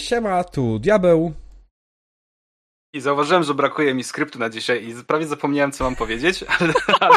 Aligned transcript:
Siema, 0.00 0.44
tu 0.44 0.78
Diabeł. 0.78 1.34
I 2.92 3.00
zauważyłem, 3.00 3.42
że 3.42 3.54
brakuje 3.54 3.94
mi 3.94 4.04
skryptu 4.04 4.38
na 4.38 4.50
dzisiaj 4.50 4.88
i 4.88 5.04
prawie 5.04 5.26
zapomniałem, 5.26 5.72
co 5.72 5.84
mam 5.84 5.96
powiedzieć, 5.96 6.44
ale, 7.00 7.16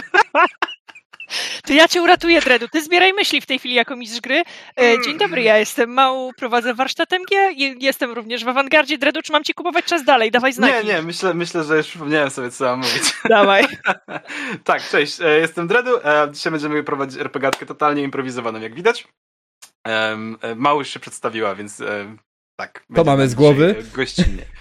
To 1.64 1.74
ja 1.74 1.88
cię 1.88 2.02
uratuję, 2.02 2.42
Dredu. 2.42 2.68
Ty 2.68 2.82
zbieraj 2.84 3.14
myśli 3.14 3.42
w 3.42 3.46
tej 3.46 3.60
chwili 3.60 3.76
jako 3.76 3.96
mistrz 3.96 4.22
gry. 4.22 4.44
E, 4.82 5.02
Dzień 5.06 5.18
dobry, 5.18 5.42
ja 5.42 5.58
jestem 5.58 5.90
Mał, 5.94 6.32
prowadzę 6.38 6.74
warsztat 6.74 7.14
MG, 7.14 7.52
i 7.56 7.86
jestem 7.86 8.12
również 8.12 8.46
w 8.46 8.48
awangardzie. 8.48 8.98
Dredu, 8.98 9.22
czy 9.22 9.32
mam 9.32 9.44
ci 9.44 9.54
kupować 9.54 9.86
czas 9.86 10.04
dalej? 10.04 10.32
Dawaj 10.32 10.54
znaki. 10.54 10.88
nie, 10.88 10.94
nie, 10.94 11.02
myślę, 11.02 11.34
myślę, 11.34 11.64
że 11.64 11.78
już 11.78 11.88
przypomniałem 11.88 12.30
sobie, 12.30 12.52
co 12.52 12.66
mam 12.66 12.80
mówić. 12.80 13.04
Dawaj. 13.30 13.66
tak, 14.64 14.90
cześć, 14.90 15.22
e, 15.22 15.40
jestem 15.40 15.68
Dredu, 15.68 15.98
e, 15.98 16.28
dzisiaj 16.32 16.52
będziemy 16.52 16.84
prowadzić 16.84 17.20
RPGatkę 17.20 17.66
totalnie 17.66 18.04
improwizowaną, 18.04 18.60
jak 18.60 18.76
widać. 18.76 19.08
Mało 20.56 20.80
już 20.80 20.90
się 20.90 21.00
przedstawiła, 21.00 21.56
więc 21.56 21.82
tak. 22.62 22.86
będzie 22.90 23.12
mamy 23.12 23.30
z 23.30 23.36
głowy. 23.36 23.76
e, 23.80 23.96
Gościnnie. 23.96 24.46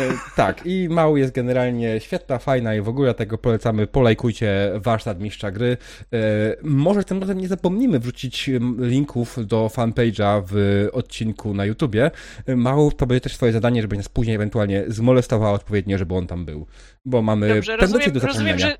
E, 0.00 0.12
tak, 0.36 0.66
i 0.66 0.88
Mał 0.88 1.16
jest 1.16 1.34
generalnie 1.34 2.00
świetna, 2.00 2.38
fajna 2.38 2.74
i 2.74 2.80
w 2.80 2.88
ogóle 2.88 3.14
tego 3.14 3.38
polecamy. 3.38 3.86
Polajkujcie 3.86 4.72
warsztat 4.74 5.20
mistrza 5.20 5.50
gry. 5.50 5.76
E, 6.12 6.18
może 6.62 7.04
tym 7.04 7.20
razem 7.20 7.38
nie 7.38 7.48
zapomnimy 7.48 7.98
wrzucić 7.98 8.50
linków 8.78 9.46
do 9.46 9.66
fanpage'a 9.66 10.42
w 10.46 10.88
odcinku 10.92 11.54
na 11.54 11.64
YouTubie. 11.64 12.10
Mał, 12.56 12.92
to 12.92 13.06
będzie 13.06 13.20
też 13.20 13.34
twoje 13.36 13.52
zadanie, 13.52 13.82
żeby 13.82 13.96
nas 13.96 14.08
później 14.08 14.36
ewentualnie 14.36 14.84
zmolestowała 14.88 15.52
odpowiednio, 15.52 15.98
żeby 15.98 16.14
on 16.14 16.26
tam 16.26 16.44
był. 16.44 16.66
Bo 17.04 17.22
mamy 17.22 17.48
Dobrze, 17.48 17.78
tendencję 17.78 17.98
rozumiem, 17.98 18.20
do 18.20 18.26
rozumiem, 18.26 18.58
że, 18.58 18.76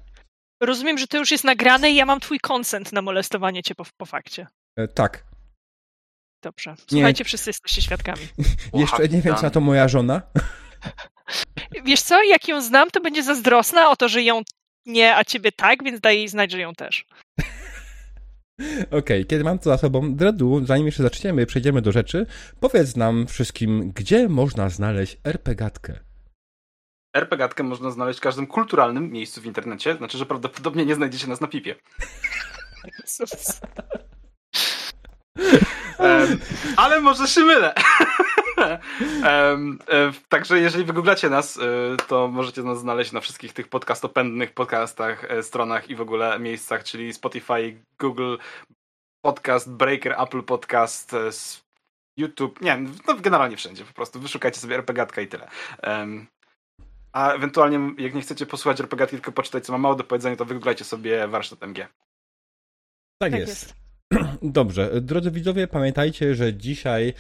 rozumiem, 0.61 0.98
że 0.98 1.06
to 1.06 1.19
już 1.19 1.31
jest 1.31 1.44
nagrane 1.44 1.91
i 1.91 1.97
ja 1.97 2.06
mam 2.06 2.20
twój 2.20 2.41
konsent 2.41 2.92
na 2.92 3.03
molestowanie 3.03 3.62
cię 3.62 3.75
po, 3.75 3.84
po 3.97 4.06
fakcie. 4.06 4.47
Tak. 4.94 5.31
Dobrze. 6.42 6.74
Słuchajcie, 6.86 7.24
wszyscy 7.24 7.50
jesteście 7.50 7.82
świadkami. 7.82 8.28
Jeszcze 8.74 9.08
nie 9.08 9.22
wiem, 9.22 9.34
na 9.42 9.50
to 9.50 9.60
moja 9.60 9.88
żona. 9.88 10.22
Wiesz 11.84 12.02
co, 12.02 12.22
jak 12.22 12.48
ją 12.48 12.62
znam, 12.62 12.90
to 12.90 13.00
będzie 13.00 13.22
zazdrosna 13.22 13.90
o 13.90 13.96
to, 13.96 14.08
że 14.08 14.22
ją 14.22 14.42
nie, 14.86 15.16
a 15.16 15.24
ciebie 15.24 15.52
tak, 15.52 15.84
więc 15.84 16.00
daj 16.00 16.16
jej 16.16 16.28
znać, 16.28 16.50
że 16.50 16.60
ją 16.60 16.74
też. 16.74 17.06
Okej, 18.98 19.26
kiedy 19.26 19.44
mam 19.44 19.58
to 19.58 19.64
za 19.64 19.78
sobą, 19.78 20.14
Dredu, 20.14 20.66
zanim 20.66 20.86
jeszcze 20.86 21.02
zaczniemy, 21.02 21.46
przejdziemy 21.46 21.82
do 21.82 21.92
rzeczy, 21.92 22.26
powiedz 22.60 22.96
nam 22.96 23.26
wszystkim, 23.26 23.92
gdzie 23.94 24.28
można 24.28 24.68
znaleźć 24.68 25.18
RPGatkę. 25.24 26.00
RPGatkę 27.16 27.62
można 27.62 27.90
znaleźć 27.90 28.18
w 28.18 28.22
każdym 28.22 28.46
kulturalnym 28.46 29.10
miejscu 29.10 29.40
w 29.40 29.46
internecie, 29.46 29.96
znaczy, 29.96 30.18
że 30.18 30.26
prawdopodobnie 30.26 30.86
nie 30.86 30.94
znajdziecie 30.94 31.26
nas 31.26 31.40
na 31.40 31.48
pipie. 31.48 31.74
Ale 36.77 37.00
może 37.00 37.28
się 37.28 37.41
mylę. 37.41 37.75
E, 39.25 40.12
także 40.28 40.61
jeżeli 40.61 40.84
wygooglacie 40.84 41.30
nas, 41.30 41.58
e, 41.58 41.61
to 42.08 42.28
możecie 42.28 42.62
nas 42.62 42.80
znaleźć 42.80 43.12
na 43.12 43.20
wszystkich 43.20 43.53
tych 43.53 43.69
podcastopędnych 43.69 44.55
podcastach, 44.55 45.25
e, 45.25 45.42
stronach 45.42 45.91
i 45.91 45.97
w 45.97 46.00
ogóle 46.00 46.38
miejscach, 46.38 46.84
czyli 46.84 47.12
Spotify, 47.12 47.83
Google 47.98 48.36
Podcast, 49.25 49.70
Breaker, 49.70 50.14
Apple 50.19 50.42
Podcast, 50.42 51.16
YouTube, 52.16 52.60
nie, 52.60 52.78
no 53.06 53.14
generalnie 53.14 53.56
wszędzie 53.56 53.84
po 53.84 53.92
prostu. 53.92 54.20
Wyszukajcie 54.20 54.60
sobie 54.60 54.75
RPGatka 54.75 55.20
i 55.20 55.28
tyle. 55.28 55.48
A 57.12 57.33
ewentualnie, 57.33 57.80
jak 57.98 58.14
nie 58.14 58.22
chcecie 58.22 58.47
posłuchać 58.47 58.80
RPGatki, 58.80 59.16
tylko 59.16 59.33
poczytać, 59.33 59.64
co 59.64 59.72
ma 59.72 59.78
mało 59.78 59.94
do 59.94 60.04
powiedzenia, 60.04 60.37
to 60.37 60.44
wygooglajcie 60.44 60.84
sobie 60.84 61.28
warsztat 61.28 61.62
MG. 61.62 61.78
Tak, 61.78 61.91
Tak 63.19 63.32
jest. 63.32 63.49
jest. 63.49 63.81
Dobrze, 64.43 65.00
drodzy 65.00 65.31
widzowie, 65.31 65.67
pamiętajcie, 65.67 66.34
że 66.34 66.55
dzisiaj 66.55 67.15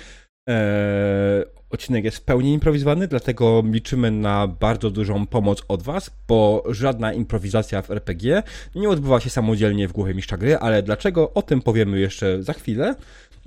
e, 0.48 1.44
odcinek 1.70 2.04
jest 2.04 2.16
w 2.16 2.22
pełni 2.22 2.52
improwizowany, 2.52 3.08
dlatego 3.08 3.62
liczymy 3.66 4.10
na 4.10 4.46
bardzo 4.46 4.90
dużą 4.90 5.26
pomoc 5.26 5.62
od 5.68 5.82
Was, 5.82 6.10
bo 6.28 6.62
żadna 6.68 7.12
improwizacja 7.12 7.82
w 7.82 7.90
RPG 7.90 8.42
nie 8.74 8.88
odbywa 8.88 9.20
się 9.20 9.30
samodzielnie 9.30 9.88
w 9.88 9.92
głowie 9.92 10.14
mistrza 10.14 10.36
gry, 10.36 10.56
ale 10.56 10.82
dlaczego, 10.82 11.34
o 11.34 11.42
tym 11.42 11.62
powiemy 11.62 12.00
jeszcze 12.00 12.42
za 12.42 12.52
chwilę. 12.52 12.94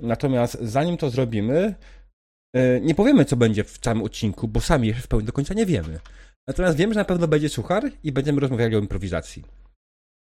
Natomiast 0.00 0.58
zanim 0.60 0.96
to 0.96 1.10
zrobimy, 1.10 1.74
e, 2.56 2.80
nie 2.80 2.94
powiemy, 2.94 3.24
co 3.24 3.36
będzie 3.36 3.64
w 3.64 3.78
całym 3.78 4.02
odcinku, 4.02 4.48
bo 4.48 4.60
sami 4.60 4.88
jeszcze 4.88 5.02
w 5.02 5.08
pełni 5.08 5.26
do 5.26 5.32
końca 5.32 5.54
nie 5.54 5.66
wiemy. 5.66 5.98
Natomiast 6.48 6.76
wiem, 6.76 6.92
że 6.92 6.98
na 7.00 7.04
pewno 7.04 7.28
będzie 7.28 7.48
suchar 7.48 7.90
i 8.04 8.12
będziemy 8.12 8.40
rozmawiali 8.40 8.76
o 8.76 8.78
improwizacji. 8.78 9.65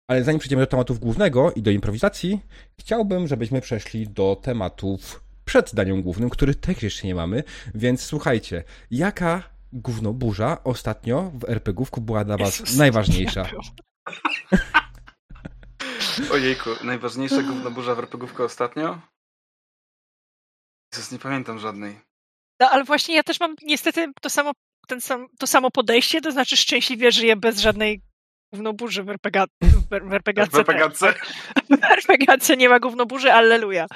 Ale 0.09 0.25
zanim 0.25 0.39
przejdziemy 0.39 0.63
do 0.63 0.67
tematów 0.67 0.99
głównego 0.99 1.53
i 1.53 1.63
do 1.63 1.71
improwizacji, 1.71 2.41
chciałbym, 2.81 3.29
żebyśmy 3.29 3.61
przeszli 3.61 4.09
do 4.09 4.37
tematów 4.43 5.25
przed 5.45 5.75
daniem 5.75 6.03
głównym, 6.03 6.31
których 6.31 6.57
też 6.57 6.83
jeszcze 6.83 7.07
nie 7.07 7.15
mamy. 7.15 7.45
Więc 7.75 8.03
słuchajcie, 8.03 8.65
jaka 8.91 9.43
gównoburza 9.73 10.65
ostatnio 10.65 11.33
w 11.35 11.45
RPGówku 11.45 12.01
była 12.01 12.25
dla 12.25 12.37
was 12.37 12.61
Jezus, 12.61 12.77
najważniejsza? 12.77 13.47
Ojejku, 16.33 16.71
najważniejsza 16.85 17.43
gównoburza 17.43 17.95
w 17.95 17.99
RPGówkę 17.99 18.45
ostatnio? 18.45 19.01
Jezus, 20.93 21.13
nie 21.13 21.19
pamiętam 21.19 21.59
żadnej. 21.59 22.01
No, 22.61 22.71
ale 22.71 22.85
właśnie 22.85 23.15
ja 23.15 23.23
też 23.23 23.41
mam 23.41 23.55
niestety 23.63 24.13
to 24.21 24.31
samo, 24.31 24.53
ten 24.89 25.01
sam, 25.01 25.27
to 25.39 25.47
samo 25.47 25.71
podejście, 25.71 26.21
to 26.21 26.33
znaczy 26.33 26.57
szczęśliwie 26.57 27.13
żyję 27.13 27.37
bez 27.37 27.61
żadnej 27.61 28.03
gównoburzy 28.61 29.03
w 29.03 29.09
RPG, 29.11 29.45
w 29.91 30.09
w 30.09 30.13
RPGatce. 30.13 30.51
W 30.57 30.59
RPGatce? 30.69 31.15
W 31.71 31.85
RPGatce 31.85 32.57
nie 32.57 32.69
ma 32.69 32.81
gównoburzy, 32.81 33.33
alleluja. 33.33 33.87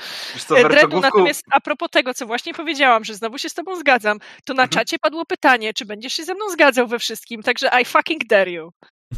Co, 0.49 0.59
E, 0.59 0.69
Dredu, 0.69 1.01
natomiast 1.01 1.45
a 1.51 1.61
propos 1.61 1.91
tego, 1.91 2.15
co 2.15 2.27
właśnie 2.27 2.55
powiedziałam, 2.55 3.05
że 3.05 3.15
znowu 3.15 3.39
się 3.39 3.49
z 3.49 3.55
tobą 3.55 3.77
zgadzam, 3.77 4.19
to 4.45 4.55
na 4.55 4.63
Mhm. 4.63 4.69
czacie 4.69 4.99
padło 4.99 5.25
pytanie, 5.27 5.75
czy 5.75 5.85
będziesz 5.85 6.13
się 6.13 6.25
ze 6.25 6.35
mną 6.35 6.51
zgadzał 6.51 6.87
we 6.87 6.99
wszystkim, 6.99 7.43
także 7.43 7.71
I 7.83 7.85
fucking 7.85 8.25
dare 8.27 8.51
you. 8.51 8.71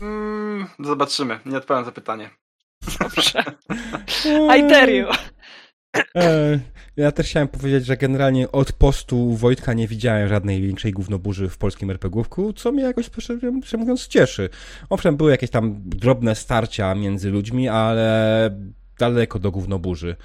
Mm, 0.02 0.66
zobaczymy, 0.78 1.40
nie 1.46 1.56
odpowiem 1.56 1.84
za 1.84 1.92
pytanie. 1.92 2.30
Dobrze. 3.00 3.44
I 4.58 4.62
dare 4.68 4.92
you. 4.96 5.06
E, 6.16 6.58
Ja 6.96 7.12
też 7.12 7.26
chciałem 7.26 7.48
powiedzieć, 7.48 7.86
że 7.86 7.96
generalnie 7.96 8.52
od 8.52 8.72
postu 8.72 9.36
Wojtka 9.36 9.72
nie 9.72 9.88
widziałem 9.88 10.28
żadnej 10.28 10.62
większej 10.62 10.92
gównoburzy 10.92 11.48
w 11.48 11.58
polskim 11.58 11.90
RPGówku, 11.90 12.52
co 12.52 12.72
mnie 12.72 12.82
jakoś, 12.82 13.10
szczerze 13.18 13.50
mówiąc, 13.78 14.08
cieszy. 14.08 14.48
Owszem, 14.90 15.16
były 15.16 15.30
jakieś 15.30 15.50
tam 15.50 15.82
drobne 15.84 16.34
starcia 16.34 16.94
między 16.94 17.30
ludźmi, 17.30 17.68
ale 17.68 18.50
daleko 18.98 19.38
do 19.38 19.50
gównoburzy. 19.50 20.16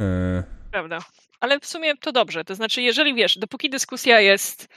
E, 0.00 0.42
Prawda. 0.70 0.98
Ale 1.40 1.60
w 1.60 1.66
sumie 1.66 1.96
to 1.96 2.12
dobrze. 2.12 2.44
To 2.44 2.54
znaczy, 2.54 2.82
jeżeli 2.82 3.14
wiesz, 3.14 3.38
dopóki 3.38 3.70
dyskusja 3.70 4.20
jest 4.20 4.68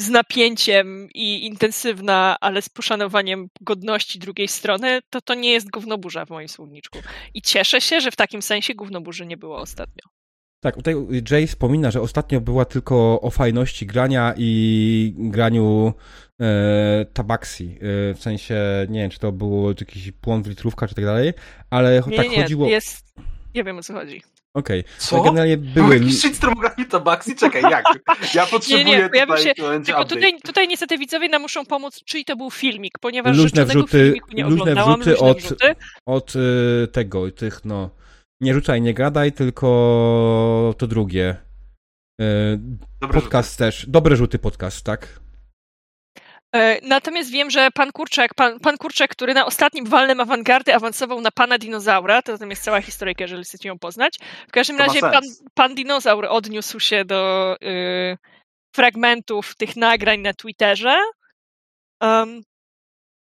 z 0.00 0.08
napięciem 0.08 1.08
i 1.14 1.46
intensywna, 1.46 2.36
ale 2.40 2.62
z 2.62 2.68
poszanowaniem 2.68 3.48
godności 3.60 4.18
drugiej 4.18 4.48
strony, 4.48 5.00
to 5.10 5.20
to 5.20 5.34
nie 5.34 5.52
jest 5.52 5.70
gównoburza 5.70 6.26
w 6.26 6.30
moim 6.30 6.48
słowniczku. 6.48 6.98
I 7.34 7.42
cieszę 7.42 7.80
się, 7.80 8.00
że 8.00 8.10
w 8.10 8.16
takim 8.16 8.42
sensie 8.42 8.74
gównoburzy 8.74 9.26
nie 9.26 9.36
było 9.36 9.56
ostatnio. 9.58 10.02
Tak, 10.60 10.76
tutaj 10.76 10.94
Jay 11.30 11.46
wspomina, 11.46 11.90
że 11.90 12.00
ostatnio 12.00 12.40
była 12.40 12.64
tylko 12.64 13.20
o 13.20 13.30
fajności 13.30 13.86
grania 13.86 14.34
i 14.36 15.14
graniu 15.18 15.92
e, 16.40 17.06
tabaksi. 17.12 17.78
E, 18.10 18.14
w 18.14 18.18
sensie, 18.20 18.56
nie 18.88 19.00
wiem, 19.00 19.10
czy 19.10 19.18
to 19.18 19.32
było 19.32 19.68
jakiś 19.68 20.10
błąd 20.10 20.46
w 20.46 20.50
litrówkach, 20.50 20.88
czy 20.88 20.94
tak 20.94 21.04
dalej, 21.04 21.32
ale 21.70 22.02
Nie, 22.06 22.16
tak 22.16 22.26
nie, 22.26 22.36
nie, 22.36 22.42
chodziło... 22.42 22.68
jest... 22.68 23.14
Nie 23.54 23.64
wiem 23.64 23.78
o 23.78 23.82
co 23.82 23.94
chodzi. 23.94 24.22
Okej, 24.54 24.84
Co? 24.98 25.16
ale 25.16 25.24
generalnie 25.24 25.56
Był 25.56 25.84
były... 25.84 25.98
jakiś 25.98 26.20
shitstorm 26.20 26.54
grami 26.60 26.86
Tabaxi? 26.86 27.36
Czekaj, 27.36 27.62
jak? 27.62 27.84
Ja 28.34 28.46
potrzebuję 28.46 28.84
Nie, 28.84 28.98
nie, 29.12 29.26
tutaj, 29.26 29.42
się- 29.42 29.54
to 29.54 29.80
Tylko 29.80 30.04
tutaj, 30.04 30.40
tutaj 30.44 30.68
niestety 30.68 30.98
widzowie 30.98 31.28
nam 31.28 31.42
muszą 31.42 31.66
pomóc, 31.66 32.00
czyj 32.04 32.24
to 32.24 32.36
był 32.36 32.50
filmik, 32.50 32.98
ponieważ 33.00 33.36
Luźne 33.36 33.66
wrzuty- 33.66 33.90
filmiku 33.90 34.28
nie 34.32 34.44
luźne 34.44 34.60
oglądałam. 34.62 35.00
wrzuty 35.00 35.10
luźne 35.10 35.26
od- 35.30 35.38
wrzuty. 35.38 35.74
od 36.06 36.32
y, 36.36 36.88
tego, 36.92 37.30
tych, 37.30 37.64
no. 37.64 37.90
Nie 38.40 38.54
rzucaj, 38.54 38.80
nie 38.82 38.94
gadaj, 38.94 39.32
tylko 39.32 40.74
to 40.78 40.86
drugie. 40.86 41.36
Y, 42.20 42.24
Dobre 43.00 43.20
podcast 43.20 43.58
też. 43.58 43.86
Dobre 43.88 44.16
rzuty 44.16 44.38
podcast, 44.38 44.84
tak? 44.84 45.20
E, 46.54 46.80
Natomiast 46.82 47.30
wiem, 47.30 47.50
że 47.50 47.70
pan 47.70 47.92
Kurczak, 47.92 48.34
pan, 48.34 48.60
pan 48.60 48.78
Kurczak, 48.78 49.10
który 49.10 49.34
na 49.34 49.46
ostatnim 49.46 49.86
walnym 49.86 50.20
awangardy 50.20 50.74
awansował 50.74 51.20
na 51.20 51.30
pana 51.30 51.58
dinozaura, 51.58 52.22
to 52.22 52.32
jest 52.50 52.64
cała 52.64 52.80
historyjka, 52.80 53.24
jeżeli 53.24 53.44
chcecie 53.44 53.68
ją 53.68 53.78
poznać. 53.78 54.18
W 54.48 54.52
każdym 54.52 54.76
To 54.76 54.84
razie 54.84 55.00
pan, 55.00 55.22
pan 55.54 55.74
dinozaur 55.74 56.26
odniósł 56.26 56.80
się 56.80 57.04
do 57.04 57.56
y, 57.62 58.18
fragmentów 58.76 59.56
tych 59.56 59.76
nagrań 59.76 60.20
na 60.20 60.34
Twitterze. 60.34 60.96
Um, 62.00 62.40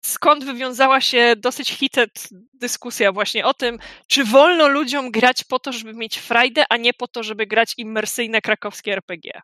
skąd 0.06 0.44
wywiązała 0.44 1.02
się 1.02 1.34
dosyć 1.38 1.78
heated 1.78 2.28
dyskusja 2.54 3.12
właśnie 3.12 3.46
o 3.46 3.54
tym, 3.54 3.80
czy 4.08 4.24
wolno 4.24 4.68
ludziom 4.68 5.12
grać 5.12 5.44
po 5.44 5.60
to, 5.60 5.72
żeby 5.72 5.94
mieć 5.94 6.18
frajdę, 6.18 6.66
a 6.70 6.78
nie 6.78 6.94
po 6.94 7.08
to, 7.08 7.24
żeby 7.24 7.48
grać 7.48 7.74
immersyjne 7.78 8.42
krakowskie 8.42 8.94
RPG. 8.94 9.42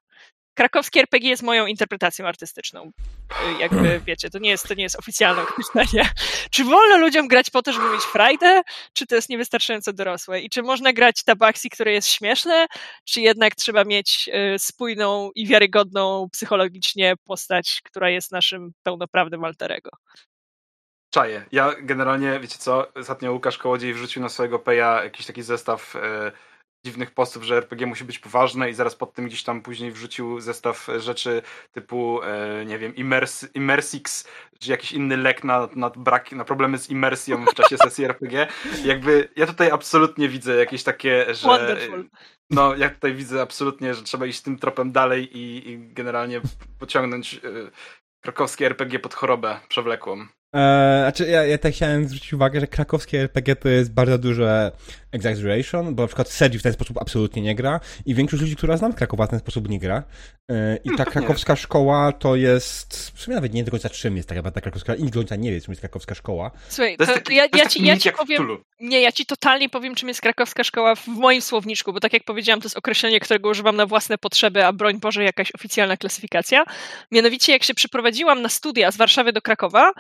Krakowskie 0.53 0.99
RPG 0.99 1.29
jest 1.29 1.43
moją 1.43 1.65
interpretacją 1.65 2.27
artystyczną. 2.27 2.91
Y, 3.31 3.59
jakby, 3.59 4.01
wiecie, 4.05 4.29
to 4.29 4.39
nie 4.39 4.49
jest, 4.49 4.67
to 4.67 4.73
nie 4.73 4.83
jest 4.83 4.99
oficjalne 4.99 5.41
określenie. 5.41 6.09
Czy 6.51 6.63
wolno 6.63 6.97
ludziom 6.97 7.27
grać 7.27 7.49
po 7.49 7.61
to, 7.61 7.73
żeby 7.73 7.89
mieć 7.89 8.01
frajdę, 8.01 8.61
czy 8.93 9.07
to 9.07 9.15
jest 9.15 9.29
niewystarczająco 9.29 9.93
dorosłe? 9.93 10.41
I 10.41 10.49
czy 10.49 10.63
można 10.63 10.93
grać 10.93 11.23
tabaksi, 11.23 11.69
które 11.69 11.93
jest 11.93 12.07
śmieszne, 12.07 12.65
czy 13.05 13.21
jednak 13.21 13.55
trzeba 13.55 13.83
mieć 13.83 14.29
y, 14.55 14.59
spójną 14.59 15.31
i 15.35 15.47
wiarygodną 15.47 16.27
psychologicznie 16.31 17.13
postać, 17.25 17.81
która 17.83 18.09
jest 18.09 18.31
naszym 18.31 18.71
pełnoprawnym 18.83 19.43
alterego? 19.43 19.89
Czaję. 21.13 21.45
Ja 21.51 21.75
generalnie, 21.81 22.39
wiecie 22.39 22.57
co, 22.57 22.93
ostatnio 22.93 23.33
Łukasz 23.33 23.57
Kołodziej 23.57 23.93
wrzucił 23.93 24.21
na 24.21 24.29
swojego 24.29 24.59
peja 24.59 25.03
jakiś 25.03 25.25
taki 25.25 25.43
zestaw 25.43 25.95
e, 25.95 26.31
dziwnych 26.85 27.11
postów, 27.11 27.43
że 27.43 27.57
RPG 27.57 27.87
musi 27.87 28.03
być 28.03 28.19
poważne 28.19 28.69
i 28.69 28.73
zaraz 28.73 28.95
pod 28.95 29.13
tym 29.13 29.25
gdzieś 29.25 29.43
tam 29.43 29.61
później 29.61 29.91
wrzucił 29.91 30.39
zestaw 30.39 30.87
rzeczy 30.97 31.41
typu, 31.71 32.21
e, 32.23 32.65
nie 32.65 32.79
wiem, 32.79 32.95
immers, 32.95 33.45
Immersix, 33.53 34.27
czy 34.59 34.71
jakiś 34.71 34.91
inny 34.91 35.17
lek 35.17 35.43
na, 35.43 35.69
na 35.75 35.89
brak, 35.89 36.31
na 36.31 36.45
problemy 36.45 36.77
z 36.77 36.89
imersją 36.89 37.45
w 37.45 37.53
czasie 37.53 37.77
sesji 37.77 38.05
RPG. 38.05 38.47
Jakby 38.85 39.29
ja 39.35 39.47
tutaj 39.47 39.71
absolutnie 39.71 40.29
widzę 40.29 40.55
jakieś 40.55 40.83
takie, 40.83 41.33
że... 41.33 41.47
Wonderful. 41.47 42.09
No, 42.49 42.75
ja 42.75 42.89
tutaj 42.89 43.13
widzę 43.13 43.41
absolutnie, 43.41 43.93
że 43.93 44.03
trzeba 44.03 44.25
iść 44.25 44.41
tym 44.41 44.57
tropem 44.57 44.91
dalej 44.91 45.37
i, 45.37 45.69
i 45.69 45.93
generalnie 45.93 46.41
pociągnąć 46.79 47.33
e, 47.33 47.39
krakowskie 48.21 48.65
RPG 48.65 48.99
pod 48.99 49.13
chorobę 49.13 49.59
przewlekłą. 49.69 50.27
Eee, 50.53 51.01
znaczy, 51.01 51.27
ja, 51.27 51.45
ja 51.45 51.57
tak 51.57 51.73
chciałem 51.73 52.07
zwrócić 52.07 52.33
uwagę, 52.33 52.59
że 52.59 52.67
krakowskie 52.67 53.21
RPG 53.21 53.55
to 53.55 53.69
jest 53.69 53.93
bardzo 53.93 54.17
duże 54.17 54.71
exaggeration, 55.11 55.95
bo 55.95 56.03
na 56.03 56.07
przykład 56.07 56.29
Sergi 56.29 56.59
w 56.59 56.63
ten 56.63 56.73
sposób 56.73 56.97
absolutnie 57.01 57.41
nie 57.41 57.55
gra 57.55 57.79
i 58.05 58.15
większość 58.15 58.41
ludzi, 58.41 58.55
która 58.55 58.77
znam 58.77 58.93
Krakowa 58.93 59.27
w 59.27 59.29
ten 59.29 59.39
sposób 59.39 59.69
nie 59.69 59.79
gra. 59.79 60.03
Eee, 60.49 60.79
I 60.83 60.95
ta 60.97 61.05
krakowska 61.05 61.55
szkoła 61.55 62.11
to 62.11 62.35
jest, 62.35 63.11
w 63.15 63.21
sumie 63.21 63.35
nawet 63.35 63.53
nie 63.53 63.63
do 63.63 63.71
końca 63.71 63.89
czym 63.89 64.17
jest 64.17 64.29
taka 64.29 64.51
ta 64.51 64.61
krakowska, 64.61 64.95
i 64.95 65.03
do 65.03 65.19
końca 65.19 65.35
nie 65.35 65.51
wie, 65.51 65.61
czym 65.61 65.71
jest 65.71 65.81
krakowska 65.81 66.15
szkoła. 66.15 66.51
Słuchaj, 66.69 66.97
To 66.97 67.05
to, 67.05 67.21
to 67.21 67.31
ja, 67.31 67.47
ja 67.55 67.65
ci, 67.65 67.85
ja 67.85 67.97
ci 67.97 68.11
powiem, 68.11 68.57
nie, 68.79 69.01
ja 69.01 69.11
ci 69.11 69.25
totalnie 69.25 69.69
powiem, 69.69 69.95
czym 69.95 70.07
jest 70.07 70.21
krakowska 70.21 70.63
szkoła 70.63 70.95
w 70.95 71.07
moim 71.07 71.41
słowniczku, 71.41 71.93
bo 71.93 71.99
tak 71.99 72.13
jak 72.13 72.23
powiedziałam, 72.23 72.61
to 72.61 72.65
jest 72.65 72.77
określenie, 72.77 73.19
którego 73.19 73.49
używam 73.49 73.75
na 73.75 73.85
własne 73.85 74.17
potrzeby, 74.17 74.65
a 74.65 74.73
broń 74.73 74.99
Boże 74.99 75.23
jakaś 75.23 75.51
oficjalna 75.55 75.97
klasyfikacja. 75.97 76.63
Mianowicie, 77.11 77.53
jak 77.53 77.63
się 77.63 77.73
przeprowadziłam 77.73 78.41
na 78.41 78.49
studia 78.49 78.91
z 78.91 78.97
Warszawy 78.97 79.33
do 79.33 79.41
Krakowa, 79.41 79.91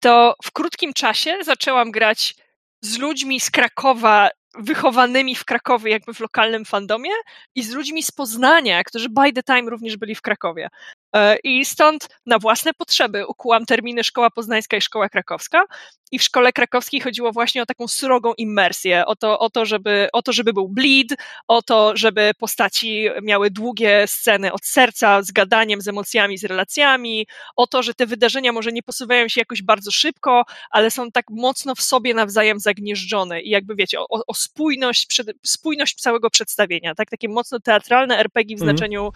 to 0.00 0.34
w 0.44 0.52
krótkim 0.52 0.92
czasie 0.92 1.36
zaczęłam 1.44 1.90
grać 1.90 2.34
z 2.82 2.98
ludźmi 2.98 3.40
z 3.40 3.50
Krakowa, 3.50 4.30
wychowanymi 4.58 5.34
w 5.36 5.44
Krakowie, 5.44 5.90
jakby 5.90 6.14
w 6.14 6.20
lokalnym 6.20 6.64
fandomie, 6.64 7.10
i 7.54 7.62
z 7.62 7.72
ludźmi 7.72 8.02
z 8.02 8.10
Poznania, 8.10 8.84
którzy 8.84 9.08
by 9.08 9.32
the 9.32 9.42
time 9.42 9.70
również 9.70 9.96
byli 9.96 10.14
w 10.14 10.22
Krakowie. 10.22 10.68
E, 11.14 11.36
I 11.44 11.64
stąd 11.64 12.08
na 12.26 12.38
własne 12.38 12.74
potrzeby 12.74 13.26
ukułam 13.26 13.66
terminy 13.66 14.04
Szkoła 14.04 14.30
Poznańska 14.30 14.76
i 14.76 14.80
Szkoła 14.80 15.08
Krakowska. 15.08 15.64
I 16.12 16.18
w 16.18 16.22
szkole 16.22 16.52
krakowskiej 16.52 17.00
chodziło 17.00 17.32
właśnie 17.32 17.62
o 17.62 17.66
taką 17.66 17.88
surogą 17.88 18.34
immersję, 18.34 19.06
o 19.06 19.16
to, 19.16 19.38
o 19.38 19.50
to, 19.50 19.64
żeby, 19.66 20.08
o 20.12 20.22
to 20.22 20.32
żeby 20.32 20.52
był 20.52 20.68
bleed, 20.68 21.08
o 21.48 21.62
to, 21.62 21.92
żeby 21.96 22.30
postaci 22.38 23.06
miały 23.22 23.50
długie 23.50 24.06
sceny 24.06 24.52
od 24.52 24.64
serca, 24.64 25.22
z 25.22 25.30
gadaniem, 25.32 25.80
z 25.80 25.88
emocjami, 25.88 26.38
z 26.38 26.44
relacjami, 26.44 27.26
o 27.56 27.66
to, 27.66 27.82
że 27.82 27.94
te 27.94 28.06
wydarzenia 28.06 28.52
może 28.52 28.72
nie 28.72 28.82
posuwają 28.82 29.28
się 29.28 29.40
jakoś 29.40 29.62
bardzo 29.62 29.90
szybko, 29.90 30.44
ale 30.70 30.90
są 30.90 31.10
tak 31.10 31.24
mocno 31.30 31.74
w 31.74 31.82
sobie 31.82 32.14
nawzajem 32.14 32.60
zagnieżdżone 32.60 33.40
i 33.42 33.50
jakby 33.50 33.74
wiecie, 33.74 34.00
o, 34.00 34.06
o 34.26 34.34
spójność, 34.34 35.22
spójność 35.46 35.94
całego 36.00 36.30
przedstawienia, 36.30 36.94
tak? 36.94 37.10
Takie 37.10 37.28
mocno 37.28 37.60
teatralne 37.60 38.18
RPG 38.18 38.56
w 38.56 38.62
Mhm. 38.62 38.76
znaczeniu 38.76 39.10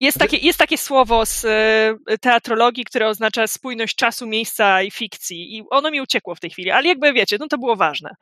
jest 0.00 0.18
takie, 0.18 0.36
jest 0.36 0.58
takie 0.58 0.78
słowo 0.78 1.26
z 1.26 1.44
e, 1.44 2.18
teatrologii, 2.18 2.84
które 2.84 3.08
oznacza 3.08 3.46
spójność 3.46 3.96
czasu, 3.96 4.26
miejsca 4.26 4.82
i 4.82 4.90
fikcji. 4.90 5.56
I 5.56 5.64
ono 5.70 5.90
mi 5.90 6.00
uciekło 6.00 6.34
w 6.34 6.40
tej 6.40 6.50
chwili, 6.50 6.70
ale 6.70 6.88
jakby 6.88 7.12
wiecie, 7.12 7.36
no 7.40 7.48
to 7.48 7.58
było 7.58 7.76
ważne. 7.76 8.14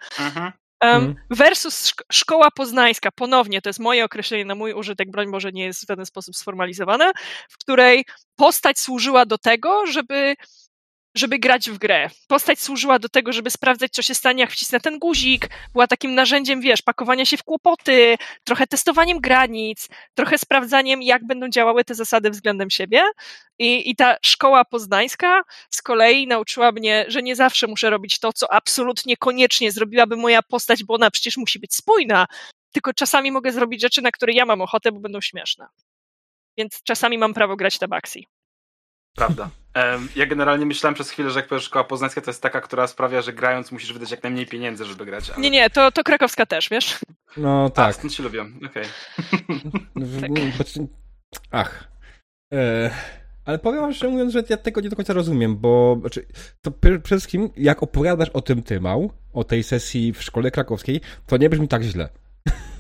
Um. 0.83 1.15
Versus 1.31 1.87
szk- 1.87 2.03
szkoła 2.13 2.51
poznańska, 2.51 3.11
ponownie, 3.11 3.63
to 3.63 3.69
jest 3.69 3.79
moje 3.79 4.05
określenie 4.05 4.45
na 4.45 4.55
mój 4.55 4.73
użytek, 4.73 5.11
broń 5.11 5.31
Boże 5.31 5.53
nie 5.53 5.65
jest 5.65 5.85
w 5.85 5.89
żaden 5.89 6.07
sposób 6.07 6.37
sformalizowane, 6.37 7.13
w 7.51 7.59
której 7.59 8.05
postać 8.37 8.79
służyła 8.79 9.27
do 9.27 9.39
tego, 9.39 9.87
żeby 9.87 10.35
żeby 11.15 11.39
grać 11.39 11.71
w 11.71 11.79
grę. 11.79 12.11
Postać 12.29 12.61
służyła 12.61 12.99
do 12.99 13.09
tego, 13.09 13.33
żeby 13.33 13.51
sprawdzać, 13.51 13.93
co 13.93 14.03
się 14.03 14.15
stanie, 14.15 14.41
jak 14.41 14.51
wcisnę 14.51 14.81
ten 14.81 14.99
guzik. 14.99 15.49
Była 15.73 15.87
takim 15.87 16.15
narzędziem, 16.15 16.61
wiesz, 16.61 16.83
pakowania 16.83 17.25
się 17.25 17.37
w 17.37 17.45
kłopoty, 17.45 18.17
trochę 18.45 18.67
testowaniem 18.67 19.21
granic, 19.21 19.89
trochę 20.15 20.39
sprawdzaniem, 20.39 21.03
jak 21.03 21.27
będą 21.27 21.49
działały 21.49 21.85
te 21.85 21.95
zasady 21.95 22.31
względem 22.31 22.71
siebie. 22.71 23.03
I, 23.59 23.91
I 23.91 23.97
ta 23.97 24.17
szkoła 24.23 24.65
poznańska 24.65 25.43
z 25.71 25.83
kolei 25.83 26.27
nauczyła 26.27 26.73
mnie, 26.73 27.05
że 27.09 27.23
nie 27.23 27.37
zawsze 27.37 27.67
muszę 27.67 27.91
robić 27.91 28.19
to, 28.19 28.33
co 28.33 28.53
absolutnie 28.53 29.17
koniecznie 29.17 29.73
zrobiłaby 29.73 30.17
moja 30.17 30.43
postać, 30.43 30.85
bo 30.85 30.95
ona 30.95 31.11
przecież 31.11 31.37
musi 31.37 31.59
być 31.59 31.75
spójna, 31.75 32.27
tylko 32.73 32.95
czasami 32.95 33.33
mogę 33.33 33.53
zrobić 33.53 33.81
rzeczy, 33.81 34.03
na 34.03 34.11
które 34.11 34.33
ja 34.33 34.47
mam 34.47 34.61
ochotę, 34.61 34.93
bo 34.93 35.01
będą 35.01 35.21
śmieszne. 35.21 35.67
Więc 36.59 36.83
czasami 36.83 37.19
mam 37.19 37.35
prawo 37.35 37.57
grać 37.57 37.79
tabaksi. 37.79 38.27
Prawda. 39.19 39.51
Ja 40.17 40.27
generalnie 40.27 40.67
myślałem 40.67 40.95
przez 40.95 41.11
chwilę, 41.11 41.31
że 41.31 41.39
jak 41.39 41.49
powiesz 41.49 41.65
szkoła 41.65 41.85
poznańska, 41.85 42.21
to 42.21 42.31
jest 42.31 42.43
taka, 42.43 42.61
która 42.61 42.87
sprawia, 42.87 43.23
że 43.23 43.33
grając 43.33 43.73
musisz 43.73 43.93
wydać 43.93 44.11
jak 44.11 44.23
najmniej 44.23 44.47
pieniędzy, 44.47 44.85
żeby 44.85 45.05
grać. 45.07 45.31
Ale... 45.31 45.41
Nie, 45.41 45.51
nie, 45.51 45.71
to, 45.71 45.93
to 45.93 46.05
krakowska 46.05 46.47
też, 46.47 46.69
wiesz? 46.69 46.99
No 47.37 47.65
A, 47.65 47.71
tak. 47.71 47.95
stąd 47.95 48.13
się 48.15 48.23
lubią. 48.23 48.47
Okej. 48.67 48.85
W- 49.97 50.21
Tak. 50.21 50.89
Ach. 51.51 51.89
E, 52.55 52.91
ale 53.45 53.59
powiem 53.59 53.81
wam 53.81 53.93
szczerze 53.93 54.11
mówiąc, 54.13 54.33
że 54.33 54.43
ja 54.49 54.57
tego 54.57 54.81
nie 54.81 54.89
do 54.89 54.97
końca 54.97 55.13
rozumiem, 55.13 55.57
bo 55.57 55.97
znaczy, 56.01 56.27
to 56.63 56.71
pr- 56.71 57.03
przede 57.03 57.21
wszystkim, 57.21 57.51
jak 57.57 57.83
opowiadasz 57.83 58.29
o 58.29 58.43
tym 58.43 58.63
Tymał, 58.63 59.13
o 59.33 59.45
tej 59.45 59.63
sesji 59.63 60.13
w 60.13 60.23
szkole 60.23 60.51
krakowskiej, 60.51 61.01
to 61.27 61.37
nie 61.37 61.49
brzmi 61.51 61.69
tak 61.69 61.83
źle. 61.83 62.09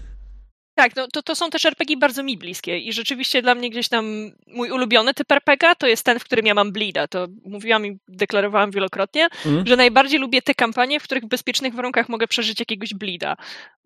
Tak, 0.79 0.97
no 0.97 1.07
to, 1.13 1.23
to 1.23 1.35
są 1.37 1.51
też 1.51 1.65
RPG 1.65 1.97
bardzo 1.97 2.23
mi 2.23 2.39
bliskie 2.39 2.79
i 2.79 2.93
rzeczywiście 2.93 3.43
dla 3.43 3.55
mnie 3.55 3.71
gdzieś 3.71 3.89
tam 3.89 4.31
mój 4.47 4.71
ulubiony 4.71 5.15
typ 5.15 5.33
RPG 5.33 5.75
to 5.79 5.87
jest 5.87 6.05
ten, 6.05 6.19
w 6.19 6.25
którym 6.25 6.47
ja 6.47 6.55
mam 6.55 6.73
bleeda. 6.73 7.09
To 7.09 7.27
mówiłam 7.45 7.87
i 7.87 7.99
deklarowałam 8.09 8.71
wielokrotnie, 8.71 9.25
Mhm. 9.47 9.67
że 9.67 9.77
najbardziej 9.77 10.21
lubię 10.21 10.43
te 10.43 10.55
kampanie, 10.55 11.01
w 11.01 11.03
których 11.03 11.25
w 11.25 11.29
bezpiecznych 11.29 11.75
warunkach 11.75 12.09
mogę 12.09 12.29
przeżyć 12.29 12.61
jakiegoś 12.61 12.95
bleeda. 12.95 13.37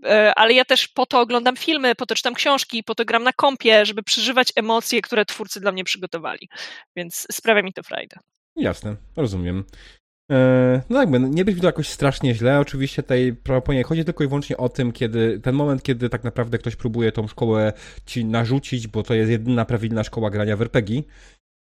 E, 0.04 0.32
Ale 0.36 0.52
ja 0.52 0.64
też 0.64 0.88
po 0.88 1.06
to 1.06 1.20
oglądam 1.20 1.56
filmy, 1.56 1.94
po 1.94 2.06
to 2.06 2.14
czytam 2.14 2.34
książki, 2.34 2.84
po 2.84 2.94
to 2.94 3.04
gram 3.04 3.22
na 3.22 3.32
kompie, 3.32 3.86
żeby 3.86 4.02
przeżywać 4.02 4.52
emocje, 4.56 5.02
które 5.02 5.24
twórcy 5.24 5.60
dla 5.60 5.72
mnie 5.72 5.84
przygotowali. 5.84 6.48
Więc 6.96 7.26
sprawia 7.32 7.62
mi 7.62 7.72
to 7.72 7.82
frajdę. 7.82 8.16
Jasne, 8.56 8.96
rozumiem. 9.16 9.64
E, 10.30 10.82
no 10.90 11.00
jakby, 11.00 11.20
nie 11.20 11.44
brzmi 11.44 11.60
to 11.60 11.66
jakoś 11.66 11.88
strasznie 11.88 12.34
źle. 12.34 12.60
Oczywiście 12.60 13.02
tej 13.02 13.34
proponie 13.34 13.82
chodzi 13.82 14.04
tylko 14.04 14.24
i 14.24 14.26
wyłącznie 14.26 14.56
o 14.56 14.68
tym, 14.68 14.92
kiedy 14.92 15.40
ten 15.40 15.54
moment, 15.54 15.82
kiedy 15.82 16.08
tak 16.08 16.24
naprawdę 16.24 16.58
ktoś 16.58 16.76
próbuje 16.76 17.12
tą 17.12 17.28
szkołę 17.28 17.72
ci 18.06 18.24
narzucić, 18.24 18.88
bo 18.88 19.02
to 19.02 19.14
jest 19.14 19.30
jedyna 19.30 19.64
prawilna 19.64 20.04
szkoła 20.04 20.30
grania 20.30 20.56
w 20.56 20.62
RPG. 20.62 21.02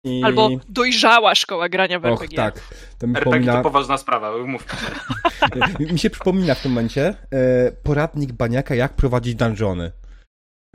I... 0.05 0.25
Albo 0.25 0.51
dojrzała 0.69 1.35
szkoła 1.35 1.69
grania 1.69 2.01
w 2.01 2.05
Och, 2.05 2.13
RPG. 2.13 2.37
tak. 2.37 2.61
To 2.99 3.07
mi 3.07 3.17
RPG 3.17 3.25
to 3.25 3.31
przypomina, 3.31 3.63
poważna 3.63 3.99
sprawa, 3.99 4.39
mów. 4.47 4.67
mi 5.93 5.99
się 5.99 6.11
przypomina 6.11 6.55
w 6.55 6.63
tym 6.63 6.73
momencie 6.73 7.15
e, 7.31 7.73
poradnik 7.83 8.33
Baniaka, 8.33 8.75
jak 8.75 8.93
prowadzić 8.93 9.35
dungeony. 9.35 9.93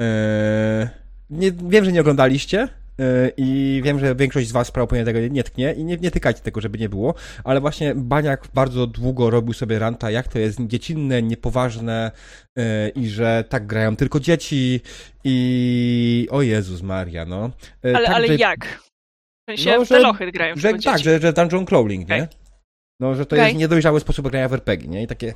E, 0.01 0.89
nie, 1.29 1.51
wiem, 1.51 1.85
że 1.85 1.91
nie 1.91 2.01
oglądaliście 2.01 2.67
i 3.37 3.81
wiem, 3.85 3.99
że 3.99 4.15
większość 4.15 4.47
z 4.47 4.51
was 4.51 4.71
prawdopodobnie 4.71 5.05
tego 5.13 5.33
nie 5.33 5.43
tknie 5.43 5.73
i 5.73 5.83
nie, 5.83 5.97
nie 5.97 6.11
tykajcie 6.11 6.41
tego, 6.41 6.61
żeby 6.61 6.77
nie 6.77 6.89
było, 6.89 7.13
ale 7.43 7.61
właśnie 7.61 7.95
Baniak 7.95 8.47
bardzo 8.53 8.87
długo 8.87 9.29
robił 9.29 9.53
sobie 9.53 9.79
ranta, 9.79 10.11
jak 10.11 10.27
to 10.27 10.39
jest 10.39 10.59
dziecinne, 10.61 11.21
niepoważne 11.21 12.11
e, 12.57 12.89
i 12.89 13.07
że 13.09 13.43
tak 13.49 13.67
grają 13.67 13.95
tylko 13.95 14.19
dzieci 14.19 14.81
i 15.23 16.27
o 16.31 16.41
Jezus 16.41 16.81
Maria, 16.81 17.25
no. 17.25 17.51
E, 17.85 17.95
Ale, 17.95 18.05
tak, 18.05 18.15
ale 18.15 18.27
że- 18.27 18.35
jak? 18.35 18.65
W 18.65 19.51
sensie 19.51 19.77
No, 19.77 19.85
że- 19.85 19.99
lochy 19.99 20.31
grają 20.31 20.55
że, 20.55 20.61
tylko 20.69 20.83
tak, 20.83 20.93
dzieci. 20.97 21.03
że, 21.03 21.19
że 21.19 21.33
dungeon 21.33 21.65
crawling, 21.65 22.09
nie? 22.09 22.15
Okej. 22.15 22.27
No, 22.99 23.15
że 23.15 23.25
to 23.25 23.35
Okej. 23.35 23.45
jest 23.47 23.57
niedojrzały 23.59 23.99
sposób 23.99 24.27
grania 24.29 24.49
w 24.49 24.53
RPG, 24.53 24.87
nie? 24.89 25.03
I 25.03 25.07
takie, 25.07 25.33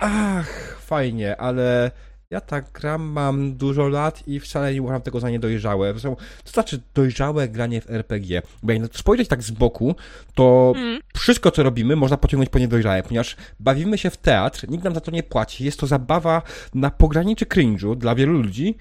ach, 0.00 0.78
fajnie, 0.80 1.36
ale 1.36 1.90
ja 2.30 2.40
tak 2.40 2.72
gram, 2.72 3.02
mam 3.02 3.56
dużo 3.56 3.88
lat 3.88 4.28
i 4.28 4.40
wcale 4.40 4.74
nie 4.74 4.82
uważam 4.82 5.02
tego 5.02 5.20
za 5.20 5.30
niedojrzałe. 5.30 5.92
Zresztą, 5.92 6.16
co 6.44 6.52
znaczy 6.52 6.80
dojrzałe 6.94 7.48
granie 7.48 7.80
w 7.80 7.90
RPG? 7.90 8.42
Bo 8.62 8.72
jak 8.72 8.96
spojrzeć 8.96 9.28
tak 9.28 9.42
z 9.42 9.50
boku, 9.50 9.94
to 10.34 10.72
Mm. 10.76 11.00
wszystko, 11.16 11.50
co 11.50 11.62
robimy, 11.62 11.96
można 11.96 12.16
pociągnąć 12.16 12.50
po 12.50 12.58
niedojrzałe, 12.58 13.02
ponieważ 13.02 13.36
bawimy 13.60 13.98
się 13.98 14.10
w 14.10 14.16
teatr, 14.16 14.68
nikt 14.68 14.84
nam 14.84 14.94
za 14.94 15.00
to 15.00 15.10
nie 15.10 15.22
płaci, 15.22 15.64
jest 15.64 15.80
to 15.80 15.86
zabawa 15.86 16.42
na 16.74 16.90
pograniczy 16.90 17.44
cringe'u 17.44 17.96
dla 17.96 18.14
wielu 18.14 18.32
ludzi 18.32 18.74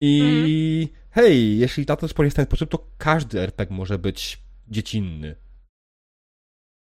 i 0.00 0.88
hej, 1.10 1.58
jeśli 1.58 1.84
na 1.88 1.96
to 1.96 2.08
spojrzeć 2.08 2.32
w 2.34 2.36
ten 2.36 2.44
sposób, 2.44 2.70
to 2.70 2.86
każdy 2.98 3.40
RPG 3.40 3.76
może 3.76 3.98
być 3.98 4.38
dziecinny. 4.68 5.34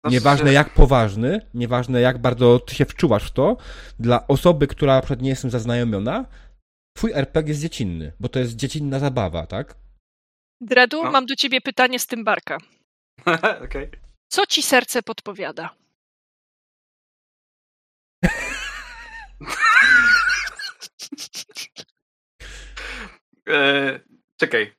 Znaczy, 0.05 0.15
Nieważne 0.15 0.53
jak 0.53 0.71
poważny, 0.75 1.41
nieważne 1.55 2.01
jak 2.01 2.19
bardzo 2.19 2.59
ty 2.59 2.75
się 2.75 2.85
wczuwasz 2.85 3.31
w 3.31 3.33
to, 3.33 3.57
dla 3.99 4.27
osoby, 4.27 4.67
która 4.67 5.01
przykład 5.01 5.23
nie 5.23 5.29
jest 5.29 5.41
z 5.41 5.43
tym 5.43 5.51
zaznajomiona, 5.51 6.27
twój 6.97 7.13
RPG 7.13 7.49
jest 7.51 7.61
dziecinny, 7.63 8.13
bo 8.21 8.29
to 8.29 8.39
jest 8.39 8.57
dziecinna 8.57 8.99
zabawa, 8.99 9.47
tak? 9.47 9.75
Dredu, 10.61 11.05
No. 11.05 11.11
mam 11.11 11.27
do 11.27 11.37
ciebie 11.37 11.61
pytanie 11.61 11.99
z 11.99 12.07
tym 12.07 12.25
barka. 12.25 12.59
Okej. 13.65 13.91
Co 14.33 14.47
ci 14.47 14.63
serce 14.63 15.03
podpowiada? 15.03 15.75
E, 23.49 24.01
Czekaj. 24.41 24.75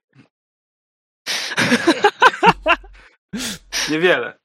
Niewiele. 3.90 4.38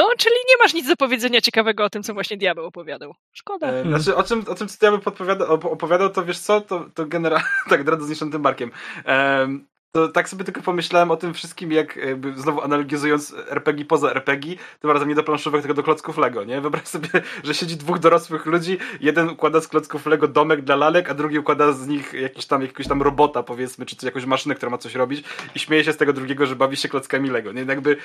No, 0.00 0.10
czyli 0.18 0.34
nie 0.50 0.56
masz 0.64 0.74
nic 0.74 0.88
do 0.88 0.96
powiedzenia 0.96 1.40
ciekawego 1.40 1.84
o 1.84 1.90
tym, 1.90 2.02
co 2.02 2.14
właśnie 2.14 2.36
diabeł 2.36 2.64
opowiadał. 2.66 3.14
Szkoda. 3.32 3.66
E, 3.66 3.82
Znaczy, 3.82 4.16
o 4.16 4.22
czym, 4.22 4.44
o 4.48 4.54
czym 4.54 4.66
op- 4.66 5.72
opowiadał, 5.72 6.10
to 6.10 6.24
wiesz 6.24 6.38
co, 6.38 6.60
to, 6.60 6.86
to 6.94 7.06
generalnie, 7.06 7.46
tak, 7.70 7.84
Dread 7.84 8.02
z 8.02 8.08
niszczącym 8.08 8.42
barkiem. 8.42 8.70
Em, 9.04 9.66
to 9.92 10.08
tak 10.08 10.28
sobie 10.28 10.44
tylko 10.44 10.62
pomyślałem 10.62 11.10
o 11.10 11.16
tym 11.16 11.34
wszystkim, 11.34 11.72
jak 11.72 11.96
jakby 11.96 12.32
znowu 12.36 12.62
analogizując 12.62 13.34
RPG 13.48 13.84
poza 13.84 14.10
RPG, 14.10 14.56
tym 14.80 14.90
razem 14.90 15.08
nie 15.08 15.14
do 15.14 15.22
planszówek, 15.22 15.62
tylko 15.62 15.74
do 15.74 15.82
klocków 15.82 16.18
Lego, 16.18 16.44
nie? 16.44 16.60
Wyobraź 16.60 16.86
sobie, 16.86 17.08
że 17.44 17.54
siedzi 17.54 17.76
dwóch 17.76 17.98
dorosłych 17.98 18.46
ludzi, 18.46 18.78
jeden 19.00 19.28
układa 19.28 19.60
z 19.60 19.68
klocków 19.68 20.06
Lego 20.06 20.28
domek 20.28 20.62
dla 20.62 20.76
lalek, 20.76 21.10
a 21.10 21.14
drugi 21.14 21.38
układa 21.38 21.72
z 21.72 21.86
nich 21.86 22.12
jakiś 22.12 22.46
tam, 22.46 22.62
jakiegoś 22.62 22.88
tam 22.88 23.02
robota, 23.02 23.42
powiedzmy, 23.42 23.86
czy 23.86 24.06
jakąś 24.06 24.24
maszynę, 24.24 24.54
która 24.54 24.70
ma 24.70 24.78
coś 24.78 24.94
robić 24.94 25.24
i 25.54 25.58
śmieje 25.58 25.84
się 25.84 25.92
z 25.92 25.96
tego 25.96 26.12
drugiego, 26.12 26.46
że 26.46 26.56
bawi 26.56 26.76
się 26.76 26.88
klockami 26.88 27.30
Lego, 27.30 27.52
nie? 27.52 27.62
Jakby, 27.62 27.96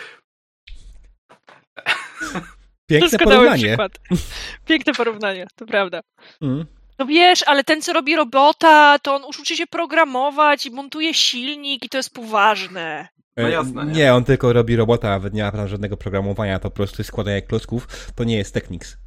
Piękne 2.87 3.09
Doskonały 3.09 3.35
porównanie. 3.37 3.67
przykład. 3.67 3.99
Piękne 4.67 4.93
porównanie, 4.93 5.47
to 5.55 5.65
prawda. 5.65 6.01
Mm. 6.41 6.65
No 6.99 7.05
wiesz, 7.05 7.43
ale 7.47 7.63
ten, 7.63 7.81
co 7.81 7.93
robi 7.93 8.15
robota, 8.15 8.99
to 8.99 9.15
on 9.15 9.23
już 9.27 9.39
uczy 9.39 9.55
się 9.57 9.67
programować 9.67 10.65
i 10.65 10.71
montuje 10.71 11.13
silnik 11.13 11.85
i 11.85 11.89
to 11.89 11.97
jest 11.97 12.13
poważne. 12.13 13.07
No 13.37 13.47
E, 13.47 13.51
jasne, 13.51 13.85
nie? 13.85 13.91
nie, 13.91 14.13
on 14.13 14.23
tylko 14.23 14.53
robi 14.53 14.75
robota, 14.75 15.09
nawet 15.09 15.33
nie 15.33 15.43
ma 15.43 15.51
tam 15.51 15.67
żadnego 15.67 15.97
programowania, 15.97 16.59
to 16.59 16.69
po 16.69 16.75
prostu 16.75 16.95
jest 17.01 17.07
składanie 17.07 17.41
klocków, 17.41 17.87
to 18.15 18.23
nie 18.23 18.37
jest 18.37 18.53
Technics. 18.53 18.97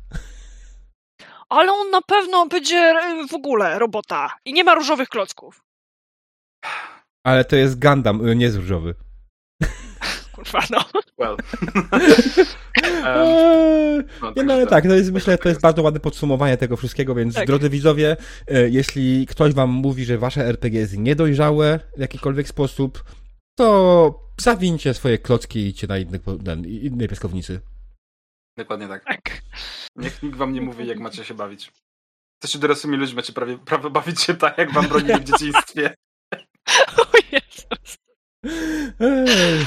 Ale 1.48 1.72
on 1.72 1.90
na 1.90 2.02
pewno 2.02 2.46
będzie 2.46 2.76
e, 2.76 3.26
w 3.30 3.34
ogóle 3.34 3.78
robota 3.78 4.30
i 4.44 4.52
nie 4.52 4.64
ma 4.64 4.74
różowych 4.74 5.08
klocków. 5.08 5.62
Ale 7.24 7.44
to 7.44 7.56
jest 7.56 7.80
Gundam, 7.84 8.28
y, 8.28 8.36
nie 8.36 8.44
jest 8.44 8.56
różowy. 8.56 8.94
Kurwa, 10.38 10.60
no. 10.70 10.84
well. 11.18 11.36
Em, 11.92 12.46
Eee, 13.06 14.04
no, 14.22 14.32
Nie, 14.36 14.42
no 14.42 14.54
ale 14.54 14.66
tak, 14.66 14.84
to 14.84 14.94
jest, 14.94 15.12
myślę, 15.12 15.38
to 15.38 15.48
jest 15.48 15.60
bardzo 15.60 15.82
ładne 15.82 16.00
podsumowanie 16.00 16.56
tego 16.56 16.76
wszystkiego, 16.76 17.14
więc 17.14 17.34
Tak. 17.34 17.46
drodzy 17.46 17.70
widzowie, 17.70 18.16
e, 18.46 18.68
jeśli 18.68 19.26
ktoś 19.26 19.52
wam 19.54 19.70
mówi, 19.70 20.04
że 20.04 20.18
wasze 20.18 20.46
RPG 20.46 20.80
jest 20.80 20.98
niedojrzałe 20.98 21.80
w 21.96 22.00
jakikolwiek 22.00 22.48
sposób, 22.48 23.04
to 23.58 24.28
zawincie 24.40 24.94
swoje 24.94 25.18
klocki 25.18 25.58
i 25.58 25.66
idźcie 25.68 25.86
na 25.86 25.98
innych, 25.98 26.20
ten, 26.44 26.64
innej 26.64 27.08
piaskownicy. 27.08 27.60
Dokładnie 28.58 28.88
tak. 28.88 29.04
Tak. 29.04 29.42
Niech 29.96 30.22
nikt 30.22 30.36
wam 30.36 30.52
nie 30.52 30.60
mówi, 30.60 30.86
jak 30.86 30.98
macie 30.98 31.24
się 31.24 31.34
bawić. 31.34 31.72
Jesteście 32.36 32.58
dorosłymi 32.58 32.96
ludźmi, 32.96 33.16
macie 33.16 33.32
prawie, 33.32 33.58
prawo 33.58 33.90
bawić 33.90 34.20
się 34.20 34.34
tak, 34.34 34.58
jak 34.58 34.72
wam 34.72 34.88
bronili 34.88 35.20
w 35.20 35.24
dzieciństwie. 35.32 35.94
O 36.98 37.04
Jezus. 37.32 37.96
Eee, 39.00 39.66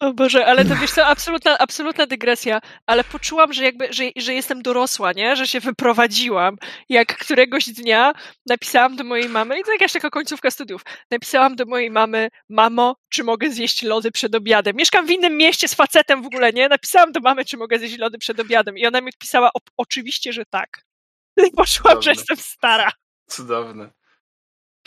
O 0.00 0.12
Boże, 0.12 0.46
ale 0.46 0.64
to 0.64 0.76
wiesz 0.76 0.90
co, 0.90 1.06
absolutna, 1.06 1.58
absolutna 1.58 2.06
dygresja, 2.06 2.60
ale 2.86 3.04
poczułam, 3.04 3.52
że 3.52 3.64
jakby, 3.64 3.92
że, 3.92 4.04
że 4.16 4.34
jestem 4.34 4.62
dorosła, 4.62 5.12
nie? 5.12 5.36
Że 5.36 5.46
się 5.46 5.60
wyprowadziłam. 5.60 6.56
Jak 6.88 7.16
któregoś 7.18 7.64
dnia 7.68 8.12
napisałam 8.46 8.96
do 8.96 9.04
mojej 9.04 9.28
mamy, 9.28 9.60
i 9.60 9.64
to 9.64 9.72
jakaś 9.72 9.92
taka 9.92 10.10
końcówka 10.10 10.50
studiów, 10.50 10.82
napisałam 11.10 11.56
do 11.56 11.64
mojej 11.66 11.90
mamy, 11.90 12.28
mamo, 12.48 12.96
czy 13.08 13.24
mogę 13.24 13.50
zjeść 13.50 13.82
lody 13.82 14.10
przed 14.10 14.34
obiadem? 14.34 14.76
Mieszkam 14.76 15.06
w 15.06 15.10
innym 15.10 15.36
mieście 15.36 15.68
z 15.68 15.74
facetem 15.74 16.22
w 16.22 16.26
ogóle, 16.26 16.52
nie? 16.52 16.68
Napisałam 16.68 17.12
do 17.12 17.20
mamy, 17.20 17.44
czy 17.44 17.56
mogę 17.56 17.78
zjeść 17.78 17.98
lody 17.98 18.18
przed 18.18 18.40
obiadem 18.40 18.78
i 18.78 18.86
ona 18.86 19.00
mi 19.00 19.08
odpisała, 19.08 19.48
"O- 19.54 19.60
oczywiście, 19.76 20.32
że 20.32 20.44
tak. 20.50 20.82
I 21.48 21.50
poczułam, 21.50 21.94
Dobrze. 21.94 22.14
że 22.14 22.20
jestem 22.20 22.36
stara. 22.36 22.92
Cudowne. 23.30 23.90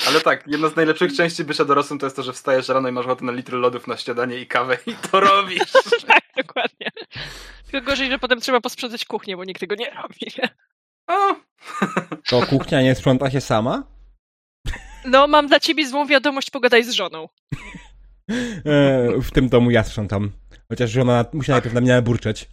Ale 0.07 0.21
tak, 0.21 0.43
jedna 0.47 0.69
z 0.69 0.75
najlepszych 0.75 1.13
części 1.15 1.43
bycia 1.43 1.65
dorosłym 1.65 1.99
to 1.99 2.05
jest 2.05 2.15
to, 2.15 2.23
że 2.23 2.33
wstajesz 2.33 2.69
rano 2.69 2.89
i 2.89 2.91
masz 2.91 3.05
ochotę 3.05 3.25
na 3.25 3.31
litr 3.31 3.53
lodów 3.53 3.87
na 3.87 3.97
śniadanie 3.97 4.37
i 4.37 4.47
kawę 4.47 4.77
i 4.85 4.93
to 4.93 5.19
robisz. 5.19 5.71
tak, 6.07 6.23
dokładnie. 6.37 6.87
Tylko 7.71 7.85
gorzej, 7.85 8.09
że 8.09 8.19
potem 8.19 8.39
trzeba 8.41 8.61
posprzątać 8.61 9.05
kuchnię, 9.05 9.37
bo 9.37 9.43
nikt 9.43 9.59
tego 9.59 9.75
nie 9.75 9.89
robi. 9.89 10.31
O, 11.07 11.35
to 12.29 12.41
kuchnia 12.41 12.81
nie 12.81 12.95
sprząta 12.95 13.31
się 13.31 13.41
sama? 13.41 13.83
No, 15.05 15.27
mam 15.27 15.47
dla 15.47 15.59
ciebie 15.59 15.87
złą 15.87 16.07
wiadomość, 16.07 16.49
pogadaj 16.49 16.83
z 16.83 16.91
żoną. 16.91 17.29
Eee, 18.29 19.21
w 19.21 19.31
tym 19.31 19.49
domu 19.49 19.71
ja 19.71 19.83
sprzątam. 19.83 20.31
Chociaż 20.69 20.91
żona 20.91 21.25
musi 21.33 21.51
najpierw 21.51 21.75
na 21.75 21.81
mnie 21.81 22.01
burczeć. 22.01 22.49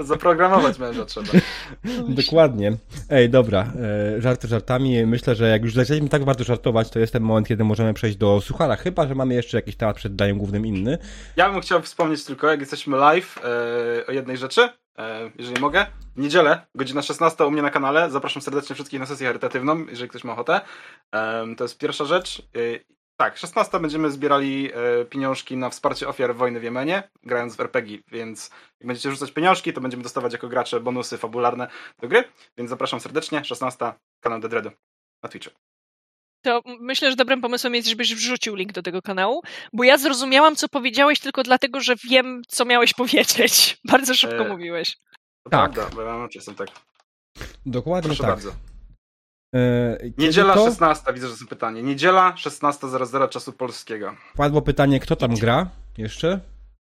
zaprogramować 0.12 0.78
męża 0.78 1.04
trzeba. 1.04 1.28
Dokładnie. 2.22 2.72
Ej, 3.10 3.30
dobra, 3.30 3.72
e, 4.16 4.20
żarty 4.20 4.48
żartami. 4.48 5.06
Myślę, 5.06 5.34
że 5.34 5.48
jak 5.48 5.62
już 5.62 5.74
zaczęliśmy 5.74 6.08
tak 6.08 6.24
bardzo 6.24 6.44
żartować, 6.44 6.90
to 6.90 6.98
jest 6.98 7.12
ten 7.12 7.22
moment, 7.22 7.48
kiedy 7.48 7.64
możemy 7.64 7.94
przejść 7.94 8.16
do 8.16 8.40
suchara, 8.40 8.76
chyba, 8.76 9.08
że 9.08 9.14
mamy 9.14 9.34
jeszcze 9.34 9.58
jakiś 9.58 9.76
temat 9.76 9.96
przed 9.96 10.16
daniem 10.16 10.38
głównym 10.38 10.66
inny. 10.66 10.98
Ja 11.36 11.50
bym 11.50 11.60
chciał 11.60 11.82
wspomnieć 11.82 12.24
tylko, 12.24 12.46
jak 12.46 12.60
jesteśmy 12.60 12.96
live, 12.96 13.38
e, 13.38 14.06
o 14.06 14.12
jednej 14.12 14.36
rzeczy, 14.36 14.68
e, 14.98 15.30
jeżeli 15.38 15.60
mogę. 15.60 15.86
W 16.16 16.20
niedzielę, 16.20 16.66
godzina 16.74 17.02
16 17.02 17.46
u 17.46 17.50
mnie 17.50 17.62
na 17.62 17.70
kanale. 17.70 18.10
Zapraszam 18.10 18.42
serdecznie 18.42 18.74
wszystkich 18.74 19.00
na 19.00 19.06
sesję 19.06 19.26
charytatywną, 19.26 19.86
jeżeli 19.86 20.08
ktoś 20.08 20.24
ma 20.24 20.32
ochotę. 20.32 20.60
To 21.56 21.64
jest 21.64 21.78
pierwsza 21.78 22.04
rzecz. 22.04 22.42
Tak, 23.20 23.36
16 23.36 23.80
będziemy 23.80 24.10
zbierali 24.10 24.70
e, 24.72 25.04
pieniążki 25.04 25.56
na 25.56 25.70
wsparcie 25.70 26.08
ofiar 26.08 26.34
wojny 26.34 26.60
w 26.60 26.62
Jemenie, 26.62 27.02
grając 27.22 27.56
w 27.56 27.60
RPG, 27.60 27.98
więc 28.08 28.50
jak 28.80 28.86
będziecie 28.86 29.10
rzucać 29.10 29.32
pieniążki, 29.32 29.72
to 29.72 29.80
będziemy 29.80 30.02
dostawać 30.02 30.32
jako 30.32 30.48
gracze 30.48 30.80
bonusy 30.80 31.18
fabularne 31.18 31.68
do 31.98 32.08
gry, 32.08 32.24
więc 32.56 32.70
zapraszam 32.70 33.00
serdecznie. 33.00 33.44
16 33.44 33.92
kanał 34.20 34.40
The 34.40 34.48
Dreadu 34.48 34.70
na 35.22 35.28
Twitchu. 35.28 35.50
To 36.44 36.62
myślę, 36.80 37.10
że 37.10 37.16
dobrym 37.16 37.40
pomysłem 37.40 37.74
jest, 37.74 37.88
żebyś 37.88 38.14
wrzucił 38.14 38.54
link 38.54 38.72
do 38.72 38.82
tego 38.82 39.02
kanału, 39.02 39.42
bo 39.72 39.84
ja 39.84 39.98
zrozumiałam, 39.98 40.56
co 40.56 40.68
powiedziałeś 40.68 41.20
tylko 41.20 41.42
dlatego, 41.42 41.80
że 41.80 41.94
wiem, 42.10 42.42
co 42.48 42.64
miałeś 42.64 42.94
powiedzieć. 43.02 43.78
Bardzo 43.84 44.14
szybko 44.14 44.44
E, 44.44 44.48
mówiłeś. 44.48 44.96
To 45.42 45.50
Tak. 45.50 45.72
prawda, 45.72 45.96
bo 45.96 46.02
ja 46.02 46.18
mam 46.18 46.28
jestem 46.34 46.54
tak. 46.54 46.68
Dokładnie 47.66 48.08
Proszę 48.08 48.22
tak. 48.22 48.30
bardzo. 48.30 48.69
E, 49.54 49.96
kiedy 49.98 50.14
Niedziela 50.18 50.54
to? 50.54 50.64
16, 50.64 51.12
widzę, 51.12 51.28
że 51.28 51.36
są 51.36 51.46
pytanie. 51.46 51.82
Niedziela 51.82 52.32
16.00 52.32 53.28
czasu 53.28 53.52
polskiego. 53.52 54.14
Padło 54.36 54.62
pytanie, 54.62 55.00
kto 55.00 55.16
tam 55.16 55.34
gra 55.34 55.70
jeszcze? 55.98 56.40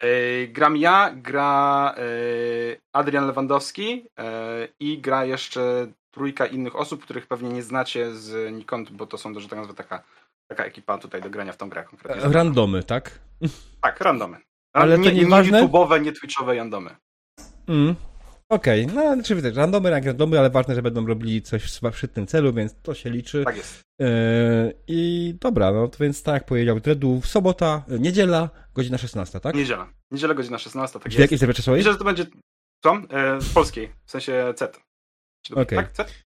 Yy, 0.03 0.47
gram 0.47 0.77
ja, 0.77 1.11
gra 1.15 1.95
yy, 1.97 2.81
Adrian 2.93 3.27
Lewandowski 3.27 3.91
yy, 3.91 4.03
i 4.79 5.01
gra 5.01 5.25
jeszcze 5.25 5.87
trójka 6.11 6.45
innych 6.45 6.75
osób, 6.75 7.03
których 7.03 7.27
pewnie 7.27 7.49
nie 7.49 7.63
znacie 7.63 8.15
z 8.15 8.53
nikąd, 8.53 8.91
bo 8.91 9.05
to 9.05 9.17
są, 9.17 9.39
że 9.39 9.49
tak 9.49 9.59
nazwę, 9.59 9.73
taka, 9.73 10.03
taka 10.47 10.65
ekipa 10.65 10.97
tutaj 10.97 11.21
do 11.21 11.29
grania 11.29 11.53
w 11.53 11.57
tą 11.57 11.69
grę 11.69 11.83
konkretnie. 11.83 12.33
Randomy, 12.33 12.83
tak? 12.83 13.19
Tak, 13.81 14.01
randomy. 14.01 14.37
Ale 14.73 14.95
to 14.95 15.01
nie, 15.01 15.13
nie 15.13 15.23
nieważne? 15.23 15.63
YouTube'owe, 15.63 16.01
nie 16.01 16.11
Twitchowe 16.11 16.55
randomy. 16.55 16.95
Mm. 17.67 17.95
Okej, 18.53 18.87
no 18.87 19.13
znaczy 19.13 19.35
wiecie, 19.35 19.51
randomy 19.51 19.89
jak 19.89 20.05
randomy, 20.05 20.39
ale 20.39 20.49
ważne, 20.49 20.75
że 20.75 20.81
będą 20.81 21.07
robili 21.07 21.41
coś 21.41 21.63
w 21.63 21.95
szczytnym 21.97 22.27
celu, 22.27 22.53
więc 22.53 22.75
to 22.81 22.93
się 22.93 23.09
liczy. 23.09 23.43
Tak 23.45 23.57
jest. 23.57 23.81
E, 24.01 24.05
I 24.87 25.33
dobra, 25.41 25.71
no 25.71 25.87
to 25.87 25.97
więc 25.99 26.23
tak 26.23 26.33
jak 26.33 26.45
powiedział 26.45 26.79
Dredu, 26.79 27.21
sobota, 27.23 27.83
e, 27.89 27.99
niedziela, 27.99 28.49
godzina 28.75 28.97
16, 28.97 29.39
tak? 29.39 29.55
Niedziela. 29.55 29.89
Niedziela 30.11 30.33
godzina 30.33 30.57
16, 30.57 30.99
tak 30.99 31.01
W 31.03 31.05
jest. 31.05 31.19
jakiej 31.19 31.37
strefie 31.37 31.53
czasowej? 31.53 31.79
Myślę, 31.79 31.91
że 31.91 31.97
to 31.97 32.03
będzie, 32.05 32.25
co? 32.83 32.95
E, 33.09 33.39
w 33.39 33.53
polskiej, 33.53 33.89
w 34.05 34.11
sensie 34.11 34.53
CET. 34.55 34.79
Czy 35.45 35.55
Okej. 35.55 35.77
Tak, 35.77 35.91
CET? 35.91 36.23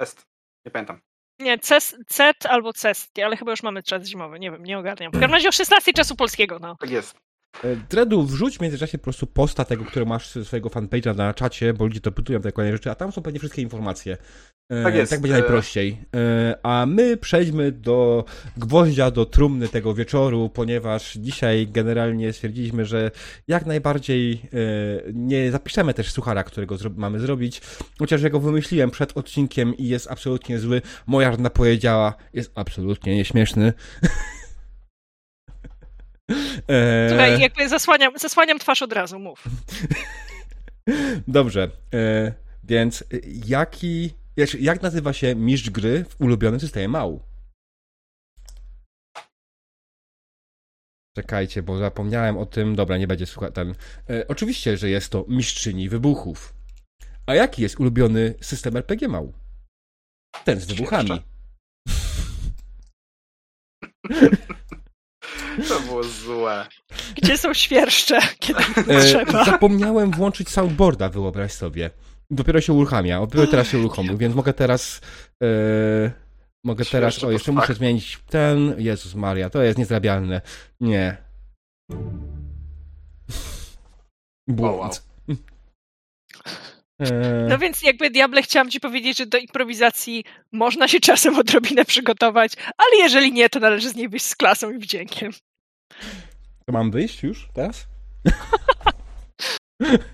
Est. 0.00 0.22
Nie 0.66 0.70
pamiętam. 0.72 1.00
Nie, 1.40 1.58
CES, 1.58 1.96
CET 2.06 2.46
albo 2.46 2.72
CES, 2.72 3.08
ale 3.24 3.36
chyba 3.36 3.50
już 3.50 3.62
mamy 3.62 3.82
czas 3.82 4.06
zimowy, 4.06 4.38
nie 4.38 4.50
wiem, 4.50 4.64
nie 4.64 4.78
ogarniam. 4.78 5.10
W 5.12 5.14
każdym 5.14 5.32
razie 5.32 5.48
o 5.48 5.52
16 5.52 5.92
czasu 5.92 6.16
polskiego, 6.16 6.58
no. 6.58 6.76
Tak 6.80 6.90
jest. 6.90 7.16
E, 7.64 7.76
Dredu, 7.90 8.22
wrzuć 8.22 8.58
w 8.58 8.60
międzyczasie 8.60 8.98
po 8.98 9.04
prostu 9.04 9.26
posta 9.26 9.64
tego, 9.64 9.84
który 9.84 10.06
masz 10.06 10.28
swojego 10.44 10.68
fanpage'a 10.68 11.16
na 11.16 11.34
czacie, 11.34 11.74
bo 11.74 11.84
ludzie 11.84 12.00
to 12.00 12.12
pytują 12.12 12.40
te 12.40 12.52
kolejne 12.52 12.76
rzeczy, 12.76 12.90
a 12.90 12.94
tam 12.94 13.12
są 13.12 13.22
pewnie 13.22 13.38
wszystkie 13.38 13.62
informacje. 13.62 14.16
E, 14.70 14.82
Tak 14.82 14.94
jest. 14.94 15.10
Tak 15.10 15.20
będzie 15.20 15.38
najprościej. 15.38 15.98
E, 16.16 16.58
A 16.62 16.86
my 16.86 17.16
przejdźmy 17.16 17.72
do 17.72 18.24
gwoździa, 18.56 19.10
do 19.10 19.26
trumny 19.26 19.68
tego 19.68 19.94
wieczoru, 19.94 20.50
ponieważ 20.54 21.14
dzisiaj 21.14 21.68
generalnie 21.68 22.32
stwierdziliśmy, 22.32 22.84
że 22.84 23.10
jak 23.48 23.66
najbardziej 23.66 24.42
nie 25.14 25.50
zapiszemy 25.50 25.94
też 25.94 26.10
suchara, 26.12 26.44
którego 26.44 26.76
mamy 26.96 27.20
zrobić, 27.20 27.60
chociaż 27.98 28.22
ja 28.22 28.30
go 28.30 28.40
wymyśliłem 28.40 28.90
przed 28.90 29.16
odcinkiem 29.16 29.76
i 29.76 29.88
jest 29.88 30.10
absolutnie 30.10 30.58
zły. 30.58 30.82
Moja 31.06 31.32
żona 31.32 31.50
powiedziała, 31.50 32.14
jest 32.32 32.52
absolutnie 32.54 33.16
nieśmieszny. 33.16 33.72
E, 36.30 37.08
Słuchaj, 37.08 37.40
jakby 37.40 37.68
zasłaniam, 37.68 38.18
zasłaniam 38.18 38.58
twarz 38.58 38.82
od 38.82 38.92
razu, 38.92 39.18
mów. 39.18 39.44
Dobrze, 41.28 41.70
e, 41.94 42.32
więc 42.64 43.04
jaki, 43.46 44.10
jak 44.60 44.82
nazywa 44.82 45.12
się 45.12 45.34
mistrz 45.34 45.70
gry 45.70 46.04
w 46.04 46.20
ulubionym 46.20 46.60
systemie 46.60 46.88
mału? 46.88 47.22
Czekajcie, 51.16 51.62
bo 51.62 51.78
zapomniałem 51.78 52.38
o 52.38 52.46
tym. 52.46 52.76
Dobra, 52.76 52.96
nie 52.96 53.06
będzie 53.06 53.26
słuchać 53.26 53.54
ten. 53.54 53.74
E, 54.10 54.28
oczywiście, 54.28 54.76
że 54.76 54.90
jest 54.90 55.12
to 55.12 55.24
mistrzyni 55.28 55.88
wybuchów. 55.88 56.54
A 57.26 57.34
jaki 57.34 57.62
jest 57.62 57.80
ulubiony 57.80 58.34
system 58.40 58.76
RPG 58.76 59.08
mał? 59.08 59.32
Ten 60.44 60.60
z 60.60 60.66
wybuchami. 60.66 61.10
To 65.68 65.80
było 65.80 66.04
złe. 66.04 66.66
Gdzie 67.22 67.38
są 67.38 67.54
świerszcze, 67.54 68.18
kiedy 68.38 68.60
E, 68.88 69.00
trzeba? 69.00 69.44
zapomniałem 69.44 70.10
włączyć 70.10 70.48
soundboarda, 70.48 71.08
wyobraź 71.08 71.52
sobie. 71.52 71.90
Dopiero 72.30 72.60
się 72.60 72.72
uruchamia. 72.72 73.20
Dopiero 73.20 73.46
teraz 73.46 73.68
się 73.68 73.78
uruchomił, 73.78 74.16
więc 74.18 74.34
mogę 74.34 74.52
teraz. 74.52 75.00
E, 75.42 75.46
mogę 76.64 76.84
teraz. 76.84 77.24
O, 77.24 77.30
jeszcze 77.30 77.52
muszę 77.52 77.74
zmienić 77.74 78.18
ten. 78.30 78.74
Jezus 78.78 79.14
Maria, 79.14 79.50
to 79.50 79.62
jest 79.62 79.78
niezrabialne. 79.78 80.40
Nie. 80.80 81.16
Błąd. 84.48 85.02
E, 87.00 87.46
No 87.48 87.58
więc 87.58 87.82
jakby 87.82 88.10
Diable 88.10 88.42
chciałam 88.42 88.70
ci 88.70 88.80
powiedzieć, 88.80 89.18
że 89.18 89.26
do 89.26 89.38
improwizacji 89.38 90.24
można 90.52 90.88
się 90.88 91.00
czasem 91.00 91.38
odrobinę 91.38 91.84
przygotować, 91.84 92.52
ale 92.76 92.96
jeżeli 93.02 93.32
nie, 93.32 93.48
to 93.50 93.60
należy 93.60 93.88
z 93.90 93.94
niej 93.96 94.08
wyjść 94.08 94.26
z 94.26 94.36
klasą 94.36 94.70
i 94.70 94.78
wdziękiem. 94.78 95.32
To 96.66 96.72
mam 96.72 96.90
wyjść 96.90 97.22
już 97.22 97.48
teraz? 97.54 97.86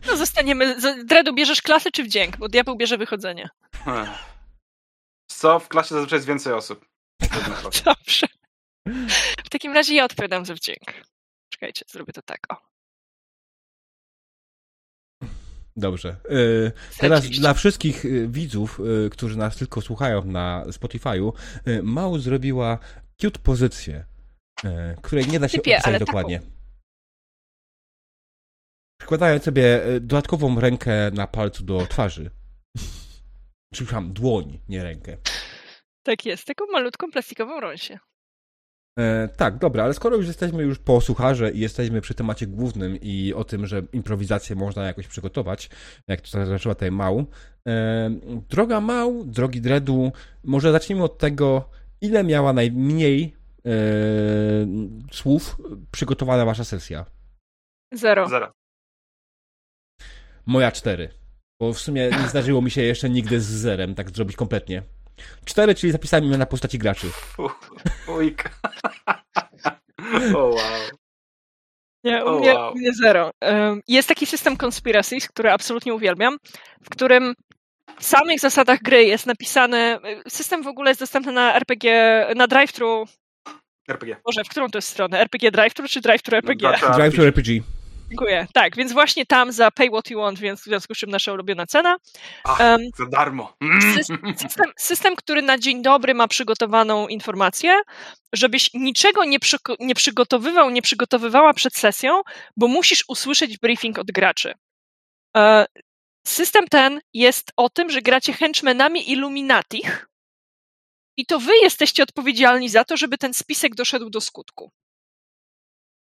No 0.07 0.17
zostaniemy... 0.17 0.77
Dredu, 1.05 1.35
bierzesz 1.35 1.63
klasę 1.63 1.91
czy 1.91 2.05
wdzięk? 2.05 2.37
Bo 2.37 2.49
Diabeł 2.49 2.77
bierze 2.77 2.99
wychodzenie. 2.99 3.49
Co? 5.27 5.61
W 5.61 5.69
klasie 5.69 5.95
zazwyczaj 5.95 6.17
jest 6.17 6.29
więcej 6.29 6.53
osób. 6.53 6.87
Dobrze. 7.85 8.27
W 9.45 9.49
takim 9.51 9.73
razie 9.73 9.95
ja 9.95 10.05
odpowiadam 10.05 10.45
za 10.45 10.55
wdzięk. 10.55 10.85
Czekajcie, 11.51 11.85
zrobię 11.89 12.13
to 12.13 12.23
tak. 12.23 12.39
O. 12.49 12.57
Dobrze. 15.77 16.09
E, 16.09 16.73
teraz 16.99 17.29
dla 17.29 17.55
wszystkich 17.55 18.05
e, 18.05 18.09
widzów, 18.29 18.81
e, 19.07 19.11
którzy 19.11 19.39
nas 19.39 19.57
tylko 19.57 19.81
słuchają 19.81 20.25
na 20.25 20.65
Spotify'u, 20.67 21.33
Mał 21.83 22.19
zrobiła 22.19 22.79
cute 23.21 23.39
pozycję, 23.39 24.05
której 25.03 25.27
nie 25.27 25.41
da 25.41 25.49
się 25.49 25.59
Typie, 25.59 25.77
opisać 25.77 25.99
dokładnie. 25.99 26.41
Przykładając 29.05 29.45
sobie 29.45 29.85
e, 29.85 30.01
dodatkową 30.01 30.61
rękę 30.61 31.11
na 31.11 31.27
palcu 31.27 31.65
do 31.65 31.87
twarzy. 31.87 32.31
Przepraszam, 33.73 34.13
dłoń, 34.13 34.61
nie 34.69 34.83
rękę. 34.83 35.17
Tak 36.03 36.27
jest, 36.27 36.45
taką 36.45 36.65
malutką 36.73 37.11
plastikową 37.11 37.61
rąsię. 37.61 37.99
E, 38.99 39.29
tak, 39.37 39.59
dobra, 39.59 39.85
ale 39.85 39.95
skoro 39.95 40.17
już 40.17 40.27
jesteśmy 40.27 40.63
już 40.63 40.79
po 40.79 41.01
sucharze 41.01 41.51
i 41.51 41.61
jesteśmy 41.61 42.01
przy 42.01 42.15
temacie 42.15 42.47
głównym 42.47 42.99
i 43.01 43.33
o 43.37 43.45
tym, 43.45 43.67
że 43.67 43.83
improwizację 43.93 44.57
można 44.57 44.85
jakoś 44.85 45.07
przygotować, 45.07 45.71
jak 46.09 46.21
to 46.21 46.47
zaczęła 46.47 46.75
tutaj 46.75 46.91
Mał. 46.91 47.27
E, 47.69 48.11
droga 48.49 48.81
Mał, 48.81 49.25
drogi 49.25 49.61
Dredu, 49.61 50.13
może 50.45 50.73
zacznijmy 50.73 51.05
od 51.05 51.19
tego, 51.19 51.71
ile 52.01 52.25
miała 52.25 52.53
najmniej 52.53 53.37
e, 53.67 53.71
słów 55.13 55.57
przygotowana 55.93 56.45
wasza 56.45 56.65
sesja. 56.65 57.07
Zero. 57.93 58.29
Zero. 58.29 58.53
Moja 60.47 60.73
cztery. 60.73 61.09
Bo 61.61 61.73
w 61.73 61.79
sumie 61.79 62.11
nie 62.11 62.29
zdarzyło 62.29 62.63
mi 62.63 62.71
się 62.71 62.83
jeszcze 62.83 63.11
nigdy 63.11 63.41
z 63.41 63.47
zerem 63.47 63.95
tak 63.95 64.11
zrobić 64.11 64.37
kompletnie. 64.37 64.83
Cztery, 65.45 65.75
czyli 65.75 65.93
zapisałem 65.93 66.25
imiona 66.25 66.47
postaci 66.47 66.79
graczy. 66.79 67.07
Ujka. 68.09 68.51
O 70.37 70.39
wow. 70.39 70.59
Nie, 72.05 72.25
u, 72.25 72.39
mnie, 72.39 72.55
wow. 72.55 72.73
u 72.73 72.79
mnie 72.79 72.93
zero. 72.93 73.31
Jest 73.89 74.09
taki 74.09 74.27
system 74.27 74.57
Conspiracies, 74.57 75.29
który 75.29 75.51
absolutnie 75.51 75.95
uwielbiam, 75.95 76.37
w 76.83 76.91
którym 76.91 77.35
w 77.99 78.05
samych 78.05 78.41
zasadach 78.41 78.83
gry 78.83 79.05
jest 79.05 79.27
napisane. 79.27 79.99
System 80.29 80.63
w 80.63 80.67
ogóle 80.67 80.91
jest 80.91 81.01
dostępny 81.01 81.33
na 81.33 81.55
RPG, 81.57 82.27
na 82.37 82.47
drive-thru. 82.47 83.05
RPG. 83.89 84.17
Może 84.27 84.45
w 84.45 84.49
którą 84.49 84.69
to 84.71 84.79
jest 84.79 84.89
stronę? 84.89 85.21
RPG 85.21 85.51
drive-thru 85.51 85.89
czy 85.89 86.01
drive-thru 86.01 86.37
RPG? 86.37 86.73
Drive 86.97 87.17
to 87.17 87.23
RPG. 87.27 87.61
Dziękuję. 88.09 88.47
Tak, 88.55 88.77
więc 88.77 88.93
właśnie 88.93 89.27
tam 89.27 89.53
za 89.53 89.71
pay 89.71 89.89
what 89.89 90.11
you 90.11 90.21
want, 90.21 90.39
więc 90.39 90.61
w 90.61 90.65
związku 90.65 90.95
z 90.95 90.99
czym 90.99 91.11
nasza 91.11 91.33
ulubiona 91.33 91.67
cena. 91.67 91.97
Ach, 92.45 92.61
Em, 92.61 92.81
Za 92.99 93.07
darmo. 93.07 93.57
Sys- 93.63 94.37
System, 94.39 94.73
system, 94.77 95.17
który 95.17 95.43
na 95.43 95.59
dzień 95.59 95.83
dobry 95.83 96.15
ma 96.15 96.29
przygotowaną 96.29 97.09
informację, 97.09 97.81
żebyś 98.33 98.75
niczego 98.75 99.25
nie, 99.25 99.39
przyko- 99.39 99.77
nie 99.81 99.95
przygotowywał, 99.95 100.71
nie 100.71 100.83
przygotowywała 100.83 101.55
przed 101.55 101.77
sesją, 101.77 102.23
bo 102.57 102.69
musisz 102.69 103.05
usłyszeć 103.09 103.59
briefing 103.59 103.99
od 103.99 104.07
graczy. 104.11 104.55
E, 105.37 105.67
System 106.27 106.69
ten 106.69 107.01
jest 107.15 107.53
o 107.57 107.71
tym, 107.71 107.91
że 107.91 108.03
gracie 108.03 108.33
henchmenami 108.33 109.13
Illuminatich 109.13 110.09
i 111.17 111.27
to 111.27 111.39
wy 111.39 111.53
jesteście 111.63 112.03
odpowiedzialni 112.03 112.69
za 112.69 112.85
to, 112.85 112.97
żeby 112.97 113.19
ten 113.19 113.35
spisek 113.35 113.75
doszedł 113.75 114.11
do 114.11 114.21
skutku. 114.21 114.71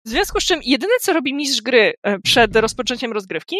W 0.04 0.08
związku 0.08 0.40
z 0.40 0.44
czym 0.44 0.60
jedyne, 0.62 0.92
co 1.00 1.12
robi 1.12 1.34
mistrz 1.34 1.62
gry 1.62 1.94
e, 2.02 2.18
przed 2.18 2.56
rozpoczęciem 2.56 3.12
rozgrywki, 3.12 3.56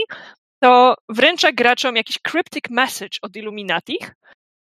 to 0.62 0.94
wręcza 1.08 1.52
graczom 1.52 1.96
jakiś 1.96 2.18
cryptic 2.18 2.64
message 2.70 3.18
od 3.22 3.36
Illuminatich 3.36 4.14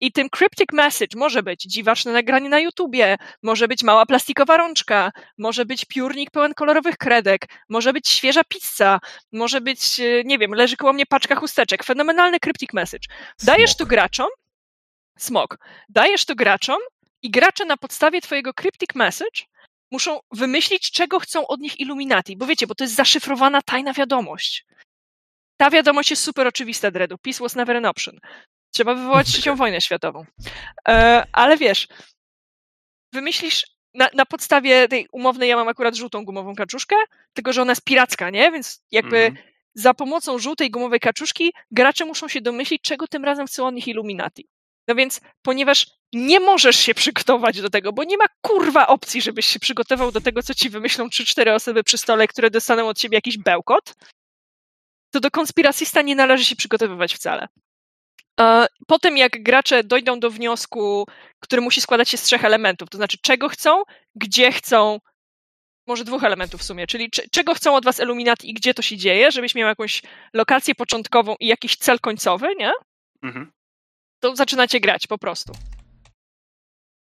i 0.01 0.13
tym 0.13 0.29
cryptic 0.31 0.73
message 0.73 1.19
może 1.19 1.43
być 1.43 1.63
dziwaczne 1.63 2.13
nagranie 2.13 2.49
na 2.49 2.61
YouTubie, 2.61 3.17
może 3.43 3.69
być 3.69 3.83
mała 3.83 4.07
plastikowa 4.07 4.57
rączka, 4.57 5.11
może 5.39 5.65
być 5.65 5.85
piórnik 5.85 6.31
pełen 6.31 6.55
kolorowych 6.55 6.97
kredek, 6.97 7.47
może 7.69 7.93
być 7.93 8.09
świeża 8.09 8.45
pizza, 8.45 8.99
może 9.33 9.61
być, 9.61 10.01
e, 10.01 10.25
nie 10.25 10.39
wiem, 10.39 10.55
leży 10.55 10.77
koło 10.77 10.93
mnie 10.93 11.07
paczka 11.07 11.37
chusteczek. 11.37 11.85
Fenomenalny 11.85 12.41
cryptic 12.41 12.73
message. 12.73 13.09
Dajesz 13.43 13.77
to 13.77 13.87
graczom, 13.87 14.29
smok, 15.19 15.59
dajesz 15.89 16.25
to 16.25 16.35
graczom 16.35 16.79
i 17.23 17.31
gracze 17.31 17.65
na 17.65 17.77
podstawie 17.77 18.21
twojego 18.21 18.55
cryptic 18.55 18.95
message 18.95 19.41
muszą 19.91 20.21
wymyślić, 20.33 20.91
czego 20.91 21.21
chcą 21.21 21.47
od 21.47 21.61
nich 21.61 21.81
Illuminati, 21.81 22.37
bo 22.37 22.47
wiecie, 22.47 22.67
bo 22.67 22.75
to 22.75 22.85
jest 22.85 22.95
zaszyfrowana 22.95 23.63
tajna 23.63 23.93
wiadomość. 23.93 24.67
Ta 25.57 25.71
wiadomość 25.71 26.11
jest 26.11 26.23
super 26.23 26.47
oczywista, 26.47 26.91
Dredu. 26.91 27.19
Peace 27.19 27.45
was 27.45 27.57
never 27.57 27.77
an 27.77 27.85
option. 27.87 28.19
Trzeba 28.75 28.95
wywołać 28.95 29.27
trzecią 29.33 29.57
wojnę 29.57 29.81
światową. 29.81 30.25
E, 30.89 31.27
ale 31.33 31.57
wiesz, 31.57 31.89
wymyślisz 33.13 33.67
na, 33.95 34.09
na 34.15 34.27
podstawie 34.27 34.89
tej 34.89 35.07
umownej, 35.13 35.49
ja 35.49 35.57
mam 35.57 35.69
akurat 35.69 35.95
żółtą 35.97 36.25
gumową 36.25 36.55
kaczuszkę, 36.55 36.97
tylko 37.33 37.53
że 37.53 37.63
ona 37.63 37.73
jest 37.73 37.85
piracka, 37.85 38.31
nie? 38.31 38.53
Więc 38.53 38.85
jakby 38.91 39.19
Mhm. 39.19 39.47
za 39.75 39.95
pomocą 39.95 40.39
żółtej 40.39 40.71
gumowej 40.71 41.01
kaczuszki 41.01 41.53
gracze 41.71 42.05
muszą 42.05 42.29
się 42.29 42.41
domyślić, 42.41 42.83
czego 42.83 43.09
tym 43.09 43.25
razem 43.25 43.47
chcą 43.47 43.67
od 43.67 43.75
nich 43.75 43.89
Illuminati. 43.89 44.49
No 44.89 44.95
więc, 44.95 45.21
ponieważ 45.43 45.87
nie 46.13 46.41
możesz 46.41 46.77
się 46.77 46.95
przygotować 46.95 47.61
do 47.61 47.71
tego, 47.71 47.93
bo 47.93 48.05
nie 48.05 48.17
ma 48.17 48.25
kurwa 48.43 48.87
opcji, 48.87 49.23
żebyś 49.23 49.47
się 49.47 49.59
przygotował 49.61 50.13
do 50.13 50.21
tego, 50.21 50.43
co 50.43 50.55
ci 50.55 50.71
wymyślą 50.71 51.07
3-4 51.09 51.55
osoby 51.55 51.85
przy 51.85 51.99
stole, 51.99 52.29
które 52.29 52.51
dostaną 52.51 52.89
od 52.89 52.99
ciebie 52.99 53.17
jakiś 53.17 53.39
bełkot, 53.39 53.95
to 55.11 55.21
do 55.21 55.31
konspiracista 55.31 56.03
nie 56.03 56.17
należy 56.17 56.45
się 56.45 56.57
przygotowywać 56.57 57.15
wcale. 57.15 57.49
E, 58.41 58.67
Potem, 58.87 59.17
jak 59.17 59.43
gracze 59.43 59.85
dojdą 59.85 60.21
do 60.21 60.31
wniosku, 60.31 61.07
który 61.41 61.63
musi 61.63 61.81
składać 61.81 62.09
się 62.09 62.17
z 62.17 62.23
trzech 62.23 62.45
elementów, 62.45 62.89
to 62.91 62.97
znaczy 62.99 63.19
czego 63.23 63.49
chcą, 63.49 63.83
gdzie 64.15 64.53
chcą, 64.53 64.99
może 65.87 66.05
dwóch 66.05 66.25
elementów 66.25 66.61
w 66.61 66.65
sumie, 66.65 66.87
czyli 66.87 67.11
cze- 67.11 67.29
czego 67.33 67.55
chcą 67.55 67.75
od 67.75 67.85
was 67.85 68.01
Illuminati 68.01 68.51
i 68.51 68.55
gdzie 68.55 68.75
to 68.75 68.83
się 68.83 68.97
dzieje, 68.97 69.31
żebyś 69.33 69.55
miał 69.55 69.69
jakąś 69.69 70.03
lokację 70.35 70.75
początkową 70.75 71.35
i 71.41 71.47
jakiś 71.47 71.77
cel 71.77 72.01
końcowy, 72.01 72.49
nie? 72.59 72.73
Mhm. 73.23 73.53
To 74.21 74.37
zaczynacie 74.37 74.81
grać 74.81 75.07
po 75.07 75.19
prostu. 75.19 75.53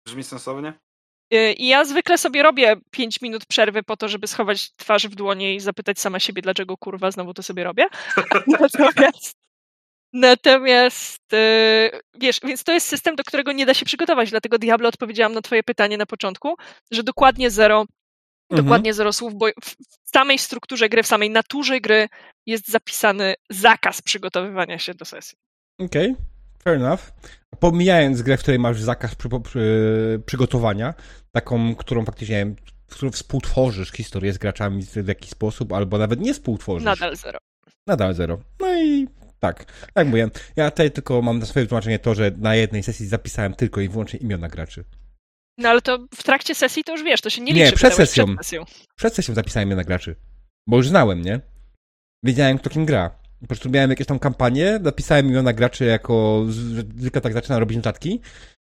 Brzmi 0.06 0.24
sensownie? 0.24 0.74
Y, 1.34 1.54
I 1.54 1.68
ja 1.68 1.86
zwykle 1.86 2.18
sobie 2.18 2.44
robię 2.44 2.76
5 2.92 3.22
minut 3.22 3.46
przerwy 3.46 3.84
po 3.84 3.98
to, 3.98 4.08
żeby 4.08 4.28
schować 4.28 4.72
twarz 4.76 5.08
w 5.08 5.16
dłonie 5.16 5.56
i 5.56 5.60
zapytać 5.60 6.00
sama 6.00 6.20
siebie, 6.20 6.42
dlaczego 6.42 6.78
kurwa 6.78 7.12
znowu 7.12 7.34
to 7.34 7.44
sobie 7.44 7.64
robię. 7.64 7.86
Natomiast, 8.60 9.36
natomiast 10.14 11.34
y, 11.34 11.92
wiesz, 12.20 12.40
więc 12.44 12.64
to 12.64 12.72
jest 12.72 12.88
system, 12.88 13.16
do 13.16 13.24
którego 13.24 13.52
nie 13.52 13.66
da 13.66 13.74
się 13.74 13.86
przygotować, 13.86 14.30
dlatego 14.30 14.58
Diablo 14.58 14.90
odpowiedziałam 14.90 15.34
na 15.34 15.42
twoje 15.42 15.64
pytanie 15.64 15.98
na 15.98 16.06
początku, 16.06 16.56
że 16.92 17.04
dokładnie 17.04 17.52
zero, 17.52 17.86
Mhm. 18.52 18.66
dokładnie 18.66 18.94
zero 18.94 19.14
słów, 19.14 19.34
bo 19.36 19.48
w 19.64 19.76
w 20.10 20.12
samej 20.12 20.40
strukturze 20.40 20.90
gry, 20.90 21.04
w 21.04 21.08
samej 21.08 21.30
naturze 21.30 21.80
gry 21.82 22.08
jest 22.46 22.68
zapisany 22.68 23.34
zakaz 23.50 24.02
przygotowywania 24.02 24.80
się 24.80 24.94
do 24.94 25.06
sesji. 25.06 25.38
Okej, 25.80 26.16
fair 26.64 26.76
enough. 26.76 27.02
Pomijając 27.60 28.22
grę, 28.22 28.38
w 28.38 28.42
której 28.42 28.60
masz 28.60 28.82
zakaz 28.82 29.16
przy, 29.16 29.30
przy, 29.44 30.22
przygotowania, 30.26 30.94
taką, 31.32 31.76
którą 31.76 32.06
faktycznie, 32.06 32.36
nie 32.36 32.46
wiem, 32.46 32.56
w 32.88 32.96
którą 32.96 33.12
współtworzysz 33.12 33.92
historię 33.92 34.34
z 34.34 34.38
graczami 34.38 34.84
w 34.84 35.08
jakiś 35.08 35.30
sposób, 35.30 35.74
albo 35.74 35.98
nawet 35.98 36.20
nie 36.20 36.34
współtworzysz. 36.34 36.86
Nadal 36.86 37.16
zero. 37.16 37.40
Nadal 37.88 38.14
zero. 38.14 38.40
No 38.60 38.84
i 38.84 39.08
tak, 39.40 39.66
jak 39.96 40.08
mówię, 40.08 40.30
ja 40.56 40.72
tutaj 40.72 40.92
tylko 40.92 41.22
mam 41.22 41.40
na 41.40 41.46
swoje 41.46 41.66
tłumaczenie 41.66 42.00
to, 42.00 42.16
że 42.16 42.32
na 42.38 42.56
jednej 42.56 42.84
sesji 42.84 43.08
zapisałem 43.08 43.54
tylko 43.54 43.82
i 43.82 43.90
wyłącznie 43.90 44.20
imiona 44.20 44.48
graczy. 44.48 44.84
No 45.58 45.70
ale 45.70 45.82
to 45.82 46.08
w 46.16 46.24
trakcie 46.24 46.56
sesji 46.56 46.84
to 46.84 46.92
już 46.92 47.04
wiesz, 47.04 47.22
to 47.22 47.30
się 47.30 47.42
nie 47.42 47.54
liczy. 47.54 47.66
Nie, 47.66 47.72
przed 47.72 47.94
sesją. 47.94 48.26
Przed 48.26 48.38
sesją. 48.38 48.66
Przed 48.96 49.16
sesją 49.16 49.36
zapisałem 49.36 49.70
je 49.70 49.76
na 49.76 49.84
graczy. 49.84 50.16
Bo 50.68 50.78
już 50.78 50.88
znałem, 50.88 51.22
nie? 51.22 51.40
Wiedziałem, 52.24 52.58
kto 52.58 52.70
kim 52.70 52.86
gra. 52.86 53.19
Po 53.42 53.48
prostu 53.48 53.70
miałem 53.70 53.90
jakieś 53.90 54.08
tam 54.08 54.20
kampanię, 54.20 54.80
napisałem 54.82 55.32
ją 55.32 55.44
na 55.44 55.54
graczy 55.54 55.86
jako, 55.86 56.46
że 56.50 56.82
zwykle 56.98 57.22
tak 57.22 57.34
zaczynam 57.34 57.60
robić 57.60 57.76
notatki, 57.78 58.22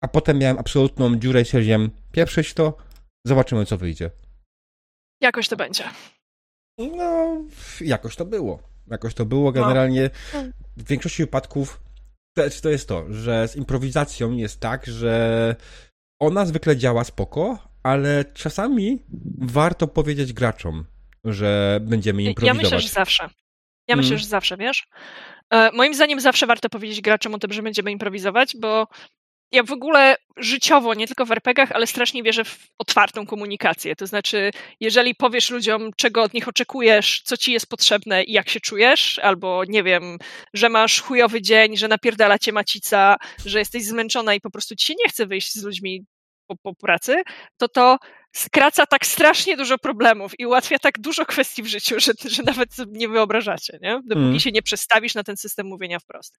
a 0.00 0.08
potem 0.08 0.38
miałem 0.38 0.58
absolutną 0.58 1.16
dziurę 1.16 1.40
i 1.42 1.44
stwierdziłem, 1.44 1.90
pieprzyć 2.12 2.54
to, 2.54 2.76
zobaczymy 3.26 3.66
co 3.66 3.78
wyjdzie. 3.78 4.10
Jakoś 5.20 5.48
to 5.48 5.56
będzie. 5.56 5.84
No, 6.78 7.36
jakoś 7.80 8.16
to 8.16 8.24
było. 8.24 8.62
Jakoś 8.90 9.14
to 9.14 9.26
było. 9.26 9.52
Generalnie 9.52 10.10
w 10.76 10.88
większości 10.88 11.22
wypadków 11.22 11.80
to, 12.36 12.42
to 12.62 12.68
jest 12.68 12.88
to, 12.88 13.12
że 13.12 13.48
z 13.48 13.56
improwizacją 13.56 14.32
jest 14.32 14.60
tak, 14.60 14.86
że 14.86 15.56
ona 16.20 16.46
zwykle 16.46 16.76
działa 16.76 17.04
spoko, 17.04 17.58
ale 17.82 18.24
czasami 18.24 19.02
warto 19.38 19.86
powiedzieć 19.86 20.32
graczom, 20.32 20.84
że 21.24 21.80
będziemy 21.82 22.22
Ja 22.22 22.28
improwizować. 22.30 22.62
myślę, 22.62 22.80
że 22.80 22.88
zawsze. 22.88 23.28
Ja 23.88 23.96
myślę, 23.96 24.08
Mm. 24.10 24.18
że 24.18 24.26
zawsze, 24.26 24.56
wiesz? 24.56 24.86
E, 25.50 25.70
Moim 25.72 25.94
zdaniem 25.94 26.20
zawsze 26.20 26.46
warto 26.46 26.68
powiedzieć 26.68 27.00
graczom 27.00 27.34
o 27.34 27.38
tym, 27.38 27.52
że 27.52 27.62
będziemy 27.62 27.90
improwizować, 27.92 28.56
bo 28.60 28.86
ja 29.52 29.62
w 29.62 29.72
ogóle 29.72 30.16
życiowo, 30.36 30.94
nie 30.94 31.06
tylko 31.06 31.26
w 31.26 31.32
RPGach, 31.32 31.72
ale 31.72 31.86
strasznie 31.86 32.22
wierzę 32.22 32.44
w 32.44 32.66
otwartą 32.78 33.26
komunikację. 33.26 33.96
To 33.96 34.06
znaczy, 34.06 34.50
jeżeli 34.80 35.14
powiesz 35.14 35.50
ludziom, 35.50 35.90
czego 35.96 36.22
od 36.22 36.34
nich 36.34 36.48
oczekujesz, 36.48 37.22
co 37.24 37.36
ci 37.36 37.52
jest 37.52 37.66
potrzebne 37.68 38.24
i 38.24 38.32
jak 38.32 38.48
się 38.48 38.60
czujesz, 38.60 39.18
albo 39.18 39.62
nie 39.68 39.82
wiem, 39.82 40.18
że 40.54 40.68
masz 40.68 41.00
chujowy 41.00 41.42
dzień, 41.42 41.76
że 41.76 41.88
napierdala 41.88 42.38
cię 42.38 42.52
macica, 42.52 43.16
że 43.46 43.58
jesteś 43.58 43.84
zmęczona 43.84 44.34
i 44.34 44.40
po 44.40 44.50
prostu 44.50 44.76
ci 44.76 44.86
się 44.86 44.94
nie 45.04 45.08
chce 45.08 45.26
wyjść 45.26 45.52
z 45.54 45.62
ludźmi 45.64 46.04
po, 46.46 46.56
po 46.56 46.74
pracy, 46.74 47.22
to 47.56 47.68
to 47.68 47.98
skraca 48.38 48.86
tak 48.86 49.06
strasznie 49.06 49.56
dużo 49.56 49.78
problemów 49.78 50.32
i 50.40 50.46
ułatwia 50.46 50.78
tak 50.78 50.98
dużo 50.98 51.26
kwestii 51.26 51.62
w 51.62 51.66
życiu, 51.66 52.00
że, 52.00 52.12
że 52.24 52.42
nawet 52.42 52.70
nie 52.88 53.08
wyobrażacie, 53.08 53.78
nie? 53.82 54.00
Dopóki 54.04 54.26
Mm. 54.26 54.40
się 54.40 54.52
nie 54.52 54.62
przestawisz 54.62 55.14
na 55.14 55.24
ten 55.24 55.36
system 55.36 55.66
mówienia 55.66 55.98
wprost. 55.98 56.38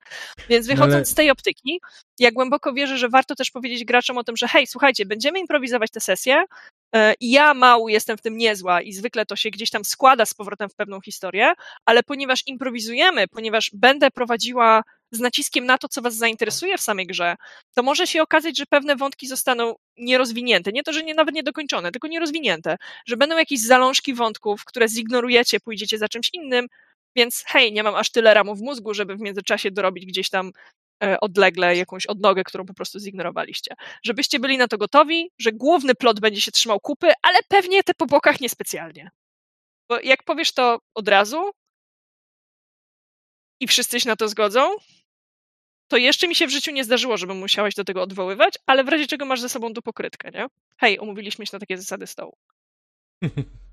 Więc 0.50 0.68
No 0.68 0.74
wychodząc 0.74 0.96
ale- 0.96 1.06
z 1.06 1.14
tej 1.14 1.30
optyki, 1.32 1.80
ja 2.20 2.32
głęboko 2.32 2.74
wierzę, 2.74 2.98
że 2.98 3.10
warto 3.10 3.36
też 3.36 3.52
powiedzieć 3.52 3.86
graczom 3.86 4.18
o 4.18 4.24
tym, 4.24 4.38
że 4.38 4.48
hej, 4.48 4.68
słuchajcie, 4.68 5.06
będziemy 5.06 5.40
improwizować 5.40 5.92
tę 5.92 6.00
sesję 6.00 6.36
e, 6.36 6.46
i 7.20 7.32
ja 7.32 7.54
mału 7.54 7.90
jestem 7.90 8.18
w 8.18 8.22
tym 8.22 8.38
niezła 8.38 8.82
i 8.82 8.94
zwykle 8.94 9.26
to 9.26 9.36
się 9.36 9.50
gdzieś 9.50 9.70
tam 9.70 9.86
składa 9.86 10.26
z 10.26 10.34
powrotem 10.34 10.70
w 10.70 10.76
pewną 10.76 11.02
historię, 11.02 11.54
ale 11.86 12.04
ponieważ 12.04 12.44
improwizujemy, 12.48 13.28
ponieważ 13.28 13.72
będę 13.74 14.12
prowadziła 14.12 14.84
z 15.12 15.20
naciskiem 15.20 15.66
na 15.66 15.78
to, 15.78 15.88
co 15.88 16.02
was 16.02 16.16
zainteresuje 16.16 16.78
w 16.78 16.82
samej 16.82 17.08
grze, 17.08 17.36
to 17.76 17.84
może 17.84 18.08
się 18.08 18.22
okazać, 18.22 18.58
że 18.58 18.66
pewne 18.66 18.96
wątki 18.96 19.28
zostaną 19.28 19.76
nierozwinięte. 19.98 20.72
Nie 20.72 20.84
to, 20.84 20.94
że 20.94 21.04
nie, 21.04 21.14
nawet 21.14 21.36
niedokączone, 21.36 21.92
tylko 21.92 22.08
nierozwinięte. 22.08 22.78
Że 23.06 23.18
będą 23.18 23.38
jakieś 23.38 23.60
zalążki 23.62 24.14
wątków, 24.14 24.66
które 24.66 24.88
zignorujecie, 24.88 25.60
pójdziecie 25.60 25.98
za 25.98 26.08
czymś 26.08 26.30
innym, 26.34 26.68
więc 27.16 27.44
hej, 27.48 27.74
nie 27.74 27.84
mam 27.84 27.96
aż 27.96 28.12
tyle 28.12 28.34
ramów 28.34 28.60
w 28.60 28.62
mózgu, 28.62 28.94
żeby 28.94 29.16
w 29.16 29.22
międzyczasie 29.22 29.72
dorobić 29.72 30.06
gdzieś 30.06 30.30
tam 30.30 30.48
e, 30.48 30.52
odlegle 31.22 31.76
jakąś 31.76 32.06
odnogę, 32.06 32.44
którą 32.44 32.66
po 32.66 32.74
prostu 32.74 33.00
zignorowaliście. 33.00 33.76
Żebyście 34.04 34.40
byli 34.40 34.58
na 34.58 34.68
to 34.68 34.78
gotowi, 34.78 35.32
że 35.40 35.52
główny 35.52 35.96
plot 35.96 36.20
będzie 36.20 36.42
się 36.42 36.52
trzymał 36.52 36.80
kupy, 36.80 37.08
ale 37.22 37.40
pewnie 37.48 37.84
te 37.84 37.94
po 37.94 38.06
bokach 38.06 38.42
niespecjalnie. 38.42 39.10
Bo 39.90 40.00
jak 40.00 40.24
powiesz 40.24 40.54
to 40.54 40.80
od 40.96 41.08
razu 41.08 41.52
i 43.60 43.68
wszyscy 43.68 44.00
się 44.00 44.10
na 44.10 44.16
to 44.16 44.28
zgodzą, 44.28 44.76
to 45.88 45.98
jeszcze 45.98 46.28
mi 46.28 46.36
się 46.36 46.48
w 46.48 46.52
życiu 46.52 46.72
nie 46.72 46.84
zdarzyło, 46.84 47.18
żebym 47.18 47.38
musiałaś 47.38 47.76
do 47.76 47.84
tego 47.84 48.02
odwoływać, 48.02 48.54
ale 48.66 48.84
w 48.84 48.90
razie 48.90 49.08
czego 49.08 49.26
masz 49.26 49.42
ze 49.42 49.50
sobą 49.50 49.74
tu 49.74 49.82
pokrytkę, 49.82 50.32
nie? 50.32 50.48
Hej, 50.78 51.00
umówiliśmy 51.00 51.46
się 51.46 51.50
na 51.54 51.60
takie 51.60 51.78
zasady 51.78 52.08
stołu. 52.08 52.38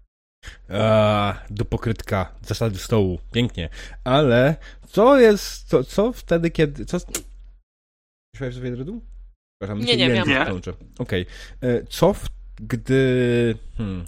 A, 0.69 1.35
do 1.51 1.65
pokrytka, 1.65 2.35
zasady 2.43 2.79
stołu, 2.79 3.19
pięknie. 3.33 3.69
Ale 4.05 4.57
co 4.89 5.21
jest, 5.21 5.69
co, 5.69 5.85
co 5.85 6.13
wtedy, 6.13 6.51
kiedy, 6.51 6.87
co... 6.87 6.99
Słyszałeś 8.37 8.55
sobie 8.55 8.71
dredu? 8.71 9.03
Przepraszam, 9.61 9.85
Nie, 9.87 9.97
nie, 9.97 10.45
plącze. 10.47 10.73
Okej. 10.99 11.27
E, 11.63 11.85
Co 11.85 12.13
w, 12.15 12.29
gdy... 12.61 13.55
Hmm, 13.77 14.05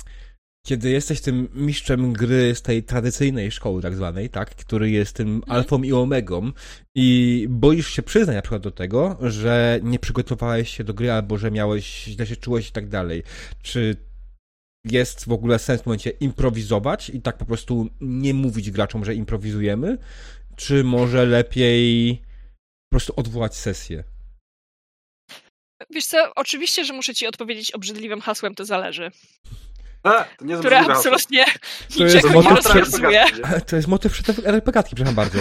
kiedy 0.66 0.90
jesteś 0.90 1.20
tym 1.20 1.48
mistrzem 1.54 2.12
gry 2.12 2.54
z 2.54 2.62
tej 2.62 2.82
tradycyjnej 2.82 3.50
szkoły 3.50 3.82
tak 3.82 3.94
zwanej, 3.96 4.30
tak, 4.30 4.50
który 4.50 4.90
jest 4.90 5.16
tym 5.16 5.28
Mhm. 5.28 5.52
alfą 5.52 5.82
i 5.82 5.92
omegą 5.92 6.52
i 6.94 7.46
boisz 7.50 7.88
się 7.88 8.02
przyznać 8.02 8.36
na 8.36 8.42
przykład 8.42 8.62
do 8.62 8.70
tego, 8.70 9.18
że 9.22 9.80
nie 9.82 9.98
przygotowałeś 9.98 10.76
się 10.76 10.84
do 10.84 10.94
gry 10.94 11.12
albo 11.12 11.38
że 11.38 11.50
miałeś, 11.50 12.04
źle 12.04 12.26
się 12.26 12.36
czułeś 12.36 12.68
i 12.68 12.72
tak 12.72 12.88
dalej. 12.88 13.22
Czy 13.62 13.96
jest 14.84 15.28
w 15.28 15.32
ogóle 15.32 15.58
sens 15.58 15.82
w 15.82 15.86
momencie 15.86 16.10
improwizować 16.10 17.10
i 17.10 17.22
tak 17.22 17.38
po 17.38 17.44
prostu 17.44 17.88
nie 18.00 18.34
mówić 18.34 18.70
graczom, 18.70 19.04
że 19.04 19.14
improwizujemy? 19.14 19.98
Czy 20.56 20.84
może 20.84 21.26
lepiej 21.26 22.16
po 22.90 22.90
prostu 22.90 23.12
odwołać 23.16 23.56
sesję? 23.56 24.04
Wiesz 25.90 26.06
co, 26.06 26.34
oczywiście, 26.36 26.84
że 26.84 26.92
muszę 26.92 27.14
ci 27.14 27.26
odpowiedzieć 27.26 27.70
obrzydliwym 27.70 28.20
hasłem, 28.20 28.54
to 28.54 28.64
zależy. 28.64 29.10
E, 30.04 30.24
to 30.38 30.44
nie 30.44 30.56
Które 30.56 30.78
absolutnie 30.78 31.44
To 31.96 32.04
jest 32.04 32.16
niczego 32.16 32.42
nie 32.42 32.48
rozwiązuje. 32.48 33.24
To 33.66 33.76
jest 33.76 33.88
motyw 33.88 34.12
przed 34.12 34.46
RPGatki, 34.46 34.96
przepraszam 34.96 35.14
bardzo. 35.14 35.38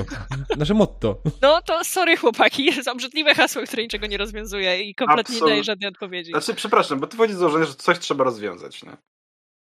Nasze 0.57 0.73
motto. 0.73 1.21
No 1.41 1.61
to 1.61 1.83
sorry 1.83 2.17
chłopaki, 2.17 2.65
jest 2.65 2.87
obrzydliwe 2.87 3.35
hasło, 3.35 3.61
które 3.63 3.83
niczego 3.83 4.07
nie 4.07 4.17
rozwiązuje 4.17 4.81
i 4.81 4.95
kompletnie 4.95 5.33
nie 5.33 5.37
Absolut- 5.37 5.49
daje 5.49 5.63
żadnej 5.63 5.89
odpowiedzi. 5.89 6.31
Znaczy, 6.31 6.53
przepraszam, 6.53 6.99
bo 6.99 7.07
ty 7.07 7.15
wchodzi 7.15 7.33
z 7.33 7.37
założenia, 7.37 7.65
że 7.65 7.75
coś 7.75 7.99
trzeba 7.99 8.23
rozwiązać. 8.23 8.83
Nie? 8.83 8.97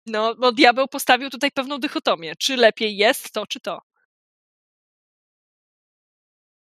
No, 0.05 0.35
bo 0.35 0.51
diabeł 0.51 0.87
postawił 0.87 1.29
tutaj 1.29 1.51
pewną 1.51 1.77
dychotomię. 1.77 2.35
Czy 2.35 2.57
lepiej 2.57 2.97
jest 2.97 3.31
to, 3.31 3.47
czy 3.47 3.59
to? 3.59 3.81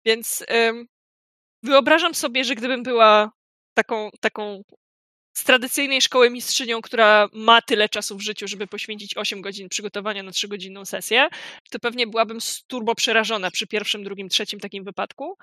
Więc 0.05 0.45
ym, 0.51 0.87
wyobrażam 1.63 2.15
sobie, 2.15 2.43
że 2.43 2.55
gdybym 2.55 2.83
była 2.83 3.31
taką, 3.73 4.09
taką 4.19 4.63
z 5.37 5.43
tradycyjnej 5.43 6.01
szkoły 6.01 6.29
mistrzynią, 6.29 6.81
która 6.81 7.27
ma 7.33 7.61
tyle 7.61 7.89
czasu 7.89 8.17
w 8.17 8.21
życiu, 8.21 8.47
żeby 8.47 8.67
poświęcić 8.67 9.17
8 9.17 9.41
godzin 9.41 9.69
przygotowania 9.69 10.23
na 10.23 10.31
3-godzinną 10.31 10.85
sesję, 10.85 11.29
to 11.71 11.79
pewnie 11.79 12.07
byłabym 12.07 12.41
z 12.41 12.63
turbo 12.63 12.95
przerażona 12.95 13.51
przy 13.51 13.67
pierwszym, 13.67 14.03
drugim, 14.03 14.29
trzecim 14.29 14.59
takim 14.59 14.83
wypadku. 14.83 15.37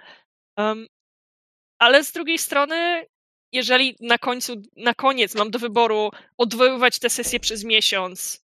Ale 1.78 2.04
z 2.04 2.12
drugiej 2.12 2.38
strony, 2.38 3.06
jeżeli 3.52 3.96
na 4.00 4.18
końcu, 4.18 4.62
na 4.76 4.94
koniec 4.94 5.34
mam 5.34 5.50
do 5.50 5.58
wyboru 5.58 6.11
odwoływać 6.38 6.98
tę 6.98 7.11
sesję 7.11 7.40
przez 7.40 7.64
miesiąc, 7.64 8.48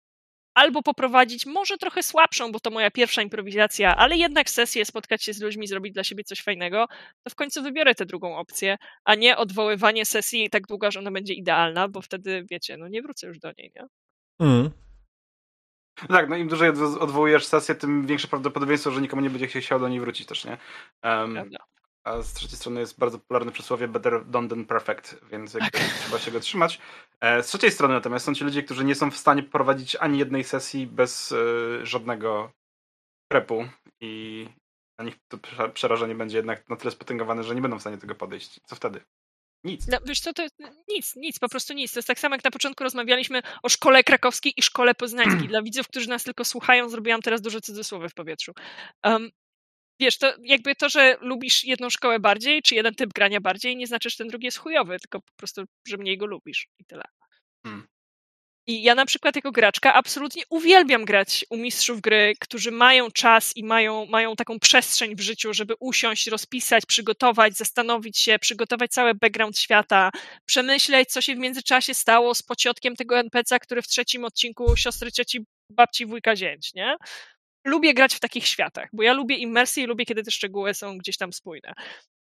albo 0.54 0.82
poprowadzić 0.82 1.46
może 1.46 1.78
trochę 1.78 2.02
słabszą, 2.02 2.52
bo 2.52 2.60
to 2.60 2.70
moja 2.70 2.90
pierwsza 2.90 3.22
improwizacja, 3.22 3.96
ale 3.96 4.16
jednak 4.16 4.50
sesję, 4.50 4.84
spotkać 4.84 5.24
się 5.24 5.32
z 5.32 5.40
ludźmi, 5.42 5.66
zrobić 5.66 5.94
dla 5.94 6.04
siebie 6.04 6.24
coś 6.24 6.42
fajnego, 6.42 6.86
to 7.22 7.30
w 7.30 7.34
końcu 7.34 7.62
wybiorę 7.62 7.94
tę 7.94 8.06
drugą 8.06 8.36
opcję, 8.36 8.76
a 9.04 9.14
nie 9.14 9.36
odwoływanie 9.36 10.04
sesji 10.04 10.50
tak 10.50 10.66
długo, 10.66 10.90
że 10.90 11.00
ona 11.00 11.10
będzie 11.10 11.34
idealna, 11.34 11.88
bo 11.88 12.02
wtedy, 12.02 12.46
wiecie, 12.50 12.76
no 12.76 12.88
nie 12.88 13.02
wrócę 13.02 13.26
już 13.26 13.38
do 13.38 13.52
niej, 13.58 13.72
nie? 13.76 13.86
Mm. 14.40 14.70
Tak, 16.08 16.28
no 16.28 16.36
im 16.36 16.48
dłużej 16.48 16.72
odwo- 16.72 16.98
odwołujesz 16.98 17.46
sesję, 17.46 17.74
tym 17.74 18.06
większe 18.06 18.28
prawdopodobieństwo, 18.28 18.90
że 18.90 19.00
nikomu 19.00 19.22
nie 19.22 19.30
będzie 19.30 19.60
chciał 19.60 19.80
do 19.80 19.88
niej 19.88 20.00
wrócić 20.00 20.26
też, 20.26 20.44
nie? 20.44 20.58
Um, 21.04 21.34
Prawda. 21.34 21.58
A 22.06 22.22
z 22.22 22.32
trzeciej 22.32 22.58
strony 22.58 22.80
jest 22.80 22.98
bardzo 22.98 23.18
popularne 23.18 23.52
przysłowie 23.52 23.88
better 23.88 24.26
done 24.26 24.48
than 24.48 24.64
perfect, 24.66 25.16
więc 25.30 25.54
jakby 25.54 25.70
Tak. 25.70 25.80
trzeba 25.80 26.18
się 26.18 26.30
go 26.30 26.40
trzymać. 26.40 26.80
E, 27.20 27.42
z 27.42 27.46
trzeciej 27.46 27.70
strony 27.70 27.94
natomiast 27.94 28.26
są 28.26 28.34
ci 28.34 28.44
ludzie, 28.44 28.62
którzy 28.62 28.84
nie 28.84 28.94
są 28.94 29.10
w 29.10 29.16
stanie 29.16 29.42
poprowadzić 29.42 29.96
ani 29.96 30.18
jednej 30.18 30.44
sesji 30.44 30.86
bez 30.86 31.32
e, 31.32 31.36
żadnego 31.86 32.52
prepu 33.28 33.68
i 34.00 34.46
na 34.98 35.04
nich 35.04 35.14
to 35.28 35.36
prze- 35.38 35.72
przerażenie 35.72 36.14
będzie 36.14 36.36
jednak 36.36 36.68
na 36.68 36.76
tyle 36.76 36.90
spotęgowane, 36.90 37.44
że 37.44 37.54
nie 37.54 37.62
będą 37.62 37.78
w 37.78 37.80
stanie 37.80 37.98
tego 37.98 38.14
podejść. 38.14 38.60
Co 38.66 38.76
wtedy? 38.76 39.00
Nic. 39.64 39.86
No, 39.88 39.98
wiesz 40.04 40.20
co, 40.20 40.32
to 40.32 40.42
nic, 40.88 41.16
nic, 41.16 41.38
po 41.38 41.48
prostu 41.48 41.74
nic. 41.74 41.92
To 41.92 41.98
jest 41.98 42.08
tak 42.08 42.18
samo, 42.18 42.34
jak 42.34 42.44
na 42.44 42.50
początku 42.50 42.84
rozmawialiśmy 42.84 43.42
o 43.62 43.68
szkole 43.68 44.04
krakowskiej 44.04 44.52
i 44.56 44.62
szkole 44.62 44.94
poznańskiej. 44.94 45.48
Dla 45.52 45.62
widzów, 45.62 45.88
którzy 45.88 46.08
nas 46.08 46.24
tylko 46.24 46.44
słuchają, 46.44 46.88
zrobiłam 46.88 47.22
teraz 47.22 47.40
dużo 47.40 47.60
cudzysłowy 47.60 48.08
w 48.08 48.14
powietrzu. 48.14 48.52
Um, 49.04 49.30
wiesz, 50.00 50.18
to 50.18 50.34
jakby 50.42 50.74
to, 50.74 50.88
że 50.88 51.16
lubisz 51.20 51.64
jedną 51.64 51.90
szkołę 51.90 52.20
bardziej, 52.20 52.62
czy 52.62 52.74
jeden 52.74 52.94
typ 52.94 53.12
grania 53.12 53.40
bardziej, 53.40 53.76
nie 53.76 53.86
znaczy, 53.86 54.10
że 54.10 54.16
ten 54.16 54.28
drugi 54.28 54.44
jest 54.44 54.58
chujowy, 54.58 54.98
tylko 54.98 55.20
po 55.20 55.32
prostu, 55.36 55.64
że 55.88 55.96
mniej 55.96 56.18
go 56.18 56.26
lubisz 56.26 56.68
i 56.78 56.84
tyle. 56.84 57.04
Hmm. 57.66 57.86
I 58.68 58.82
ja 58.82 58.94
na 58.94 59.06
przykład 59.06 59.36
jako 59.36 59.52
graczka 59.52 59.94
absolutnie 59.94 60.42
uwielbiam 60.50 61.04
grać 61.04 61.44
u 61.50 61.56
mistrzów 61.56 62.00
gry, 62.00 62.34
którzy 62.40 62.70
mają 62.70 63.10
czas 63.10 63.56
i 63.56 63.64
mają, 63.64 64.06
mają 64.06 64.36
taką 64.36 64.58
przestrzeń 64.58 65.16
w 65.16 65.20
życiu, 65.20 65.54
żeby 65.54 65.74
usiąść, 65.80 66.26
rozpisać, 66.26 66.86
przygotować, 66.86 67.56
zastanowić 67.56 68.18
się, 68.18 68.38
przygotować 68.38 68.90
cały 68.90 69.14
background 69.14 69.58
świata, 69.58 70.10
przemyśleć, 70.46 71.08
co 71.08 71.20
się 71.20 71.34
w 71.34 71.38
międzyczasie 71.38 71.94
stało 71.94 72.34
z 72.34 72.42
pociotkiem 72.42 72.96
tego 72.96 73.18
NPC, 73.18 73.60
który 73.60 73.82
w 73.82 73.88
trzecim 73.88 74.24
odcinku 74.24 74.76
siostry, 74.76 75.12
cioci, 75.12 75.44
babci, 75.70 76.06
wujka, 76.06 76.36
zięć, 76.36 76.74
nie? 76.74 76.96
Lubię 77.66 77.94
grać 77.94 78.14
w 78.14 78.20
takich 78.20 78.46
światach, 78.46 78.88
bo 78.92 79.02
ja 79.02 79.12
lubię 79.12 79.36
immersję 79.36 79.84
i 79.84 79.86
lubię, 79.86 80.06
kiedy 80.06 80.22
te 80.22 80.30
szczegóły 80.30 80.74
są 80.74 80.98
gdzieś 80.98 81.16
tam 81.16 81.32
spójne. 81.32 81.72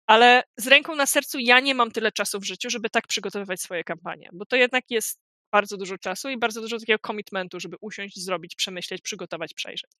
Ale 0.06 0.42
z 0.56 0.66
ręką 0.66 0.94
na 0.94 1.06
sercu 1.06 1.38
ja 1.38 1.60
nie 1.60 1.74
mam 1.74 1.90
tyle 1.90 2.12
czasu 2.12 2.40
w 2.40 2.44
życiu, 2.44 2.70
żeby 2.70 2.90
tak 2.90 3.06
przygotowywać 3.06 3.60
swoje 3.60 3.84
kampanie, 3.84 4.30
bo 4.32 4.46
to 4.46 4.56
jednak 4.56 4.84
jest 4.90 5.20
bardzo 5.52 5.76
dużo 5.76 5.98
czasu 5.98 6.30
i 6.30 6.38
bardzo 6.38 6.60
dużo 6.60 6.78
takiego 6.78 6.98
commitmentu, 7.06 7.60
żeby 7.60 7.76
usiąść, 7.80 8.24
zrobić, 8.24 8.54
przemyśleć, 8.56 9.02
przygotować, 9.02 9.54
przejrzeć. 9.54 9.90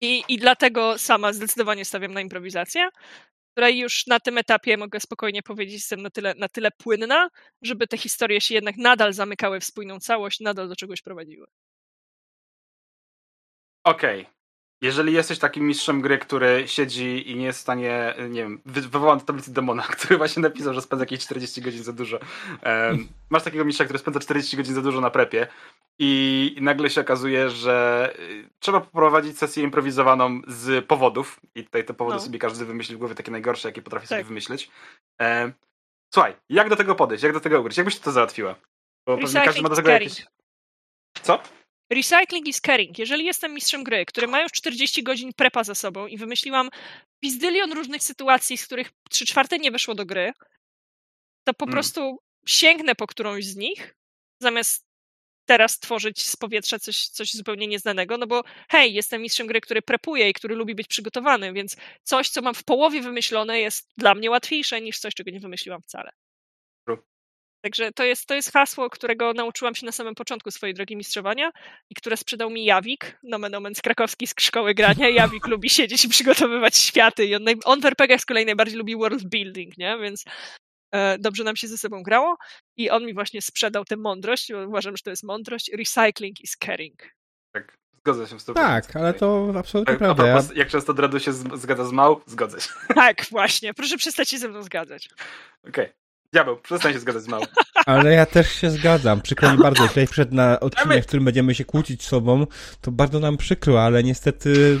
I, 0.00 0.24
I 0.28 0.38
dlatego 0.38 0.98
sama 0.98 1.32
zdecydowanie 1.32 1.84
stawiam 1.84 2.14
na 2.14 2.20
improwizację, 2.20 2.88
której 3.52 3.78
już 3.78 4.06
na 4.06 4.20
tym 4.20 4.38
etapie 4.38 4.76
mogę 4.76 5.00
spokojnie 5.00 5.42
powiedzieć, 5.42 5.74
jestem 5.74 6.02
na 6.02 6.10
tyle, 6.10 6.34
na 6.34 6.48
tyle 6.48 6.70
płynna, 6.70 7.28
żeby 7.62 7.86
te 7.86 7.98
historie 7.98 8.40
się 8.40 8.54
jednak 8.54 8.76
nadal 8.76 9.12
zamykały 9.12 9.60
w 9.60 9.64
spójną 9.64 10.00
całość, 10.00 10.40
nadal 10.40 10.68
do 10.68 10.76
czegoś 10.76 11.02
prowadziły. 11.02 11.46
Okej. 13.86 14.20
Okay. 14.20 14.36
Jeżeli 14.82 15.12
jesteś 15.12 15.38
takim 15.38 15.66
mistrzem 15.66 16.00
gry, 16.00 16.18
który 16.18 16.68
siedzi 16.68 17.30
i 17.30 17.36
nie 17.36 17.44
jest 17.44 17.58
w 17.58 17.62
stanie, 17.62 18.14
nie 18.28 18.42
wiem, 18.42 18.60
wywołam 18.66 19.18
do 19.18 19.24
tablicy 19.24 19.52
demona, 19.52 19.82
który 19.96 20.16
właśnie 20.16 20.42
napisał, 20.42 20.74
że 20.74 20.82
spędza 20.82 21.02
jakieś 21.02 21.20
40 21.20 21.60
godzin 21.60 21.82
za 21.82 21.92
dużo. 21.92 22.18
Um, 22.64 23.08
masz 23.30 23.42
takiego 23.42 23.64
mistrza, 23.64 23.84
który 23.84 23.98
spędza 23.98 24.20
40 24.20 24.56
godzin 24.56 24.74
za 24.74 24.82
dużo 24.82 25.00
na 25.00 25.10
prepie 25.10 25.46
i 25.98 26.56
nagle 26.60 26.90
się 26.90 27.00
okazuje, 27.00 27.50
że 27.50 28.14
y, 28.18 28.48
trzeba 28.58 28.80
poprowadzić 28.80 29.38
sesję 29.38 29.64
improwizowaną 29.64 30.40
z 30.46 30.86
powodów 30.86 31.40
i 31.54 31.64
tutaj 31.64 31.84
te 31.84 31.94
powody 31.94 32.16
no. 32.16 32.22
sobie 32.22 32.38
każdy 32.38 32.64
wymyśli 32.64 32.96
w 32.96 32.98
głowie 32.98 33.14
takie 33.14 33.30
najgorsze, 33.30 33.68
jakie 33.68 33.82
potrafi 33.82 34.08
tak. 34.08 34.18
sobie 34.18 34.28
wymyślić. 34.28 34.70
Um, 35.20 35.52
słuchaj, 36.14 36.36
jak 36.48 36.68
do 36.68 36.76
tego 36.76 36.94
podejść? 36.94 37.24
Jak 37.24 37.32
do 37.32 37.40
tego 37.40 37.60
ugryźć? 37.60 37.78
Jak 37.78 37.84
byś 37.84 37.98
to 37.98 38.12
załatwiła? 38.12 38.54
Bo 39.06 39.18
pewnie 39.18 39.40
każdy 39.40 39.62
ma 39.62 39.68
do 39.68 39.76
tego 39.76 39.90
jakieś... 39.90 40.26
Co? 41.22 41.42
Recycling 41.90 42.48
is 42.48 42.60
caring. 42.60 42.98
Jeżeli 42.98 43.24
jestem 43.24 43.54
mistrzem 43.54 43.84
gry, 43.84 44.06
który 44.06 44.26
ma 44.26 44.42
już 44.42 44.52
40 44.52 45.02
godzin 45.02 45.32
prepa 45.36 45.64
za 45.64 45.74
sobą 45.74 46.06
i 46.06 46.18
wymyśliłam 46.18 46.68
pizdylion 47.20 47.72
różnych 47.72 48.02
sytuacji, 48.02 48.56
z 48.56 48.66
których 48.66 48.90
3 49.10 49.26
czwarte 49.26 49.58
nie 49.58 49.70
wyszło 49.70 49.94
do 49.94 50.06
gry, 50.06 50.32
to 51.44 51.54
po 51.54 51.64
hmm. 51.64 51.72
prostu 51.72 52.18
sięgnę 52.46 52.94
po 52.94 53.06
którąś 53.06 53.44
z 53.44 53.56
nich, 53.56 53.94
zamiast 54.42 54.86
teraz 55.46 55.78
tworzyć 55.78 56.26
z 56.26 56.36
powietrza 56.36 56.78
coś, 56.78 57.08
coś 57.08 57.32
zupełnie 57.32 57.66
nieznanego, 57.66 58.18
no 58.18 58.26
bo 58.26 58.42
hej, 58.68 58.94
jestem 58.94 59.22
mistrzem 59.22 59.46
gry, 59.46 59.60
który 59.60 59.82
prepuje 59.82 60.30
i 60.30 60.32
który 60.32 60.54
lubi 60.54 60.74
być 60.74 60.86
przygotowany, 60.88 61.52
więc 61.52 61.76
coś, 62.02 62.28
co 62.28 62.42
mam 62.42 62.54
w 62.54 62.64
połowie 62.64 63.02
wymyślone, 63.02 63.60
jest 63.60 63.88
dla 63.96 64.14
mnie 64.14 64.30
łatwiejsze 64.30 64.80
niż 64.80 64.98
coś, 64.98 65.14
czego 65.14 65.30
nie 65.30 65.40
wymyśliłam 65.40 65.82
wcale. 65.82 66.10
Także 67.66 67.92
to 67.92 68.04
jest, 68.04 68.26
to 68.26 68.34
jest 68.34 68.52
hasło, 68.52 68.90
którego 68.90 69.32
nauczyłam 69.32 69.74
się 69.74 69.86
na 69.86 69.92
samym 69.92 70.14
początku 70.14 70.50
swojej 70.50 70.74
drogi 70.74 70.96
mistrzowania 70.96 71.50
i 71.90 71.94
które 71.94 72.16
sprzedał 72.16 72.50
mi 72.50 72.64
Jawik, 72.64 73.18
nomen 73.22 73.54
omen 73.54 73.74
z 73.74 73.82
krakowskiej 73.82 74.28
szkoły 74.40 74.74
grania. 74.74 75.08
Jawik 75.08 75.46
lubi 75.52 75.70
siedzieć 75.70 76.04
i 76.04 76.08
przygotowywać 76.08 76.76
światy 76.76 77.26
i 77.26 77.34
on, 77.34 77.44
on 77.64 77.80
w 77.80 77.84
RPG 77.84 78.18
z 78.18 78.24
kolei 78.24 78.46
najbardziej 78.46 78.78
lubi 78.78 78.96
world 78.96 79.28
building, 79.28 79.78
nie? 79.78 79.98
Więc 80.02 80.24
e, 80.92 81.18
dobrze 81.18 81.44
nam 81.44 81.56
się 81.56 81.68
ze 81.68 81.78
sobą 81.78 82.02
grało 82.02 82.36
i 82.76 82.90
on 82.90 83.06
mi 83.06 83.14
właśnie 83.14 83.42
sprzedał 83.42 83.84
tę 83.84 83.96
mądrość, 83.96 84.50
uważam, 84.50 84.96
że 84.96 85.02
to 85.02 85.10
jest 85.10 85.24
mądrość. 85.24 85.70
Recycling 85.78 86.40
is 86.40 86.56
caring. 86.56 87.02
Tak, 87.52 87.78
zgodzę 87.98 88.26
się 88.26 88.40
z 88.40 88.44
tobą. 88.44 88.60
Tak, 88.60 88.96
ale 88.96 89.14
to 89.14 89.52
absolutnie 89.58 89.92
tak, 89.92 89.98
prawda. 89.98 90.24
Propos, 90.24 90.56
jak 90.56 90.68
często 90.68 90.94
Dredu 90.94 91.20
się 91.20 91.32
zgadza 91.32 91.84
z 91.84 91.92
Mał? 91.92 92.20
Zgodzę 92.26 92.60
się. 92.60 92.70
Tak, 92.94 93.24
właśnie. 93.30 93.74
Proszę 93.74 93.96
przestać 93.96 94.28
się 94.28 94.38
ze 94.38 94.48
mną 94.48 94.62
zgadzać. 94.62 95.08
Okej. 95.62 95.84
Okay. 95.84 96.05
Diabeł, 96.36 96.56
przestań 96.56 96.92
się 96.92 96.98
zgadzać 96.98 97.22
z 97.22 97.28
małą. 97.28 97.44
Ale 97.86 98.12
ja 98.12 98.26
też 98.26 98.52
się 98.52 98.70
zgadzam. 98.70 99.20
Przykro 99.20 99.52
mi 99.52 99.58
bardzo, 99.58 99.82
jeśli 99.82 100.06
wszedł 100.06 100.34
na 100.34 100.60
odcinek, 100.60 101.04
w 101.04 101.06
którym 101.06 101.24
będziemy 101.24 101.54
się 101.54 101.64
kłócić 101.64 102.02
z 102.02 102.06
sobą, 102.06 102.46
to 102.80 102.92
bardzo 102.92 103.20
nam 103.20 103.36
przykro, 103.36 103.82
ale 103.82 104.02
niestety 104.02 104.80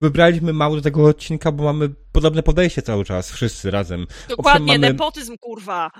wybraliśmy 0.00 0.52
mało 0.52 0.76
do 0.76 0.82
tego 0.82 1.04
odcinka, 1.04 1.52
bo 1.52 1.64
mamy 1.64 1.88
podobne 2.12 2.42
podejście 2.42 2.82
cały 2.82 3.04
czas, 3.04 3.30
wszyscy 3.30 3.70
razem. 3.70 4.06
Dokładnie, 4.28 4.72
mamy... 4.72 4.92
nepotyzm, 4.92 5.36
kurwa. 5.40 5.90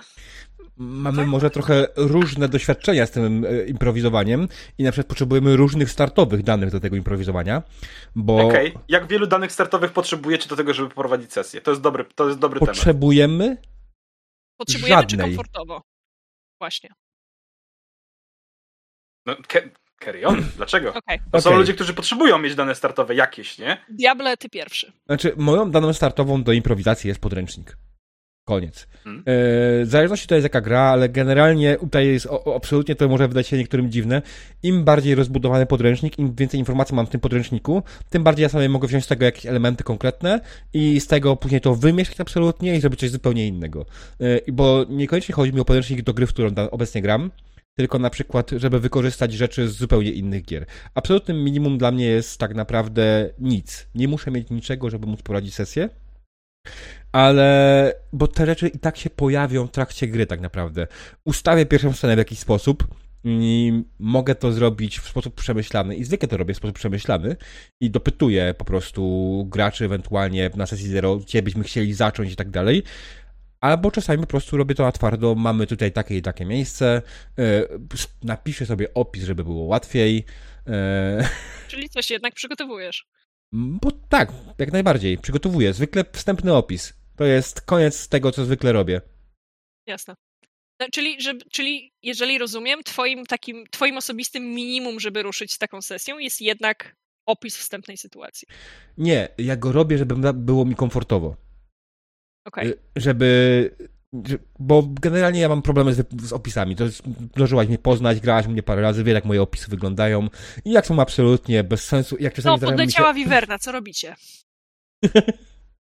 Mamy 0.77 1.27
może 1.27 1.51
trochę 1.51 1.87
różne 1.97 2.49
doświadczenia 2.49 3.07
z 3.07 3.11
tym 3.11 3.45
e, 3.45 3.65
improwizowaniem 3.65 4.49
i 4.79 4.85
na 4.85 4.93
przykład 4.93 5.07
potrzebujemy 5.07 5.57
różnych 5.57 5.91
startowych 5.91 6.43
danych 6.43 6.71
do 6.71 6.81
tego 6.81 6.97
improwizowania, 6.97 7.63
bo... 8.15 8.49
Okej, 8.49 8.71
okay. 8.71 8.83
jak 8.89 9.07
wielu 9.07 9.27
danych 9.27 9.53
startowych 9.53 9.93
potrzebujecie 9.93 10.49
do 10.49 10.57
tego, 10.57 10.75
żeby 10.75 10.89
prowadzić 10.89 11.33
sesję? 11.33 11.61
To 11.61 11.71
jest 11.71 11.83
dobry, 11.83 12.05
to 12.15 12.27
jest 12.27 12.39
dobry 12.39 12.61
Potrzebujemy 12.61 13.39
temat. 13.39 13.59
Potrzebujemy 13.59 13.74
Żadnej. 14.69 15.07
czy 15.07 15.17
komfortowo? 15.17 15.83
Właśnie. 16.61 16.91
No, 19.27 19.37
ke 19.49 19.71
carry 20.05 20.27
on. 20.27 20.45
Dlaczego? 20.57 20.95
Okay. 20.95 21.19
To 21.33 21.41
są 21.41 21.57
ludzie, 21.57 21.75
którzy 21.75 21.95
potrzebują 21.95 22.39
mieć 22.39 22.55
dane 22.55 22.75
startowe 22.75 23.15
jakieś, 23.15 23.59
nie? 23.59 23.85
Diable, 23.89 24.37
ty 24.37 24.49
pierwszy. 24.49 24.93
Znaczy, 25.07 25.33
moją 25.37 25.71
daną 25.71 25.93
startową 25.93 26.43
do 26.43 26.53
improwizacji 26.53 27.09
jest 27.09 27.21
podręcznik. 27.21 27.77
Koniec. 28.45 28.87
Hmm. 29.05 29.21
E, 29.21 29.25
w 29.27 29.87
zależności 29.89 30.27
to 30.27 30.35
jest 30.35 30.43
jaka 30.43 30.61
gra, 30.61 30.81
ale 30.81 31.09
generalnie 31.09 31.77
tutaj 31.77 32.07
jest 32.07 32.27
o, 32.27 32.57
absolutnie 32.57 32.95
to 32.95 33.09
może 33.09 33.29
wydać 33.29 33.47
się 33.47 33.59
niektórym 33.59 33.91
dziwne. 33.91 34.23
Im 34.63 34.85
bardziej 34.85 35.15
rozbudowany 35.15 35.67
podręcznik, 35.67 36.19
im 36.19 36.35
więcej 36.35 36.61
informacji 36.61 36.95
mam 36.95 37.07
w 37.07 37.11
tym 37.11 37.21
podręczniku, 37.21 37.83
tym 38.11 38.25
bardziej 38.25 38.43
ja 38.43 38.49
sobie 38.49 38.69
mogę 38.69 38.89
wziąć 38.89 39.05
z 39.05 39.07
tego 39.07 39.25
jakieś 39.25 39.47
elementy 39.47 39.85
konkretne 39.85 40.41
i 40.73 41.01
z 41.01 41.07
tego 41.07 41.37
później 41.37 41.61
to 41.61 41.75
wymieszać 41.75 42.21
absolutnie 42.21 42.77
i 42.77 42.81
zrobić 42.81 43.01
coś 43.01 43.11
zupełnie 43.11 43.47
innego. 43.47 43.87
E, 44.21 44.53
bo 44.53 44.85
niekoniecznie 44.89 45.35
chodzi 45.35 45.53
mi 45.53 45.61
o 45.61 45.65
podręcznik 45.65 46.03
do 46.03 46.15
gry, 46.15 46.27
w 46.27 46.33
którą 46.33 46.51
obecnie 46.71 47.03
gram, 47.03 47.31
tylko 47.75 47.99
na 47.99 48.11
przykład, 48.11 48.51
żeby 48.51 48.81
wykorzystać 48.81 49.33
rzeczy 49.33 49.69
z 49.69 49.77
zupełnie 49.77 50.11
innych 50.11 50.45
gier. 50.45 50.67
Absolutnym 50.95 51.45
minimum 51.45 51.79
dla 51.79 51.91
mnie 51.91 52.07
jest 52.07 52.39
tak 52.39 52.55
naprawdę 52.55 53.31
nic. 53.39 53.87
Nie 53.95 54.09
muszę 54.09 54.31
mieć 54.31 54.51
niczego, 54.51 54.91
żeby 54.91 55.07
móc 55.07 55.23
prowadzić 55.23 55.55
sesję 55.55 55.89
ale 57.13 57.93
bo 58.13 58.29
te 58.29 58.47
rzeczy 58.47 58.69
i 58.69 58.79
tak 58.79 58.97
się 58.97 59.11
pojawią 59.11 59.67
w 59.67 59.71
trakcie 59.71 60.09
gry 60.09 60.27
tak 60.27 60.41
naprawdę. 60.41 60.87
Ustawię 61.25 61.67
pierwszą 61.67 61.93
scenę 61.93 62.15
w 62.15 62.19
jakiś 62.19 62.39
sposób 62.39 62.87
i 63.25 63.73
mogę 63.99 64.35
to 64.35 64.53
zrobić 64.53 64.99
w 64.99 65.09
sposób 65.09 65.35
przemyślany 65.35 65.97
i 65.97 66.05
zwykle 66.05 66.29
to 66.29 66.37
robię 66.37 66.55
w 66.55 66.57
sposób 66.57 66.77
przemyślany 66.77 67.37
i 67.81 67.91
dopytuję 67.91 68.55
po 68.59 68.65
prostu 68.65 69.45
graczy 69.49 69.85
ewentualnie 69.85 70.51
na 70.57 70.67
sesji 70.67 70.89
zero, 70.89 71.17
gdzie 71.17 71.43
byśmy 71.43 71.65
chcieli 71.65 71.95
zacząć 71.95 72.33
i 72.33 72.37
tak 72.37 72.51
dalej. 72.51 72.83
Albo 73.61 73.91
czasami 73.91 74.21
po 74.21 74.27
prostu 74.27 74.57
robię 74.57 74.75
to 74.75 74.83
na 74.83 74.93
twardo, 74.93 75.35
mamy 75.35 75.67
tutaj 75.67 75.93
takie 75.93 76.17
i 76.17 76.23
takie 76.23 76.45
miejsce, 76.45 77.03
yy, 77.37 77.69
napiszę 78.23 78.67
sobie 78.67 78.95
opis, 78.95 79.25
żeby 79.25 79.45
było 79.45 79.65
łatwiej. 79.65 80.25
Yy. 80.67 80.73
Czyli 81.69 81.89
coś 81.89 82.11
jednak 82.11 82.35
przygotowujesz. 82.35 83.07
Bo 83.57 83.91
tak, 84.09 84.33
jak 84.59 84.73
najbardziej. 84.73 85.19
Przygotowuję. 85.19 85.73
Zwykle 85.73 86.05
wstępny 86.13 86.55
opis. 86.55 86.93
To 87.17 87.25
jest 87.25 87.61
koniec 87.61 88.09
tego, 88.09 88.33
co 88.33 88.45
zwykle 88.45 88.73
robię. 88.73 89.01
Jasne. 89.87 90.15
No, 90.81 90.87
czyli, 90.93 91.23
że, 91.23 91.35
czyli 91.53 91.93
jeżeli 92.03 92.39
rozumiem, 92.39 92.83
twoim 92.83 93.27
takim, 93.27 93.65
twoim 93.71 93.97
osobistym 93.97 94.45
minimum, 94.45 95.01
żeby 95.01 95.23
ruszyć 95.23 95.53
z 95.53 95.59
taką 95.59 95.83
sesją, 95.83 96.19
jest 96.19 96.41
jednak 96.41 96.97
opis 97.27 97.57
wstępnej 97.57 97.97
sytuacji. 97.97 98.49
Nie, 98.99 99.29
ja 99.39 99.57
go 99.57 99.73
robię, 99.73 99.99
żeby 99.99 100.33
było 100.35 100.65
mi 100.65 100.75
komfortowo. 100.75 101.37
Okay. 102.45 102.79
Żeby 102.97 103.71
bo 104.59 104.83
generalnie 105.01 105.41
ja 105.41 105.49
mam 105.49 105.63
problemy 105.63 105.95
z, 105.95 106.23
z 106.23 106.33
opisami. 106.33 106.77
To 106.77 106.85
zdążyłaś 106.89 107.69
mnie 107.69 107.79
poznać, 107.79 108.21
grałaś 108.21 108.47
mnie 108.47 108.63
parę 108.63 108.83
razy, 108.83 109.05
wie 109.05 109.13
jak 109.13 109.25
moje 109.25 109.43
opisy 109.43 109.71
wyglądają 109.71 110.29
i 110.65 110.71
jak 110.73 110.87
są 110.87 111.01
absolutnie 111.01 111.65
bez 111.65 111.85
sensu. 111.85 112.17
Jak 112.21 112.35
czasami 112.35 112.61
no, 112.61 112.67
podleciała 112.69 113.09
się... 113.09 113.15
Wiwerna, 113.15 113.59
co 113.59 113.73
robicie? 113.73 114.15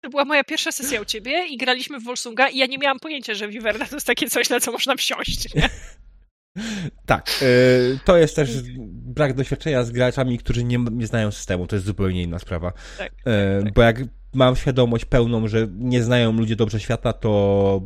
To 0.01 0.09
była 0.09 0.25
moja 0.25 0.43
pierwsza 0.43 0.71
sesja 0.71 1.01
u 1.01 1.05
ciebie 1.05 1.45
i 1.47 1.57
graliśmy 1.57 1.99
w 1.99 2.03
Volsunga 2.03 2.49
i 2.49 2.57
ja 2.57 2.65
nie 2.65 2.77
miałam 2.77 2.99
pojęcia, 2.99 3.33
że 3.33 3.47
Wiwerna 3.47 3.85
to 3.85 3.95
jest 3.95 4.07
takie 4.07 4.29
coś, 4.29 4.49
na 4.49 4.59
co 4.59 4.71
można 4.71 4.95
wsiąść, 4.95 5.55
nie? 5.55 5.69
Tak, 7.05 7.39
y, 7.41 7.99
to 8.05 8.17
jest 8.17 8.35
też 8.35 8.49
brak 8.91 9.33
doświadczenia 9.33 9.83
z 9.83 9.91
graczami, 9.91 10.37
którzy 10.37 10.63
nie, 10.63 10.77
nie 10.91 11.07
znają 11.07 11.31
systemu, 11.31 11.67
to 11.67 11.75
jest 11.75 11.85
zupełnie 11.85 12.23
inna 12.23 12.39
sprawa. 12.39 12.71
Tak, 12.71 12.81
tak, 12.97 13.11
tak. 13.63 13.73
Bo 13.73 13.81
jak 13.81 14.01
mam 14.33 14.55
świadomość 14.55 15.05
pełną, 15.05 15.47
że 15.47 15.67
nie 15.71 16.03
znają 16.03 16.31
ludzie 16.31 16.55
dobrze 16.55 16.79
świata, 16.79 17.13
to 17.13 17.81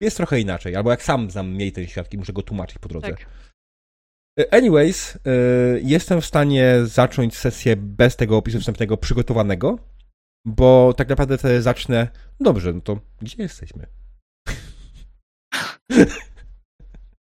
jest 0.00 0.16
trochę 0.16 0.40
inaczej. 0.40 0.76
Albo 0.76 0.90
jak 0.90 1.02
sam 1.02 1.30
znam 1.30 1.48
mniej 1.48 1.72
ten 1.72 1.86
świat 1.86 2.14
i 2.14 2.18
muszę 2.18 2.32
go 2.32 2.42
tłumaczyć 2.42 2.78
po 2.78 2.88
drodze. 2.88 3.08
Tak. 3.08 3.26
E, 4.40 4.54
anyways, 4.54 5.16
e, 5.16 5.20
jestem 5.82 6.20
w 6.20 6.26
stanie 6.26 6.74
zacząć 6.84 7.36
sesję 7.36 7.76
bez 7.76 8.16
tego 8.16 8.36
opisu 8.36 8.60
wstępnego 8.60 8.96
przygotowanego, 8.96 9.78
bo 10.44 10.94
tak 10.96 11.08
naprawdę 11.08 11.38
to 11.38 11.62
zacznę. 11.62 12.08
Dobrze, 12.40 12.72
no 12.72 12.80
to 12.80 13.00
gdzie 13.22 13.42
jesteśmy? 13.42 13.86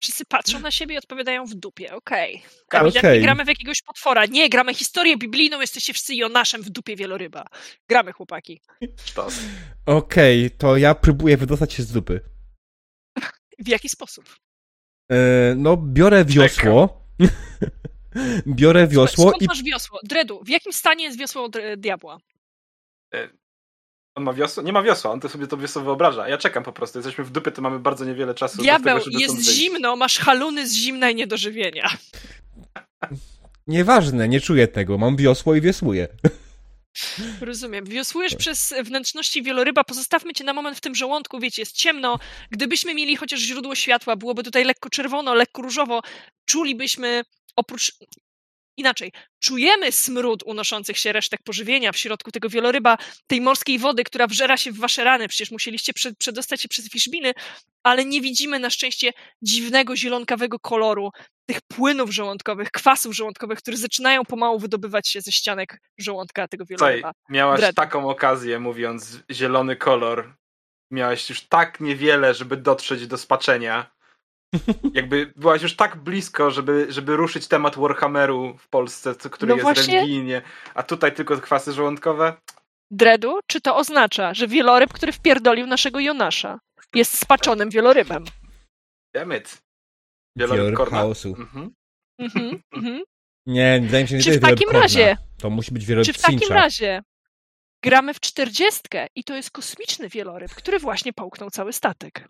Wszyscy 0.03 0.25
patrzą 0.25 0.60
na 0.60 0.71
siebie 0.71 0.95
i 0.95 0.97
odpowiadają 0.97 1.45
w 1.45 1.53
dupie. 1.53 1.93
Okej. 1.95 2.43
Okay. 2.67 2.88
okay. 2.88 3.19
gramy 3.19 3.45
w 3.45 3.47
jakiegoś 3.47 3.81
potwora. 3.81 4.25
Nie, 4.25 4.49
gramy 4.49 4.73
historię 4.73 5.17
biblijną, 5.17 5.62
jesteście 5.62 5.93
wszyscy 5.93 6.15
Jonaszem 6.15 6.62
w 6.62 6.69
dupie 6.69 6.95
wieloryba. 6.95 7.45
Gramy, 7.89 8.12
chłopaki. 8.12 8.62
Okej, 9.86 10.45
okay, 10.45 10.57
to 10.57 10.77
ja 10.77 10.95
próbuję 10.95 11.38
wydostać 11.38 11.73
się 11.73 11.84
z 11.84 11.91
dupy. 11.91 12.30
W 13.62 13.67
jaki 13.67 13.89
sposób? 13.89 14.36
E, 15.12 15.15
no, 15.58 15.78
biorę 15.78 16.26
wiosło. 16.26 17.02
biorę 18.47 18.88
wiosło 18.88 19.30
Skąd 19.30 19.41
i... 19.43 19.45
masz 19.45 19.63
wiosło? 19.63 20.00
Dredu, 20.04 20.43
w 20.43 20.50
jakim 20.50 20.74
stanie 20.74 21.04
jest 21.04 21.17
wiosło 21.17 21.43
od 21.43 21.58
diabła? 21.78 22.17
E, 23.13 23.30
On 24.15 24.24
ma 24.24 24.34
wiosło? 24.34 24.63
Nie 24.63 24.74
ma 24.74 24.84
wiosła, 24.84 25.12
on 25.12 25.19
to 25.19 25.30
sobie 25.30 25.47
to 25.47 25.58
wiosło 25.58 25.82
wyobraża. 25.82 26.30
Ja 26.30 26.38
czekam 26.38 26.63
po 26.63 26.74
prostu, 26.74 27.00
jesteśmy 27.00 27.24
w 27.24 27.32
dupie, 27.32 27.52
to 27.52 27.62
mamy 27.62 27.80
bardzo 27.80 28.06
niewiele 28.06 28.34
czasu. 28.34 28.62
Diabeł, 28.62 28.97
do 28.97 29.04
tego, 29.04 29.12
żeby 29.12 29.24
jest 29.24 29.50
zimno, 29.50 29.95
masz 29.95 30.19
haluny 30.19 30.67
z 30.67 30.74
zimna 30.74 31.10
i 31.10 31.15
niedożywienia. 31.15 31.89
Nieważne, 33.67 34.28
nie 34.28 34.41
czuję 34.41 34.67
tego. 34.67 34.97
Mam 34.97 35.15
wiosło 35.15 35.56
i 35.56 35.62
wiosłuję. 35.62 36.08
Rozumiem. 37.41 37.86
Wiosłujesz 37.86 38.36
przez 38.36 38.73
wnętrzności 38.84 39.43
wieloryba, 39.43 39.84
pozostawmy 39.84 40.34
cię 40.34 40.43
na 40.43 40.54
moment 40.54 40.77
w 40.77 40.82
tym 40.82 40.95
żołądku, 40.95 41.39
wiecie, 41.39 41.62
jest 41.62 41.75
ciemno. 41.75 42.19
Gdybyśmy 42.51 42.95
mieli 42.95 43.15
chociaż 43.15 43.39
źródło 43.39 43.75
światła, 43.75 44.15
byłoby 44.15 44.43
tutaj 44.43 44.63
lekko 44.65 44.89
czerwono, 44.89 45.34
lekko 45.34 45.62
różowo, 45.62 46.01
czulibyśmy 46.45 47.23
oprócz. 47.56 47.91
Inaczej, 48.77 49.12
czujemy 49.39 49.91
smród 49.91 50.43
unoszących 50.45 50.97
się 50.97 51.12
resztek 51.12 51.43
pożywienia 51.43 51.91
w 51.91 51.97
środku 51.97 52.32
tego 52.32 52.49
wieloryba, 52.49 52.97
tej 53.27 53.41
morskiej 53.41 53.80
wody, 53.80 54.04
która 54.04 54.27
wżera 54.27 54.58
się 54.58 54.71
w 54.71 54.77
wasze 54.77 55.04
rany. 55.04 55.27
Przecież 55.27 55.51
musieliście 55.51 55.93
przed, 55.93 56.17
przedostać 56.17 56.62
się 56.62 56.67
przez 56.67 56.89
wiszbiny, 56.89 57.34
ale 57.84 58.06
nie 58.06 58.21
widzimy 58.21 58.60
na 58.60 58.69
szczęście 58.69 59.13
dziwnego 59.41 59.95
zielonkawego 59.95 60.60
koloru, 60.60 61.12
tych 61.53 61.61
płynów 61.61 62.09
żołądkowych, 62.11 62.71
kwasów 62.71 63.15
żołądkowych, 63.15 63.59
które 63.59 63.77
zaczynają 63.77 64.25
pomału 64.25 64.59
wydobywać 64.59 65.07
się 65.07 65.21
ze 65.21 65.31
ścianek 65.31 65.79
żołądka 65.97 66.47
tego 66.47 66.65
wieloryba. 66.65 67.11
miałaś 67.29 67.59
Dread. 67.59 67.75
taką 67.75 68.09
okazję, 68.09 68.59
mówiąc 68.59 69.19
zielony 69.31 69.75
kolor. 69.75 70.33
Miałaś 70.91 71.29
już 71.29 71.41
tak 71.41 71.79
niewiele, 71.79 72.33
żeby 72.33 72.57
dotrzeć 72.57 73.07
do 73.07 73.17
spaczenia. 73.17 73.91
Jakby 74.93 75.33
byłaś 75.35 75.61
już 75.61 75.75
tak 75.75 75.95
blisko, 75.95 76.51
żeby, 76.51 76.85
żeby 76.89 77.15
ruszyć 77.15 77.47
temat 77.47 77.75
Warhammeru 77.75 78.57
w 78.57 78.67
Polsce, 78.69 79.15
co- 79.15 79.29
który 79.29 79.49
No 79.49 79.55
jest 79.55 79.63
właśnie. 79.63 79.93
religijnie, 79.95 80.41
a 80.73 80.83
tutaj 80.83 81.13
tylko 81.13 81.37
kwasy 81.37 81.73
żołądkowe. 81.73 82.33
Dredu, 82.91 83.39
czy 83.47 83.61
to 83.61 83.75
oznacza, 83.77 84.33
że 84.33 84.47
wieloryb, 84.47 84.93
który 84.93 85.11
wpierdolił 85.11 85.67
naszego 85.67 85.99
Jonasza, 85.99 86.59
jest 86.95 87.17
spaczonym 87.17 87.69
wielorybem? 87.69 88.25
Damn 89.13 89.37
it. 89.37 89.61
Wielor 90.35 90.55
Wieloryb 90.55 90.77
korna. 90.77 90.97
chaosu. 90.97 91.35
Mhm. 91.39 91.73
Mhm, 92.19 92.61
mhm. 92.73 93.03
Nie, 93.45 93.79
wydaje 93.83 94.03
mi 94.03 94.09
się, 94.09 94.17
że 94.17 94.23
Czy 94.23 94.29
to 94.29 94.31
w 94.31 94.33
jest 94.33 94.43
takim 94.43 94.57
wieloryb 94.69 94.81
razie-. 94.83 95.17
To 95.37 95.49
musi 95.49 95.71
być 95.73 95.85
wieloryb 95.85 96.05
Czy 96.05 96.13
w 96.13 96.21
takim 96.21 96.39
Cincha. 96.39 96.55
razie 96.55 97.01
gramy 97.83 98.13
w 98.13 98.19
czterdziestkę 98.19 99.07
i 99.15 99.23
to 99.23 99.35
jest 99.35 99.51
kosmiczny 99.51 100.09
wieloryb, 100.09 100.51
który 100.51 100.79
właśnie 100.79 101.13
połknął 101.13 101.49
cały 101.49 101.73
statek? 101.73 102.27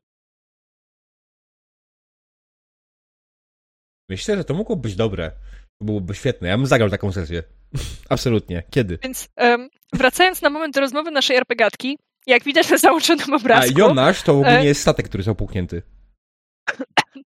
Myślę, 4.09 4.37
że 4.37 4.43
to 4.43 4.53
mogło 4.53 4.75
być 4.75 4.95
dobre. 4.95 5.31
To 5.79 5.85
byłoby 5.85 6.15
świetne. 6.15 6.47
Ja 6.47 6.57
bym 6.57 6.65
zagrał 6.65 6.89
taką 6.89 7.11
sesję. 7.11 7.43
Absolutnie. 8.09 8.63
Kiedy? 8.69 8.97
Więc 9.03 9.29
em, 9.35 9.69
wracając 9.93 10.41
na 10.41 10.49
moment 10.49 10.75
do 10.75 10.81
rozmowy 10.81 11.11
naszej 11.11 11.37
RPGatki, 11.37 11.97
jak 12.27 12.43
widać 12.43 12.69
na 12.69 12.77
załączonym 12.77 13.33
A 13.33 13.35
obrazku... 13.35 13.79
Jonasz 13.79 14.21
to 14.23 14.31
ogólnie 14.31 14.59
E- 14.59 14.65
jest 14.65 14.81
statek, 14.81 15.05
który 15.09 15.19
jest 15.21 15.29
opuknięty. 15.29 15.81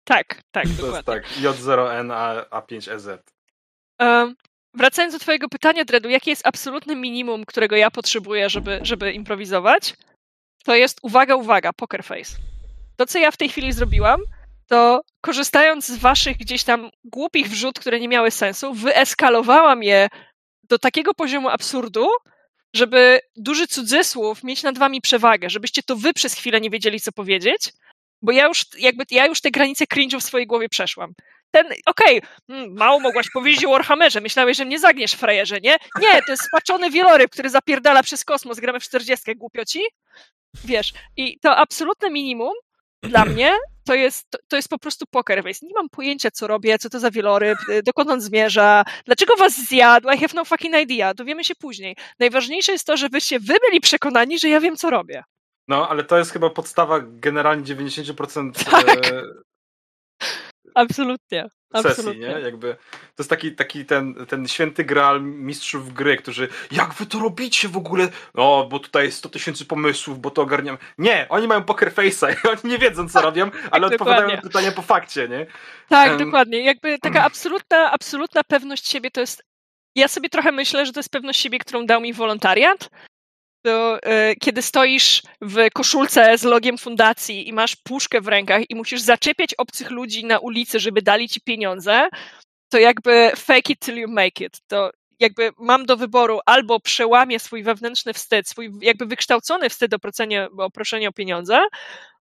Tak, 0.05 0.41
tak, 0.51 0.63
To 0.63 0.69
jest 0.69 0.81
dokładnie. 0.81 1.03
tak, 1.03 1.23
J0N 1.41 2.11
A, 2.13 2.59
A5EZ. 2.61 3.17
Em, 3.99 4.35
wracając 4.73 5.13
do 5.13 5.19
twojego 5.19 5.49
pytania, 5.49 5.85
Dredu, 5.85 6.09
jakie 6.09 6.31
jest 6.31 6.47
absolutne 6.47 6.95
minimum, 6.95 7.45
którego 7.45 7.75
ja 7.75 7.91
potrzebuję, 7.91 8.49
żeby, 8.49 8.79
żeby 8.81 9.11
improwizować? 9.11 9.93
To 10.65 10.75
jest, 10.75 10.99
uwaga, 11.01 11.35
uwaga, 11.35 11.73
poker 11.73 12.03
face. 12.03 12.35
To, 12.97 13.05
co 13.05 13.19
ja 13.19 13.31
w 13.31 13.37
tej 13.37 13.49
chwili 13.49 13.73
zrobiłam, 13.73 14.21
to 14.67 15.01
korzystając 15.21 15.87
z 15.87 15.97
waszych 15.97 16.37
gdzieś 16.37 16.63
tam 16.63 16.89
głupich 17.03 17.47
wrzut, 17.49 17.79
które 17.79 17.99
nie 17.99 18.07
miały 18.07 18.31
sensu, 18.31 18.73
wyeskalowałam 18.73 19.83
je 19.83 20.07
do 20.69 20.79
takiego 20.79 21.13
poziomu 21.13 21.49
absurdu, 21.49 22.07
żeby 22.75 23.19
duży 23.35 23.67
cudzysłów 23.67 24.43
mieć 24.43 24.63
nad 24.63 24.77
wami 24.77 25.01
przewagę, 25.01 25.49
żebyście 25.49 25.83
to 25.83 25.95
wy 25.95 26.13
przez 26.13 26.33
chwilę 26.33 26.61
nie 26.61 26.69
wiedzieli, 26.69 26.99
co 26.99 27.11
powiedzieć, 27.11 27.73
bo 28.25 28.31
ja 28.31 28.47
już 28.47 28.65
jakby 28.77 29.03
ja 29.11 29.25
już 29.25 29.41
te 29.41 29.51
granice 29.51 29.85
cringe'u 29.85 30.19
w 30.19 30.23
swojej 30.23 30.47
głowie 30.47 30.69
przeszłam. 30.69 31.13
Ten, 31.51 31.65
okej, 31.85 32.21
mm, 32.49 32.73
mało 32.73 32.99
mogłaś 32.99 33.29
powiedzieć 33.33 33.65
o 33.65 33.69
Warhammerze, 33.69 34.21
myślałeś, 34.21 34.57
że 34.57 34.65
mnie 34.65 34.79
zagniesz, 34.79 35.13
frajerze, 35.13 35.61
nie? 35.61 35.77
Nie, 36.01 36.21
to 36.25 36.31
jest 36.31 36.43
spaczony 36.43 36.89
wieloryb, 36.91 37.31
który 37.31 37.49
zapierdala 37.49 38.03
przez 38.03 38.25
kosmos, 38.25 38.59
gramy 38.59 38.79
w 38.79 38.83
40, 38.83 39.35
głupioci. 39.35 39.81
Wiesz, 40.65 40.93
i 41.17 41.39
to 41.39 41.57
absolutne 41.57 42.09
minimum 42.09 42.53
dla 43.03 43.25
mnie 43.35 43.57
to 43.85 43.93
jest, 43.93 44.29
to, 44.29 44.37
to 44.47 44.55
jest 44.55 44.69
po 44.69 44.79
prostu 44.79 45.05
poker 45.11 45.43
face. 45.43 45.65
Nie 45.65 45.73
mam 45.75 45.89
pojęcia, 45.89 46.31
co 46.31 46.47
robię, 46.47 46.79
co 46.79 46.89
to 46.89 46.99
za 46.99 47.11
wieloryb, 47.11 47.57
y, 47.69 47.83
dokąd 47.83 48.09
on 48.09 48.21
zmierza, 48.21 48.83
dlaczego 49.05 49.35
was 49.35 49.53
zjadł, 49.53 50.09
I 50.09 50.17
have 50.17 50.33
no 50.35 50.45
fucking 50.45 50.75
idea, 50.75 51.13
dowiemy 51.13 51.43
się 51.43 51.55
później. 51.55 51.95
Najważniejsze 52.19 52.71
jest 52.71 52.87
to, 52.87 52.97
żebyście 52.97 53.39
wy 53.39 53.53
byli 53.69 53.81
przekonani, 53.81 54.39
że 54.39 54.49
ja 54.49 54.59
wiem, 54.59 54.75
co 54.75 54.89
robię. 54.89 55.23
No, 55.67 55.89
ale 55.89 56.03
to 56.03 56.17
jest 56.17 56.31
chyba 56.31 56.49
podstawa 56.49 56.99
generalnie 57.03 57.63
90% 57.63 58.51
Tak. 58.71 59.05
e, 59.07 59.23
Absolutnie. 60.75 61.41
sesji, 61.75 61.89
Absolutnie. 61.89 62.27
nie? 62.27 62.39
Jakby 62.39 62.73
to 63.01 63.23
jest 63.23 63.29
taki, 63.29 63.55
taki 63.55 63.85
ten, 63.85 64.25
ten 64.25 64.47
święty 64.47 64.83
graal 64.83 65.21
mistrzów 65.23 65.93
gry, 65.93 66.17
którzy 66.17 66.47
jak 66.71 66.93
wy 66.93 67.05
to 67.05 67.19
robicie 67.19 67.67
w 67.67 67.77
ogóle? 67.77 68.07
O, 68.33 68.67
bo 68.71 68.79
tutaj 68.79 69.05
jest 69.05 69.17
100 69.17 69.29
tysięcy 69.29 69.65
pomysłów, 69.65 70.19
bo 70.21 70.31
to 70.31 70.41
ogarniam. 70.41 70.77
Nie, 70.97 71.25
oni 71.29 71.47
mają 71.47 71.63
poker 71.63 71.91
face'a 71.93 72.33
i 72.33 72.47
oni 72.51 72.59
nie 72.71 72.77
wiedzą, 72.77 73.09
co 73.09 73.21
robią, 73.21 73.51
ale 73.71 73.87
odpowiadają 73.87 73.97
Tak, 73.97 73.97
dokładnie. 73.97 74.35
na 74.35 74.41
pytania 74.41 74.71
po 74.71 74.81
fakcie, 74.81 75.27
nie? 75.29 75.45
Tak, 75.89 76.11
Em. 76.11 76.17
dokładnie. 76.17 76.63
Jakby 76.65 76.99
taka 77.07 77.23
absolutna, 77.23 77.91
absolutna 77.91 78.41
pewność 78.43 78.87
siebie 78.87 79.11
to 79.11 79.21
jest. 79.21 79.43
Ja 79.95 80.07
sobie 80.07 80.29
trochę 80.29 80.51
myślę, 80.51 80.85
że 80.85 80.93
to 80.93 80.99
jest 80.99 81.11
pewność 81.11 81.39
siebie, 81.39 81.59
którą 81.59 81.85
dał 81.85 82.01
mi 82.01 82.13
wolontariat. 82.13 82.89
To, 83.65 84.03
e, 84.03 84.35
kiedy 84.35 84.61
stoisz 84.61 85.21
w 85.41 85.67
koszulce 85.73 86.37
z 86.37 86.43
logiem 86.43 86.77
fundacji 86.77 87.47
i 87.47 87.53
masz 87.53 87.75
puszkę 87.75 88.21
w 88.21 88.27
rękach 88.27 88.69
i 88.69 88.75
musisz 88.75 89.01
zaczepiać 89.01 89.53
obcych 89.53 89.91
ludzi 89.91 90.25
na 90.25 90.39
ulicy, 90.39 90.79
żeby 90.79 91.01
dali 91.01 91.29
ci 91.29 91.41
pieniądze, 91.41 92.09
to 92.69 92.77
jakby 92.77 93.31
fake 93.35 93.73
it 93.73 93.79
till 93.79 93.97
you 93.97 94.07
make 94.07 94.41
it. 94.41 94.59
To 94.67 94.91
jakby 95.19 95.51
mam 95.57 95.85
do 95.85 95.97
wyboru 95.97 96.39
albo 96.45 96.79
przełamię 96.79 97.39
swój 97.39 97.63
wewnętrzny 97.63 98.13
wstyd, 98.13 98.49
swój 98.49 98.71
jakby 98.81 99.05
wykształcony 99.05 99.69
wstyd 99.69 99.93
o 99.93 99.99
proszenie, 99.99 100.47
o 100.57 100.71
proszenie 100.71 101.09
o 101.09 101.13
pieniądze, 101.13 101.61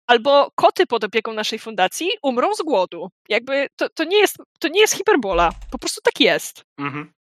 albo 0.08 0.52
koty 0.56 0.86
pod 0.86 1.04
opieką 1.04 1.34
naszej 1.34 1.60
fundacji 1.60 2.10
umrą 2.24 2.56
z 2.56 2.62
głodu. 2.62 3.10
Jakby 3.30 3.68
to, 3.76 3.90
to, 3.90 4.04
nie, 4.04 4.18
jest, 4.18 4.38
to 4.60 4.68
nie 4.68 4.80
jest 4.80 4.94
hiperbola. 4.94 5.52
Po 5.72 5.78
prostu 5.78 6.02
tak 6.02 6.20
jest. 6.20 6.63
Mhm. 6.80 7.17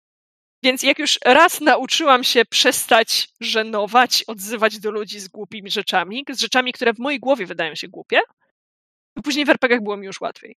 Więc 0.64 0.82
jak 0.82 0.98
już 0.98 1.18
raz 1.24 1.60
nauczyłam 1.60 2.24
się 2.24 2.44
przestać 2.44 3.28
żenować, 3.40 4.24
odzywać 4.26 4.78
do 4.78 4.90
ludzi 4.90 5.20
z 5.20 5.28
głupimi 5.28 5.70
rzeczami, 5.70 6.24
z 6.30 6.40
rzeczami, 6.40 6.72
które 6.72 6.94
w 6.94 6.98
mojej 6.98 7.20
głowie 7.20 7.46
wydają 7.46 7.74
się 7.74 7.88
głupie, 7.88 8.20
to 9.16 9.22
później 9.22 9.44
w 9.44 9.50
RPGach 9.50 9.82
było 9.82 9.96
mi 9.96 10.06
już 10.06 10.20
łatwiej. 10.20 10.56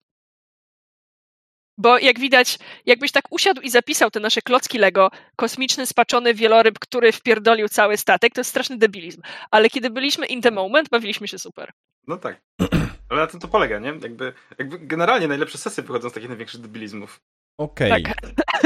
Bo 1.79 1.99
jak 1.99 2.21
widać, 2.21 2.59
jakbyś 2.87 3.13
tak 3.13 3.25
usiadł 3.31 3.61
i 3.61 3.71
zapisał 3.71 4.11
te 4.11 4.21
nasze 4.21 4.43
klocki 4.43 4.79
Lego, 4.79 5.11
kosmiczny, 5.37 5.87
spaczony 5.87 6.35
wieloryb, 6.35 6.79
który 6.79 7.13
wpierdolił 7.13 7.69
cały 7.69 7.97
statek, 7.97 8.33
to 8.35 8.41
jest 8.41 8.51
straszny 8.51 8.79
debilizm. 8.79 9.23
Ale 9.51 9.71
kiedy 9.71 9.91
byliśmy 9.91 10.27
in 10.27 10.43
the 10.43 10.51
moment, 10.51 10.89
bawiliśmy 10.89 11.29
się 11.29 11.39
super. 11.39 11.73
No 12.07 12.17
tak. 12.17 12.41
Ale 13.09 13.21
na 13.21 13.27
tym 13.27 13.41
to 13.41 13.49
polega, 13.49 13.79
nie? 13.79 13.89
Jakby, 13.89 14.33
jakby 14.59 14.79
generalnie 14.79 15.29
najlepsze 15.29 15.59
sesje 15.59 15.83
wychodzą 15.83 16.11
z 16.11 16.13
takich 16.13 16.29
największych 16.29 16.61
debilizmów. 16.61 17.21
Okej. 17.59 18.03
Tak. 18.03 18.17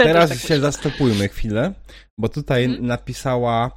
Teraz 0.05 0.29
tak 0.31 0.39
się 0.39 0.45
myślę. 0.45 0.61
zastopujmy 0.61 1.29
chwilę, 1.29 1.73
bo 2.19 2.29
tutaj 2.29 2.65
Mhm. 2.65 2.87
napisała 2.87 3.71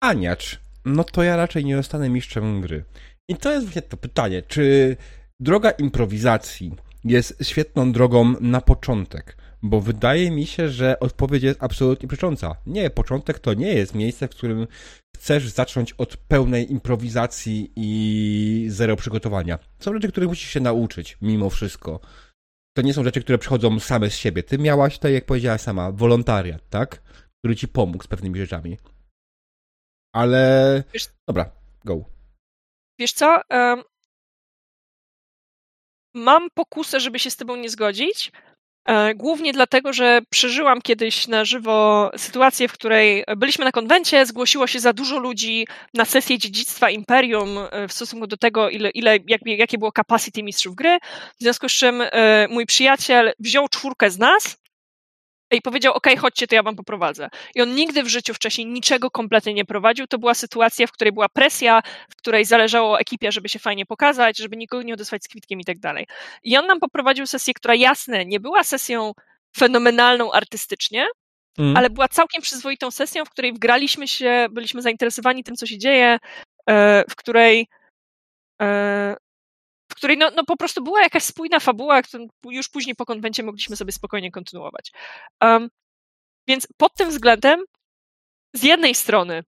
Aniacz. 0.00 0.60
No 0.84 1.04
to 1.04 1.22
ja 1.22 1.36
raczej 1.36 1.64
nie 1.64 1.76
zostanę 1.76 2.08
mistrzem 2.08 2.60
gry. 2.60 2.84
I 3.28 3.36
to 3.36 3.52
jest 3.52 3.66
właśnie 3.66 3.82
to 3.82 3.96
pytanie, 3.96 4.42
czy 4.42 4.96
droga 5.40 5.70
improwizacji 5.70 6.74
jest 7.04 7.38
świetną 7.42 7.92
drogą 7.92 8.34
na 8.40 8.60
początek? 8.60 9.36
Bo 9.62 9.80
wydaje 9.80 10.30
mi 10.30 10.46
się, 10.46 10.68
że 10.68 11.00
odpowiedź 11.00 11.42
jest 11.42 11.62
absolutnie 11.62 12.08
przecząca. 12.08 12.56
Nie, 12.66 12.90
początek 12.90 13.38
to 13.38 13.54
nie 13.54 13.74
jest 13.74 13.94
miejsce, 13.94 14.28
w 14.28 14.30
którym 14.30 14.66
chcesz 15.16 15.48
zacząć 15.48 15.92
od 15.92 16.16
pełnej 16.16 16.72
improwizacji 16.72 17.72
i 17.76 18.66
zero 18.68 18.96
przygotowania. 18.96 19.58
Są 19.78 19.94
rzeczy, 19.94 20.08
których 20.08 20.28
musisz 20.28 20.50
się 20.50 20.60
nauczyć, 20.60 21.18
mimo 21.22 21.50
wszystko 21.50 22.00
to 22.76 22.82
nie 22.82 22.94
są 22.94 23.04
rzeczy, 23.04 23.20
które 23.20 23.38
przychodzą 23.38 23.80
same 23.80 24.10
z 24.10 24.16
siebie. 24.16 24.42
Ty 24.42 24.58
miałaś 24.58 24.94
tutaj, 24.94 25.12
jak 25.14 25.26
powiedziałaś 25.26 25.60
sama, 25.60 25.92
wolontariat, 25.92 26.68
tak? 26.70 27.02
Który 27.38 27.56
ci 27.56 27.68
pomógł 27.68 28.04
z 28.04 28.08
pewnymi 28.08 28.38
rzeczami. 28.38 28.78
Ale. 30.14 30.82
Wiesz- 30.94 31.08
Dobra, 31.28 31.50
go. 31.84 32.04
Wiesz 32.98 33.12
co? 33.12 33.40
em, 33.48 33.82
Mam 36.14 36.48
pokusę, 36.54 37.00
żeby 37.00 37.18
się 37.18 37.30
z 37.30 37.36
tobą 37.36 37.56
nie 37.56 37.70
zgodzić. 37.70 38.32
E, 38.90 39.14
Głównie 39.14 39.52
dlatego, 39.52 39.92
że 39.92 40.20
przeżyłam 40.30 40.82
kiedyś 40.82 41.28
na 41.28 41.44
żywo 41.44 42.10
sytuację, 42.16 42.68
w 42.68 42.72
której 42.72 43.24
byliśmy 43.36 43.64
na 43.64 43.72
konwencie, 43.72 44.26
zgłosiło 44.26 44.66
się 44.66 44.80
za 44.80 44.92
dużo 44.92 45.18
ludzi 45.18 45.66
na 45.94 46.04
sesję 46.04 46.38
dziedzictwa 46.38 46.90
Imperium 46.90 47.58
e, 47.58 47.88
w 47.88 47.92
stosunku 47.92 48.26
do 48.26 48.36
tego, 48.36 48.70
ile, 48.70 48.90
ile, 48.90 49.18
jak, 49.26 49.40
jakie 49.46 49.78
było 49.78 49.92
capacity 49.92 50.42
mistrzów 50.42 50.74
gry. 50.74 50.98
W 51.38 51.42
związku 51.42 51.68
z 51.68 51.72
czym 51.72 52.00
e, 52.00 52.48
mój 52.50 52.66
przyjaciel 52.66 53.32
wziął 53.38 53.68
czwórkę 53.68 54.10
z 54.10 54.18
nas 54.18 54.59
i 55.56 55.62
powiedział, 55.62 55.94
ok, 55.94 56.06
chodźcie, 56.18 56.46
to 56.46 56.54
ja 56.54 56.62
wam 56.62 56.76
poprowadzę. 56.76 57.28
I 57.54 57.62
on 57.62 57.74
nigdy 57.74 58.02
w 58.02 58.08
życiu 58.08 58.34
wcześniej 58.34 58.66
niczego 58.66 59.10
kompletnie 59.10 59.54
nie 59.54 59.64
prowadził. 59.64 60.06
To 60.06 60.18
była 60.18 60.34
sytuacja, 60.34 60.86
w 60.86 60.92
której 60.92 61.12
była 61.12 61.28
presja, 61.28 61.82
w 62.10 62.16
której 62.16 62.44
zależało 62.44 63.00
ekipie, 63.00 63.32
żeby 63.32 63.48
się 63.48 63.58
fajnie 63.58 63.86
pokazać, 63.86 64.38
żeby 64.38 64.56
nikogo 64.56 64.82
nie 64.82 64.94
odesłać 64.94 65.24
z 65.24 65.28
kwitkiem 65.28 65.60
i 65.60 65.64
tak 65.64 65.78
dalej. 65.78 66.06
I 66.42 66.56
on 66.56 66.66
nam 66.66 66.80
poprowadził 66.80 67.26
sesję, 67.26 67.54
która 67.54 67.74
jasne, 67.74 68.24
nie 68.26 68.40
była 68.40 68.64
sesją 68.64 69.12
fenomenalną 69.56 70.32
artystycznie, 70.32 71.08
mm. 71.58 71.76
ale 71.76 71.90
była 71.90 72.08
całkiem 72.08 72.42
przyzwoitą 72.42 72.90
sesją, 72.90 73.24
w 73.24 73.30
której 73.30 73.52
wgraliśmy 73.52 74.08
się, 74.08 74.46
byliśmy 74.50 74.82
zainteresowani 74.82 75.44
tym, 75.44 75.56
co 75.56 75.66
się 75.66 75.78
dzieje, 75.78 76.18
e, 76.66 77.04
w 77.10 77.16
której 77.16 77.66
e, 78.62 79.16
której 80.00 80.16
no, 80.18 80.30
no 80.36 80.44
po 80.44 80.56
prostu 80.56 80.84
była 80.84 81.02
jakaś 81.02 81.22
spójna 81.22 81.60
fabuła, 81.60 82.02
którą 82.02 82.26
już 82.44 82.68
później 82.68 82.96
po 82.96 83.06
konwencie 83.06 83.42
mogliśmy 83.42 83.76
sobie 83.76 83.92
spokojnie 83.92 84.30
kontynuować. 84.30 84.92
Um, 85.42 85.68
więc 86.48 86.68
pod 86.76 86.94
tym 86.94 87.10
względem, 87.10 87.64
z 88.54 88.62
jednej 88.62 88.94
strony, 88.94 89.44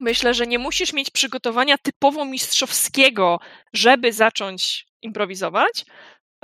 myślę, 0.00 0.34
że 0.34 0.46
nie 0.46 0.58
musisz 0.58 0.92
mieć 0.92 1.10
przygotowania 1.10 1.78
typowo 1.78 2.24
mistrzowskiego, 2.24 3.40
żeby 3.72 4.12
zacząć 4.12 4.86
improwizować, 5.02 5.84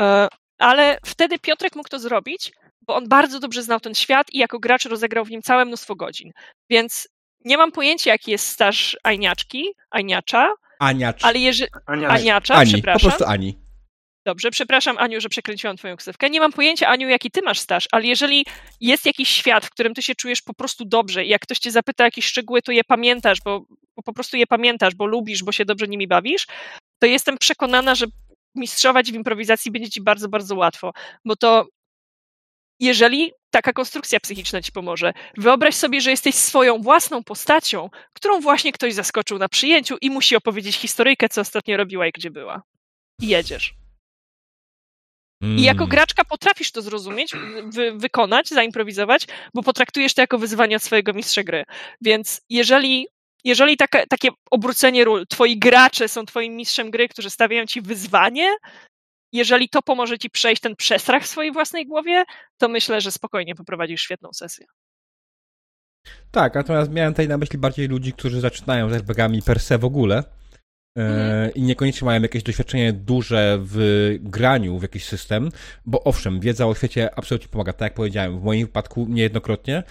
e, 0.01 0.28
ale 0.59 0.99
wtedy 1.05 1.39
Piotrek 1.39 1.76
mógł 1.76 1.89
to 1.89 1.99
zrobić, 1.99 2.53
bo 2.80 2.95
on 2.95 3.09
bardzo 3.09 3.41
dobrze 3.41 3.62
znał 3.62 3.80
ten 3.80 3.95
świat 3.95 4.26
i 4.32 4.39
jako 4.39 4.59
gracz 4.59 4.85
rozegrał 4.85 5.24
w 5.24 5.30
nim 5.30 5.43
całe 5.43 5.64
mnóstwo 5.64 5.97
godzin. 5.97 6.32
Więc 6.70 7.09
nie 7.45 7.57
mam 7.57 7.72
pojęcia, 7.72 8.11
jaki 8.11 8.30
jest 8.30 8.47
staż 8.47 8.97
Ajniaczki, 9.03 9.74
Ajniacza, 9.91 10.55
Aniacz. 10.79 11.25
Ale 11.25 11.39
jeżeli... 11.39 11.70
Aniacza, 11.87 12.55
Ani, 12.55 12.72
przepraszam. 12.72 13.01
po 13.01 13.09
prostu 13.09 13.33
Ani. 13.33 13.64
Dobrze, 14.27 14.51
przepraszam 14.51 14.99
Aniu, 14.99 15.20
że 15.20 15.29
przekręciłam 15.29 15.77
twoją 15.77 15.97
ksywkę. 15.97 16.31
Nie 16.31 16.41
mam 16.41 16.53
pojęcia, 16.53 16.89
Aniu, 16.89 17.09
jaki 17.09 17.31
ty 17.31 17.43
masz 17.43 17.59
staż, 17.59 17.89
ale 17.93 18.05
jeżeli 18.05 18.47
jest 18.81 19.07
jakiś 19.07 19.29
świat, 19.29 19.66
w 19.66 19.70
którym 19.70 19.95
ty 19.95 20.03
się 20.03 20.14
czujesz 20.14 20.43
po 20.43 20.55
prostu 20.55 20.85
dobrze 20.85 21.25
i 21.25 21.29
jak 21.29 21.43
ktoś 21.43 21.59
cię 21.59 21.70
zapyta 21.70 22.05
jakieś 22.05 22.27
szczegóły, 22.27 22.62
to 22.62 22.72
je 22.72 22.85
pamiętasz, 22.85 23.39
bo, 23.45 23.61
bo 23.97 24.03
po 24.05 24.12
prostu 24.12 24.37
je 24.37 24.47
pamiętasz, 24.47 24.95
bo 24.95 25.07
lubisz, 25.07 25.43
bo 25.43 25.53
się 25.53 25.64
dobrze 25.64 25.89
nimi 25.89 26.09
bawisz, 26.09 26.47
to 26.99 27.07
jestem 27.07 27.39
przekonana, 27.39 27.95
że 27.95 28.07
mistrzować 28.55 29.12
w 29.12 29.14
improwizacji 29.14 29.70
będzie 29.70 29.91
ci 29.91 30.03
bardzo, 30.03 30.29
bardzo 30.29 30.57
łatwo, 30.57 30.93
bo 31.25 31.37
to 31.37 31.66
jeżeli 32.81 33.33
taka 33.51 33.72
konstrukcja 33.72 34.20
psychiczna 34.20 34.62
ci 34.62 34.72
pomoże. 34.72 35.12
Wyobraź 35.37 35.75
sobie, 35.75 36.01
że 36.01 36.11
jesteś 36.11 36.35
swoją 36.35 36.83
własną 36.83 37.25
postacią, 37.25 37.91
którą 38.12 38.41
właśnie 38.41 38.72
ktoś 38.72 38.95
zaskoczył 38.95 39.39
na 39.39 39.49
przyjęciu 39.49 39.97
i 40.01 40.11
musi 40.11 40.37
opowiedzieć 40.37 40.77
historyjkę, 40.77 41.29
co 41.29 41.41
ostatnio 41.41 41.77
robiła 41.77 42.07
i 42.07 42.12
gdzie 42.12 42.31
była. 42.31 42.62
I 43.20 43.29
jedziesz. 43.29 43.75
I 45.43 45.62
jako 45.62 45.85
mm. 45.85 45.89
graczka 45.89 46.25
potrafisz 46.25 46.72
to 46.72 46.83
zrozumieć, 46.83 47.33
wy, 47.64 47.93
wykonać, 47.93 48.49
zaimprowizować, 48.49 49.27
bo 49.55 49.62
potraktujesz 49.62 50.14
to 50.14 50.20
jako 50.20 50.39
wyzwanie 50.39 50.77
od 50.77 50.83
swojego 50.83 51.12
mistrza 51.12 51.43
gry. 51.43 51.64
Więc 52.01 52.41
jeżeli, 52.51 53.07
jeżeli 53.45 53.77
taka, 53.77 54.07
takie 54.07 54.29
obrócenie 54.51 55.05
ról, 55.05 55.27
twoi 55.27 55.59
gracze 55.59 56.09
są 56.09 56.27
twoim 56.27 56.57
mistrzem 56.57 56.91
gry, 56.91 57.09
którzy 57.09 57.31
stawiają 57.31 57.66
ci 57.66 57.81
wyzwanie, 57.81 58.51
jeżeli 59.35 59.68
to 59.68 59.82
pomoże 59.82 60.18
ci 60.18 60.30
przejść 60.30 60.62
ten 60.62 60.76
przestrach 60.76 61.22
w 61.22 61.26
swojej 61.26 61.53
własnej 61.53 61.87
głowie, 61.87 62.24
to 62.59 62.68
myślę, 62.68 63.01
że 63.01 63.11
spokojnie 63.11 63.55
poprowadzisz 63.55 64.01
świetną 64.01 64.32
sesję. 64.32 64.66
Tak, 66.30 66.55
natomiast 66.55 66.91
miałem 66.91 67.12
tutaj 67.12 67.28
na 67.28 67.39
myśli 67.39 67.59
bardziej 67.59 67.89
ludzi, 67.89 68.12
którzy 68.12 68.41
zaczynają 68.41 68.91
z 68.91 68.93
RPGami 68.93 69.43
per 69.43 69.61
se 69.61 69.78
w 69.78 69.85
ogóle 69.85 70.24
mhm. 70.97 71.55
i 71.55 71.62
niekoniecznie 71.62 72.07
mają 72.07 72.22
jakieś 72.22 72.43
doświadczenie 72.43 72.93
duże 72.93 73.59
w 73.61 73.78
graniu 74.20 74.78
w 74.78 74.82
jakiś 74.82 75.05
system, 75.05 75.49
bo 75.87 76.05
owszem, 76.05 76.41
wiedza 76.41 76.66
o 76.66 76.74
świecie 76.74 77.18
absolutnie 77.18 77.49
pomaga, 77.49 77.72
tak 77.72 77.80
jak 77.80 77.95
powiedziałem, 77.95 78.41
w 78.41 78.45
moim 78.45 78.66
wypadku 78.66 79.07
niejednokrotnie, 79.09 79.82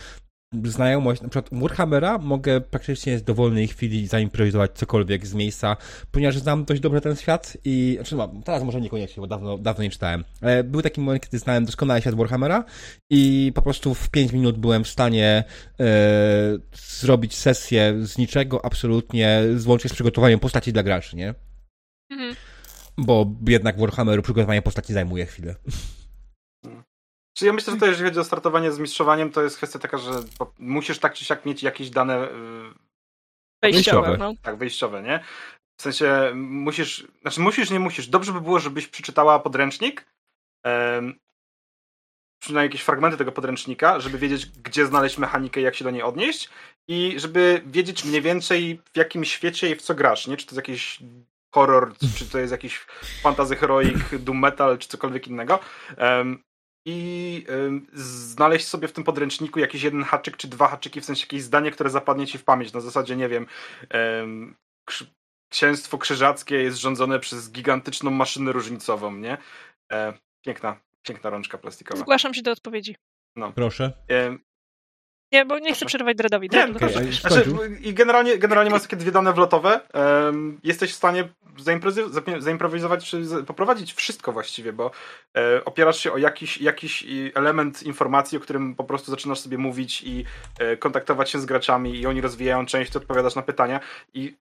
znajomość, 0.63 1.21
na 1.21 1.29
przykład 1.29 1.61
Warhammera 1.61 2.17
mogę 2.17 2.61
praktycznie 2.61 3.17
z 3.17 3.23
dowolnej 3.23 3.67
chwili 3.67 4.07
zaimprowizować 4.07 4.71
cokolwiek 4.71 5.27
z 5.27 5.33
miejsca, 5.33 5.77
ponieważ 6.11 6.37
znam 6.37 6.65
dość 6.65 6.81
dobrze 6.81 7.01
ten 7.01 7.15
świat 7.15 7.57
i, 7.65 7.93
znaczy 7.95 8.15
no, 8.15 8.33
teraz 8.45 8.63
może 8.63 8.81
niekoniecznie, 8.81 9.21
bo 9.21 9.27
dawno, 9.27 9.57
dawno 9.57 9.83
nie 9.83 9.89
czytałem. 9.89 10.23
Ale 10.41 10.63
był 10.63 10.81
taki 10.81 11.01
moment, 11.01 11.23
kiedy 11.23 11.39
znałem 11.39 11.65
doskonale 11.65 12.01
świat 12.01 12.15
Warhammera 12.15 12.65
i 13.09 13.51
po 13.55 13.61
prostu 13.61 13.93
w 13.93 14.09
5 14.09 14.31
minut 14.31 14.57
byłem 14.57 14.83
w 14.83 14.87
stanie 14.87 15.43
e, 15.79 15.83
zrobić 16.99 17.35
sesję 17.35 17.95
z 18.01 18.17
niczego 18.17 18.65
absolutnie, 18.65 19.41
łącznie 19.65 19.89
z 19.89 19.93
przygotowaniem 19.93 20.39
postaci 20.39 20.73
dla 20.73 20.83
graczy, 20.83 21.15
nie? 21.15 21.33
Mhm. 22.11 22.35
Bo 22.97 23.31
jednak 23.47 23.79
Warhammeru 23.79 24.21
przygotowanie 24.21 24.61
postaci 24.61 24.93
zajmuje 24.93 25.25
chwilę. 25.25 25.55
Czy 27.33 27.45
ja 27.45 27.53
myślę, 27.53 27.73
że 27.73 27.79
to 27.79 27.85
jeżeli 27.85 28.09
chodzi 28.09 28.19
o 28.19 28.23
startowanie 28.23 28.71
z 28.71 28.79
mistrzowaniem, 28.79 29.31
to 29.31 29.41
jest 29.41 29.57
kwestia 29.57 29.79
taka, 29.79 29.97
że 29.97 30.11
musisz 30.59 30.99
tak 30.99 31.13
czy 31.13 31.25
siak 31.25 31.45
mieć 31.45 31.63
jakieś 31.63 31.89
dane 31.89 32.29
y, 32.29 32.73
wejściowe. 33.61 34.17
No. 34.17 34.33
Tak, 34.41 34.57
wejściowe, 34.57 35.03
nie? 35.03 35.23
W 35.79 35.81
sensie 35.81 36.31
musisz, 36.35 37.07
znaczy 37.21 37.41
musisz, 37.41 37.71
nie 37.71 37.79
musisz. 37.79 38.07
Dobrze 38.07 38.33
by 38.33 38.41
było, 38.41 38.59
żebyś 38.59 38.87
przeczytała 38.87 39.39
podręcznik, 39.39 40.05
um, 40.65 41.19
przynajmniej 42.41 42.69
jakieś 42.69 42.81
fragmenty 42.81 43.17
tego 43.17 43.31
podręcznika, 43.31 43.99
żeby 43.99 44.17
wiedzieć, 44.17 44.45
gdzie 44.45 44.85
znaleźć 44.85 45.17
mechanikę 45.17 45.61
i 45.61 45.63
jak 45.63 45.75
się 45.75 45.83
do 45.83 45.91
niej 45.91 46.03
odnieść 46.03 46.49
i 46.87 47.13
żeby 47.17 47.61
wiedzieć 47.65 48.05
mniej 48.05 48.21
więcej 48.21 48.81
w 48.93 48.97
jakim 48.97 49.25
świecie 49.25 49.69
i 49.69 49.75
w 49.75 49.81
co 49.81 49.95
grasz, 49.95 50.27
nie? 50.27 50.37
Czy 50.37 50.45
to 50.45 50.55
jest 50.55 50.67
jakiś 50.67 50.99
horror, 51.55 51.93
czy 52.17 52.29
to 52.29 52.39
jest 52.39 52.51
jakiś 52.51 52.85
fantasy 53.21 53.55
heroic, 53.55 53.97
doom 54.19 54.39
metal, 54.39 54.77
czy 54.77 54.87
cokolwiek 54.87 55.27
innego. 55.27 55.59
Um, 55.97 56.43
i 56.85 57.45
y, 57.49 57.81
znaleźć 57.93 58.67
sobie 58.67 58.87
w 58.87 58.93
tym 58.93 59.03
podręczniku 59.03 59.59
jakiś 59.59 59.83
jeden 59.83 60.03
haczyk 60.03 60.37
czy 60.37 60.47
dwa 60.47 60.67
haczyki, 60.67 61.01
w 61.01 61.05
sensie 61.05 61.23
jakieś 61.23 61.41
zdanie, 61.41 61.71
które 61.71 61.89
zapadnie 61.89 62.27
ci 62.27 62.37
w 62.37 62.43
pamięć. 62.43 62.73
Na 62.73 62.81
zasadzie, 62.81 63.15
nie 63.15 63.29
wiem, 63.29 63.47
y, 63.83 64.53
księstwo 65.49 65.97
krzyżackie 65.97 66.55
jest 66.55 66.77
rządzone 66.77 67.19
przez 67.19 67.51
gigantyczną 67.51 68.11
maszynę 68.11 68.51
różnicową, 68.51 69.15
nie? 69.15 69.37
E, 69.91 70.13
piękna, 70.45 70.79
piękna 71.03 71.29
rączka 71.29 71.57
plastikowa. 71.57 71.99
Zgłaszam 71.99 72.33
się 72.33 72.41
do 72.41 72.51
odpowiedzi. 72.51 72.95
No. 73.35 73.51
Proszę. 73.51 73.93
Nie, 75.31 75.45
bo 75.45 75.59
nie 75.59 75.73
chcę 75.73 75.85
przerywać 75.85 76.17
Dreadowi. 76.17 76.49
Nie, 76.51 76.75
okay. 76.75 77.11
znaczy, 77.13 77.45
I 77.81 77.93
generalnie, 77.93 78.37
generalnie 78.37 78.71
masz 78.71 78.81
takie 78.81 78.95
dwie 78.95 79.11
dane 79.11 79.33
wlotowe. 79.33 79.81
Um, 79.93 80.59
jesteś 80.63 80.91
w 80.91 80.95
stanie 80.95 81.29
zaimprowizować, 82.39 83.09
czy 83.09 83.23
poprowadzić 83.47 83.93
wszystko 83.93 84.31
właściwie, 84.31 84.73
bo 84.73 84.91
e, 85.37 85.65
opierasz 85.65 85.99
się 85.99 86.11
o 86.11 86.17
jakiś, 86.17 86.57
jakiś 86.57 87.05
element 87.35 87.83
informacji, 87.83 88.37
o 88.37 88.41
którym 88.41 88.75
po 88.75 88.83
prostu 88.83 89.11
zaczynasz 89.11 89.39
sobie 89.39 89.57
mówić 89.57 90.03
i 90.03 90.25
e, 90.59 90.77
kontaktować 90.77 91.29
się 91.29 91.39
z 91.39 91.45
graczami 91.45 91.95
i 91.95 92.07
oni 92.07 92.21
rozwijają 92.21 92.65
część, 92.65 92.91
ty 92.91 92.97
odpowiadasz 92.97 93.35
na 93.35 93.41
pytania 93.41 93.79
i 94.13 94.37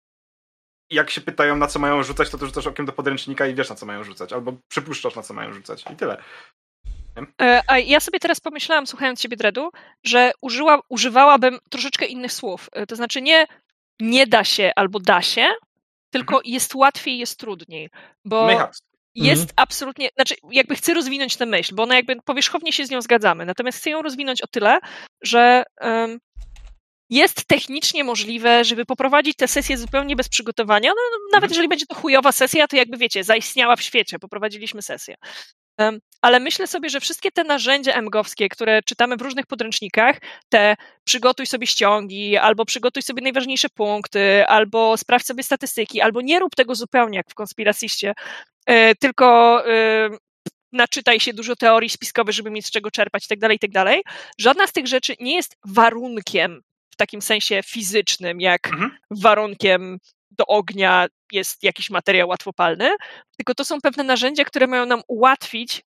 jak 0.91 1.11
się 1.11 1.21
pytają, 1.21 1.57
na 1.57 1.67
co 1.67 1.79
mają 1.79 2.03
rzucać, 2.03 2.31
to 2.31 2.39
ty 2.39 2.47
rzucasz 2.47 2.67
okiem 2.67 2.87
do 2.87 2.93
podręcznika 2.93 3.47
i 3.47 3.55
wiesz, 3.55 3.71
na 3.71 3.77
co 3.77 3.87
mają 3.87 4.05
rzucać, 4.05 4.33
albo 4.33 4.53
przypuszczasz, 4.69 5.17
na 5.17 5.23
co 5.23 5.35
mają 5.35 5.53
rzucać 5.53 5.85
i 5.93 5.97
tyle. 5.97 6.23
E, 7.41 7.63
a 7.67 7.79
ja 7.79 8.01
sobie 8.01 8.19
teraz 8.19 8.41
pomyślałam, 8.41 8.87
słuchając 8.87 9.21
ciebie, 9.21 9.37
Dredu, 9.37 9.71
że 10.05 10.33
użyła, 10.41 10.81
używałabym 10.89 11.59
troszeczkę 11.71 12.07
innych 12.07 12.33
słów. 12.33 12.69
To 12.89 12.97
znaczy 12.97 13.23
nie 13.23 13.47
nie 14.03 14.27
da 14.27 14.45
się 14.45 14.73
albo 14.77 15.01
da 15.01 15.23
się, 15.23 15.49
tylko 16.13 16.37
mhm. 16.37 16.53
jest 16.53 16.75
łatwiej, 16.75 17.19
jest 17.19 17.39
trudniej. 17.39 17.91
Bo 18.25 18.49
jest 19.15 19.43
mhm. 19.43 19.55
absolutnie, 19.57 20.09
znaczy 20.15 20.35
jakby 20.51 20.77
chcę 20.77 20.95
rozwinąć 20.95 21.37
tę 21.37 21.47
myśl, 21.47 21.75
bo 21.75 21.83
ona 21.83 21.97
jakby 21.97 22.17
powierzchownie 22.25 22.73
się 22.73 22.87
z 22.87 22.91
nią 22.91 23.03
zgadzamy, 23.03 23.47
natomiast 23.47 23.79
chcę 23.79 23.91
ją 23.91 24.03
rozwinąć 24.03 24.43
o 24.43 24.47
tyle, 24.47 24.79
że 25.23 25.63
um, 25.81 26.19
jest 27.11 27.45
technicznie 27.45 28.05
możliwe, 28.05 28.65
żeby 28.65 28.85
poprowadzić 28.85 29.37
tę 29.37 29.49
sesję 29.49 29.79
zupełnie 29.79 30.17
bez 30.17 30.29
przygotowania. 30.29 30.91
No, 30.91 30.95
nawet 31.33 31.45
mhm. 31.45 31.51
jeżeli 31.51 31.69
będzie 31.69 31.87
to 31.87 31.95
chujowa 31.95 32.33
sesja, 32.33 32.69
to 32.69 32.77
jakby 32.77 32.97
wiecie, 32.97 33.25
zaistniała 33.25 33.77
w 33.77 33.83
świecie, 33.83 34.19
poprowadziliśmy 34.19 34.83
sesję. 34.83 35.15
Ale 36.23 36.41
myślę 36.41 36.67
sobie, 36.67 36.91
że 36.91 37.01
wszystkie 37.01 37.31
te 37.31 37.45
narzędzia 37.45 38.03
MGowskie, 38.03 38.49
które 38.49 38.83
czytamy 38.83 39.17
w 39.17 39.23
różnych 39.23 39.47
podręcznikach, 39.47 40.21
te 40.49 40.77
przygotuj 41.05 41.47
sobie 41.47 41.67
ściągi, 41.67 42.37
albo 42.37 42.65
przygotuj 42.65 43.03
sobie 43.03 43.23
najważniejsze 43.23 43.69
punkty, 43.69 44.47
albo 44.47 44.97
sprawdź 44.97 45.27
sobie 45.27 45.43
statystyki, 45.43 46.01
albo 46.01 46.21
nie 46.21 46.39
rób 46.39 46.55
tego 46.55 46.75
zupełnie 46.75 47.17
jak 47.17 47.31
w 47.31 47.35
konspiracyście, 47.35 48.13
e, 48.67 48.95
tylko 48.95 49.59
e, 49.69 50.11
naczytaj 50.73 51.21
się 51.21 51.33
dużo 51.33 51.57
teorii 51.57 51.91
spiskowych, 51.91 52.35
żeby 52.35 52.51
mieć 52.51 52.67
z 52.67 52.71
czego 52.71 52.91
czerpać 52.91 53.23
itd., 53.31 53.49
tak 53.49 53.53
itd. 53.53 53.85
Tak 53.85 54.15
Żadna 54.39 54.67
z 54.67 54.73
tych 54.73 54.87
rzeczy 54.87 55.15
nie 55.21 55.35
jest 55.37 55.57
warunkiem 55.65 56.63
w 56.91 56.97
takim 56.97 57.23
sensie 57.23 57.61
fizycznym, 57.67 58.41
jak 58.41 58.67
mhm. 58.67 58.91
warunkiem 59.11 59.99
do 60.39 60.47
ognia 60.47 61.07
jest 61.33 61.63
jakiś 61.63 61.91
materiał 61.91 62.29
łatwopalny, 62.29 62.91
tylko 63.37 63.55
to 63.55 63.65
są 63.65 63.81
pewne 63.81 64.05
narzędzia, 64.05 64.45
które 64.45 64.67
mają 64.67 64.87
nam 64.87 65.03
ułatwić, 65.09 65.83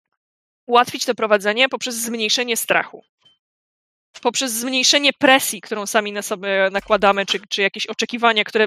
ułatwić 0.67 1.05
to 1.05 1.15
prowadzenie 1.15 1.69
poprzez 1.69 1.95
zmniejszenie 1.95 2.57
strachu. 2.57 3.03
Poprzez 4.23 4.53
zmniejszenie 4.53 5.13
presji, 5.13 5.61
którą 5.61 5.87
sami 5.87 6.13
na 6.13 6.23
sobie 6.23 6.69
nakładamy, 6.73 7.27
czy, 7.27 7.41
czy 7.49 7.63
jakieś 7.63 7.87
oczekiwania, 7.87 8.45
które 8.45 8.67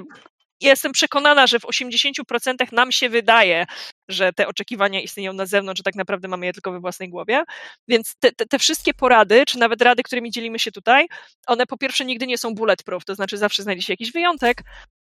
jestem 0.60 0.92
przekonana, 0.92 1.46
że 1.46 1.58
w 1.58 1.62
80% 1.62 2.72
nam 2.72 2.92
się 2.92 3.08
wydaje, 3.08 3.66
że 4.08 4.32
te 4.32 4.48
oczekiwania 4.48 5.00
istnieją 5.00 5.32
na 5.32 5.46
zewnątrz, 5.46 5.78
że 5.78 5.82
tak 5.82 5.94
naprawdę 5.94 6.28
mamy 6.28 6.46
je 6.46 6.52
tylko 6.52 6.72
we 6.72 6.80
własnej 6.80 7.08
głowie. 7.08 7.42
Więc 7.88 8.14
te, 8.20 8.32
te, 8.32 8.46
te, 8.46 8.58
wszystkie 8.58 8.94
porady, 8.94 9.44
czy 9.46 9.58
nawet 9.58 9.82
rady, 9.82 10.02
którymi 10.02 10.30
dzielimy 10.30 10.58
się 10.58 10.72
tutaj, 10.72 11.06
one 11.46 11.66
po 11.66 11.76
pierwsze 11.76 12.04
nigdy 12.04 12.26
nie 12.26 12.38
są 12.38 12.54
bulletproof, 12.54 13.04
to 13.04 13.14
znaczy 13.14 13.38
zawsze 13.38 13.62
znajdzie 13.62 13.82
się 13.82 13.92
jakiś 13.92 14.12
wyjątek, 14.12 14.62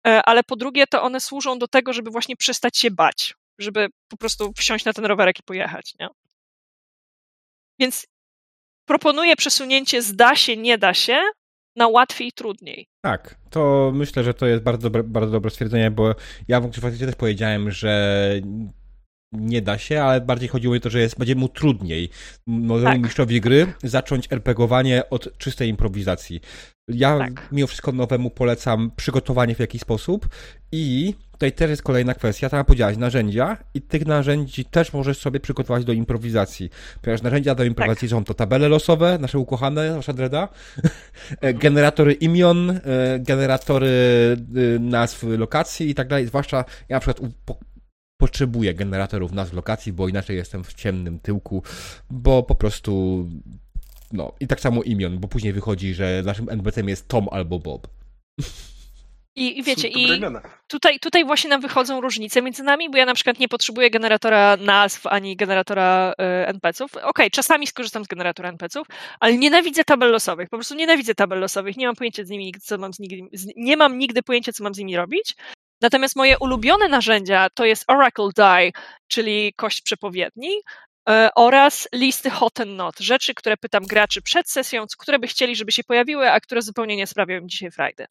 ale 0.05 0.43
po 0.43 0.57
drugie 0.57 0.87
to 0.87 1.03
one 1.03 1.21
służą 1.21 1.59
do 1.59 1.69
tego, 1.69 1.93
żeby 1.93 2.11
właśnie 2.11 2.37
przestać 2.37 2.79
się 2.79 2.91
bać, 2.91 3.35
żeby 3.59 3.89
po 4.09 4.17
prostu 4.17 4.53
wsiąść 4.57 4.85
na 4.85 4.93
ten 4.93 5.05
rowerek 5.05 5.39
i 5.39 5.43
pojechać, 5.43 5.95
nie? 6.01 6.09
Więc 7.81 8.07
proponuję 8.85 9.37
przesunięcie 9.37 10.03
zda 10.03 10.37
się, 10.37 10.57
nie 10.57 10.79
da 10.79 10.95
się 10.95 11.21
na 11.77 11.89
łatwiej 11.89 12.29
i 12.29 12.33
trudniej. 12.33 12.87
Tak, 13.05 13.35
to 13.51 13.91
myślę, 13.95 14.25
że 14.25 14.35
to 14.35 14.47
jest 14.47 14.63
bardzo 14.63 14.83
dobre, 14.91 15.03
bardzo 15.03 15.33
dobre 15.33 15.51
stwierdzenie, 15.51 15.91
bo 15.91 16.15
ja 16.49 16.61
w 16.61 16.67
też 17.07 17.17
powiedziałem, 17.17 17.71
że 17.71 18.35
nie 19.33 19.63
da 19.63 19.79
się, 19.79 20.03
ale 20.03 20.21
bardziej 20.21 20.49
chodziło 20.49 20.73
mi 20.75 20.79
o 20.79 20.81
to, 20.81 20.91
że 20.91 21.01
jest, 21.01 21.19
będzie 21.19 21.35
mu 21.35 21.49
trudniej 21.49 22.11
młodemu 22.47 22.93
tak. 22.93 23.01
mistrzowi 23.03 23.41
gry 23.41 23.67
zacząć 23.83 24.33
RPGowanie 24.33 25.11
od 25.11 25.39
czystej 25.39 25.69
improwizacji. 25.69 26.41
Ja 26.89 27.19
tak. 27.19 27.49
mimo 27.53 27.67
wszystko 27.67 27.93
nowemu 27.93 28.31
polecam 28.31 28.91
przygotowanie 28.97 29.55
w 29.55 29.59
jakiś 29.59 29.83
sposób 29.83 30.29
i 30.73 31.15
tutaj 31.33 31.53
też 31.53 31.71
jest 31.71 31.83
kolejna 31.83 32.15
kwestia, 32.15 32.49
tam 32.49 32.65
powiedziałaś, 32.65 32.97
narzędzia 32.97 33.57
i 33.75 33.83
tych 33.83 34.07
narzędzi 34.07 34.65
też 34.65 34.93
możesz 34.93 35.19
sobie 35.19 35.41
przygotować 35.41 35.85
do 35.85 35.93
improwizacji, 35.93 36.71
ponieważ 37.03 37.23
narzędzia 37.23 37.55
do 37.55 37.65
improwizacji 37.65 38.09
tak. 38.09 38.19
są 38.19 38.25
to 38.25 38.35
tabele 38.35 38.69
losowe, 38.69 39.19
nasze 39.19 39.39
ukochane, 39.39 39.97
nasza 39.97 40.13
dreda, 40.13 40.49
mhm. 40.77 41.59
generatory 41.65 42.13
imion, 42.13 42.71
e, 42.71 42.81
generatory 43.19 43.87
y, 44.57 44.79
nazw 44.81 45.23
lokacji 45.23 45.91
i 45.91 45.95
tak 45.95 46.09
dalej, 46.09 46.27
zwłaszcza 46.27 46.65
ja 46.89 46.97
na 46.97 47.01
przykład 47.01 47.31
potrzebuję 48.23 48.75
generatorów 48.75 49.33
nazw 49.33 49.53
lokacji, 49.53 49.93
bo 49.93 50.09
inaczej 50.09 50.37
jestem 50.37 50.65
w 50.65 50.75
ciemnym 50.75 51.19
tyłku, 51.19 51.63
bo 52.11 52.43
po 52.43 52.55
prostu 52.55 53.27
no 54.13 54.33
i 54.41 54.47
tak 54.47 54.61
samo 54.61 54.83
imion, 54.83 55.19
bo 55.19 55.29
później 55.29 55.53
wychodzi, 55.53 55.95
że 55.95 56.23
naszym 56.27 56.49
NPC-em 56.49 56.89
jest 56.89 57.09
Tom 57.09 57.29
albo 57.31 57.59
Bob. 57.59 57.89
I, 59.37 59.59
I, 59.59 59.63
wiecie, 59.63 59.89
i 59.89 60.21
tutaj, 60.69 60.99
tutaj 61.01 61.25
właśnie 61.25 61.51
nam 61.51 61.61
wychodzą 61.61 62.01
różnice 62.01 62.43
między 62.43 62.63
nami, 62.63 62.91
bo 62.91 62.99
ja 62.99 63.07
na 63.07 63.15
przykład 63.15 63.39
nie 63.39 63.49
potrzebuję 63.49 63.91
generatora 63.91 64.57
nazw 64.57 65.07
ani 65.07 65.37
generatora 65.37 66.13
y, 66.13 66.47
NPC-ów. 66.47 66.97
Okej, 66.97 67.05
okay, 67.05 67.31
czasami 67.31 67.67
skorzystam 67.67 68.05
z 68.05 68.09
generatora 68.09 68.49
NPC-ów, 68.49 68.87
ale 69.21 69.39
nienawidzę 69.39 69.85
tabel 69.85 70.11
losowych. 70.11 70.49
Po 70.49 70.57
prostu 70.57 70.75
nienawidzę 70.75 71.15
tabel 71.15 71.41
losowych. 71.41 71.77
Nie 71.77 71.87
mam 71.87 71.97
pojęcia 71.97 72.25
z 72.25 72.31
nimi, 72.31 72.55
co 72.63 72.79
mam 72.79 72.93
z 72.93 72.99
nimi, 72.99 73.29
nie 73.57 73.77
mam 73.77 73.99
nigdy 73.99 74.23
pojęcia, 74.23 74.53
co 74.53 74.65
mam 74.65 74.75
z 74.75 74.79
nimi 74.79 74.97
robić. 74.97 75.35
Natomiast 75.83 76.17
moje 76.17 76.39
ulubione 76.39 76.89
narzędzia 76.89 77.49
to 77.55 77.65
jest 77.65 77.85
Oracle 77.89 78.29
Die, 78.37 78.73
czyli 79.09 79.53
kość 79.57 79.83
przepowiedni, 79.83 80.51
e, 81.09 81.31
oraz 81.37 81.89
listy 81.95 82.31
hot 82.31 82.61
and 82.61 82.71
not, 82.71 82.99
rzeczy, 82.99 83.35
które 83.35 83.57
pytam 83.57 83.85
graczy 83.85 84.23
przed 84.23 84.51
sesją, 84.51 84.85
które 84.99 85.19
by 85.19 85.27
chcieli, 85.27 85.57
żeby 85.57 85.73
się 85.73 85.85
pojawiły, 85.85 86.31
a 86.31 86.41
które 86.41 86.63
zupełnie 86.63 86.97
nie 86.97 87.07
sprawiają 87.07 87.41
im 87.41 87.49
dzisiaj 87.49 87.71
frajdy. 87.71 88.07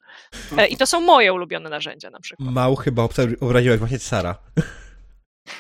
E, 0.57 0.67
I 0.67 0.78
to 0.78 0.86
są 0.86 1.01
moje 1.01 1.34
ulubione 1.34 1.69
narzędzia 1.69 2.09
na 2.09 2.19
przykład. 2.19 2.49
Mało 2.49 2.76
chyba 2.76 3.07
obraziłeś 3.41 3.80
właśnie 3.80 3.99
Sara. 3.99 4.38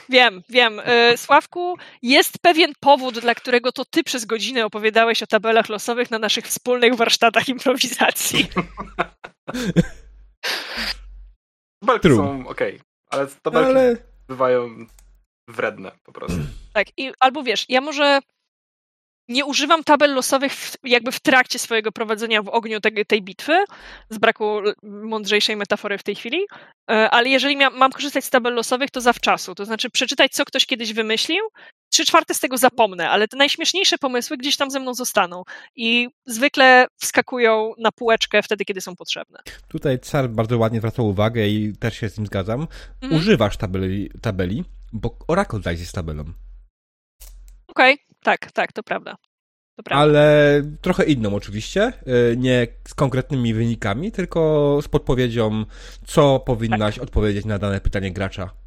Wiem, 0.09 0.43
wiem. 0.49 0.81
E, 0.85 1.17
Sławku, 1.17 1.77
jest 2.01 2.39
pewien 2.41 2.73
powód, 2.79 3.19
dla 3.19 3.35
którego 3.35 3.71
to 3.71 3.85
ty 3.85 4.03
przez 4.03 4.25
godzinę 4.25 4.65
opowiadałeś 4.65 5.23
o 5.23 5.27
tabelach 5.27 5.69
losowych 5.69 6.11
na 6.11 6.19
naszych 6.19 6.47
wspólnych 6.47 6.95
warsztatach 6.95 7.49
improwizacji. 7.49 8.47
Tabelki 11.81 12.07
True. 12.07 12.17
są 12.17 12.47
ok, 12.47 12.59
ale 13.09 13.27
tabelki 13.27 13.69
ale... 13.69 13.97
bywają 14.27 14.85
wredne 15.47 15.91
po 16.03 16.11
prostu. 16.11 16.37
Tak, 16.73 16.87
i 16.97 17.11
albo 17.19 17.43
wiesz, 17.43 17.65
ja 17.69 17.81
może 17.81 18.19
nie 19.27 19.45
używam 19.45 19.83
tabel 19.83 20.13
losowych 20.13 20.53
w, 20.53 20.77
jakby 20.83 21.11
w 21.11 21.19
trakcie 21.19 21.59
swojego 21.59 21.91
prowadzenia 21.91 22.41
w 22.43 22.49
ogniu 22.49 22.81
tej, 22.81 23.05
tej 23.05 23.21
bitwy, 23.21 23.63
z 24.09 24.17
braku 24.17 24.61
mądrzejszej 24.83 25.55
metafory 25.55 25.97
w 25.97 26.03
tej 26.03 26.15
chwili, 26.15 26.45
e, 26.91 27.09
ale 27.09 27.29
jeżeli 27.29 27.57
mia, 27.57 27.69
mam 27.69 27.91
korzystać 27.91 28.25
z 28.25 28.29
tabel 28.29 28.53
losowych, 28.53 28.91
to 28.91 29.01
zawczasu. 29.01 29.55
To 29.55 29.65
znaczy 29.65 29.89
przeczytać, 29.89 30.31
co 30.31 30.45
ktoś 30.45 30.65
kiedyś 30.65 30.93
wymyślił, 30.93 31.43
trzy 31.91 32.05
czwarte 32.05 32.33
z 32.33 32.39
tego 32.39 32.57
zapomnę, 32.57 33.09
ale 33.09 33.27
te 33.27 33.37
najśmieszniejsze 33.37 33.97
pomysły 33.97 34.37
gdzieś 34.37 34.57
tam 34.57 34.71
ze 34.71 34.79
mną 34.79 34.93
zostaną 34.93 35.43
i 35.75 36.09
zwykle 36.25 36.87
wskakują 36.97 37.73
na 37.77 37.91
półeczkę 37.91 38.43
wtedy, 38.43 38.65
kiedy 38.65 38.81
są 38.81 38.95
potrzebne. 38.95 39.39
Tutaj 39.67 39.99
Car 39.99 40.29
bardzo 40.29 40.57
ładnie 40.57 40.79
zwracał 40.79 41.07
uwagę 41.07 41.47
i 41.47 41.73
też 41.77 41.97
się 41.97 42.09
z 42.09 42.17
nim 42.17 42.27
zgadzam. 42.27 42.67
Mhm. 43.01 43.21
Używasz 43.21 43.57
tabeli, 43.57 44.09
tabeli, 44.21 44.63
bo 44.93 45.17
Oracle 45.27 45.59
daje 45.59 45.77
z 45.77 45.91
tabelą. 45.91 46.23
Okej, 47.67 47.93
okay. 47.93 48.05
tak, 48.23 48.51
tak, 48.51 48.73
to 48.73 48.83
prawda. 48.83 49.15
to 49.75 49.83
prawda. 49.83 50.03
Ale 50.03 50.61
trochę 50.81 51.03
inną 51.03 51.35
oczywiście, 51.35 51.93
y, 52.31 52.37
nie 52.37 52.67
z 52.87 52.93
konkretnymi 52.93 53.53
wynikami, 53.53 54.11
tylko 54.11 54.79
z 54.81 54.87
podpowiedzią, 54.87 55.65
co 56.05 56.39
powinnaś 56.39 56.95
tak. 56.95 57.03
odpowiedzieć 57.03 57.45
na 57.45 57.59
dane 57.59 57.81
pytanie 57.81 58.11
gracza. 58.11 58.60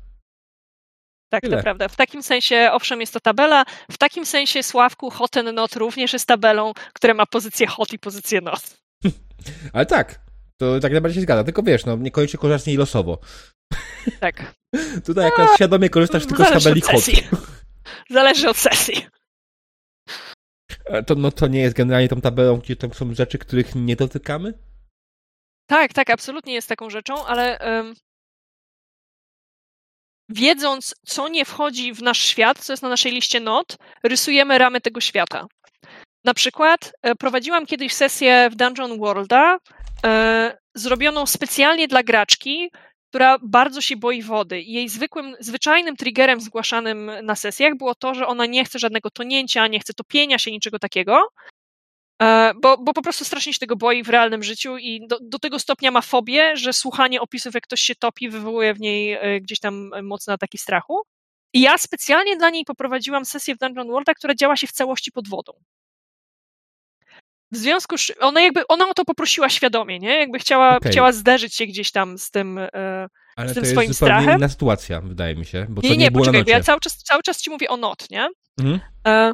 Tak, 1.28 1.42
Tyle. 1.42 1.56
to 1.56 1.62
prawda. 1.62 1.88
W 1.88 1.96
takim 1.96 2.22
sensie, 2.22 2.68
owszem, 2.72 3.00
jest 3.00 3.12
to 3.12 3.20
tabela. 3.20 3.64
W 3.90 3.98
takim 3.98 4.26
sensie 4.26 4.62
Sławku 4.62 5.10
hot 5.10 5.36
and 5.36 5.52
not 5.54 5.76
również 5.76 6.12
jest 6.12 6.26
tabelą, 6.26 6.72
która 6.92 7.14
ma 7.14 7.26
pozycję 7.26 7.66
hot 7.66 7.92
i 7.92 7.98
pozycję 7.98 8.40
not. 8.40 8.76
Ale 9.72 9.86
tak, 9.86 10.20
to 10.56 10.80
tak 10.80 10.92
najbardziej 10.92 11.14
się 11.14 11.22
zgadza. 11.22 11.44
Tylko 11.44 11.62
wiesz, 11.62 11.84
no 11.84 11.96
niekoniecznie 11.96 12.38
korzystasz 12.38 12.62
z 12.62 12.66
niej 12.66 12.76
losowo. 12.76 13.18
Tak. 14.20 14.54
Tutaj 15.06 15.26
akurat 15.26 15.48
no, 15.48 15.54
świadomie 15.54 15.90
korzystasz 15.90 16.26
tylko 16.26 16.44
z 16.44 16.50
tabeli 16.50 16.80
hot. 16.80 17.04
Zależy 18.10 18.48
od 18.48 18.56
sesji. 18.56 19.06
To, 21.06 21.14
no, 21.14 21.30
to 21.30 21.46
nie 21.46 21.60
jest 21.60 21.76
generalnie 21.76 22.08
tą 22.08 22.20
tabelą, 22.20 22.56
gdzie 22.56 22.76
tam 22.76 22.94
są 22.94 23.14
rzeczy, 23.14 23.38
których 23.38 23.74
nie 23.74 23.96
dotykamy? 23.96 24.54
Tak, 25.66 25.92
tak, 25.92 26.10
absolutnie 26.10 26.54
jest 26.54 26.68
taką 26.68 26.90
rzeczą, 26.90 27.26
ale 27.26 27.58
um, 27.58 27.94
wiedząc, 30.28 30.94
co 31.06 31.28
nie 31.28 31.44
wchodzi 31.44 31.92
w 31.92 32.02
nasz 32.02 32.18
świat, 32.18 32.58
co 32.58 32.72
jest 32.72 32.82
na 32.82 32.88
naszej 32.88 33.12
liście 33.12 33.40
not, 33.40 33.76
rysujemy 34.02 34.58
ramy 34.58 34.80
tego 34.80 35.00
świata. 35.00 35.46
Na 36.24 36.34
przykład 36.34 36.92
e, 37.02 37.14
prowadziłam 37.14 37.66
kiedyś 37.66 37.92
sesję 37.92 38.48
w 38.50 38.56
Dungeon 38.56 38.98
Worlda, 38.98 39.58
e, 40.04 40.58
zrobioną 40.74 41.26
specjalnie 41.26 41.88
dla 41.88 42.02
graczki, 42.02 42.70
która 43.08 43.36
bardzo 43.42 43.80
się 43.80 43.96
boi 43.96 44.22
wody. 44.22 44.62
Jej 44.62 44.88
zwykłym, 44.88 45.36
zwyczajnym 45.40 45.96
triggerem 45.96 46.40
zgłaszanym 46.40 47.10
na 47.22 47.34
sesjach 47.34 47.76
było 47.76 47.94
to, 47.94 48.14
że 48.14 48.26
ona 48.26 48.46
nie 48.46 48.64
chce 48.64 48.78
żadnego 48.78 49.10
tonięcia, 49.10 49.66
nie 49.66 49.80
chce 49.80 49.94
topienia 49.94 50.38
się, 50.38 50.50
niczego 50.50 50.78
takiego, 50.78 51.28
bo, 52.62 52.78
bo 52.78 52.92
po 52.92 53.02
prostu 53.02 53.24
strasznie 53.24 53.52
się 53.52 53.58
tego 53.58 53.76
boi 53.76 54.02
w 54.02 54.08
realnym 54.08 54.42
życiu 54.42 54.76
i 54.76 55.06
do, 55.08 55.18
do 55.22 55.38
tego 55.38 55.58
stopnia 55.58 55.90
ma 55.90 56.00
fobię, 56.00 56.56
że 56.56 56.72
słuchanie 56.72 57.20
opisów, 57.20 57.54
jak 57.54 57.64
ktoś 57.64 57.80
się 57.80 57.94
topi, 57.94 58.28
wywołuje 58.28 58.74
w 58.74 58.80
niej 58.80 59.12
e, 59.12 59.40
gdzieś 59.40 59.60
tam 59.60 59.90
mocne 60.02 60.32
ataki 60.32 60.58
strachu. 60.58 61.02
I 61.52 61.60
ja 61.60 61.78
specjalnie 61.78 62.36
dla 62.36 62.50
niej 62.50 62.64
poprowadziłam 62.64 63.24
sesję 63.24 63.54
w 63.54 63.58
Dungeon 63.58 63.88
Worlda, 63.88 64.14
która 64.14 64.34
działa 64.34 64.56
się 64.56 64.66
w 64.66 64.72
całości 64.72 65.12
pod 65.12 65.28
wodą. 65.28 65.52
W 67.52 67.56
związku 67.56 67.98
z 67.98 68.12
ona 68.20 68.40
jakby, 68.40 68.66
ona 68.66 68.88
o 68.88 68.94
to 68.94 69.04
poprosiła 69.04 69.48
świadomie, 69.48 69.98
nie? 69.98 70.18
Jakby 70.18 70.38
chciała, 70.38 70.76
okay. 70.76 70.92
chciała 70.92 71.12
zderzyć 71.12 71.54
się 71.54 71.66
gdzieś 71.66 71.90
tam 71.92 72.18
z 72.18 72.30
tym, 72.30 72.58
e, 72.58 73.08
Ale 73.36 73.48
z 73.48 73.54
tym 73.54 73.62
to 73.62 73.70
swoim 73.70 73.88
jest 73.88 74.00
strachem. 74.00 74.38
inna 74.38 74.48
sytuacja, 74.48 75.00
wydaje 75.00 75.34
mi 75.34 75.44
się. 75.46 75.66
Bo 75.68 75.82
nie, 75.82 75.90
nie, 75.90 75.96
nie, 75.96 76.10
było 76.10 76.24
poczekaj, 76.24 76.44
ja 76.46 76.62
cały 76.62 76.80
czas, 76.80 76.96
cały 76.96 77.22
czas 77.22 77.42
ci 77.42 77.50
mówię 77.50 77.68
o 77.68 77.76
not, 77.76 78.10
nie? 78.10 78.28
Mhm. 78.58 78.80
E, 79.06 79.32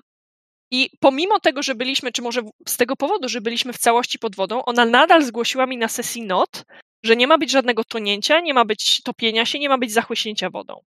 I 0.70 0.90
pomimo 1.00 1.40
tego, 1.40 1.62
że 1.62 1.74
byliśmy, 1.74 2.12
czy 2.12 2.22
może 2.22 2.42
z 2.68 2.76
tego 2.76 2.96
powodu, 2.96 3.28
że 3.28 3.40
byliśmy 3.40 3.72
w 3.72 3.78
całości 3.78 4.18
pod 4.18 4.36
wodą, 4.36 4.64
ona 4.64 4.84
nadal 4.84 5.22
zgłosiła 5.22 5.66
mi 5.66 5.76
na 5.76 5.88
sesji 5.88 6.22
not, 6.22 6.64
że 7.04 7.16
nie 7.16 7.26
ma 7.26 7.38
być 7.38 7.50
żadnego 7.50 7.84
tonięcia, 7.84 8.40
nie 8.40 8.54
ma 8.54 8.64
być 8.64 9.02
topienia 9.02 9.46
się, 9.46 9.58
nie 9.58 9.68
ma 9.68 9.78
być 9.78 9.92
zachłyśnięcia 9.92 10.50
wodą. 10.50 10.80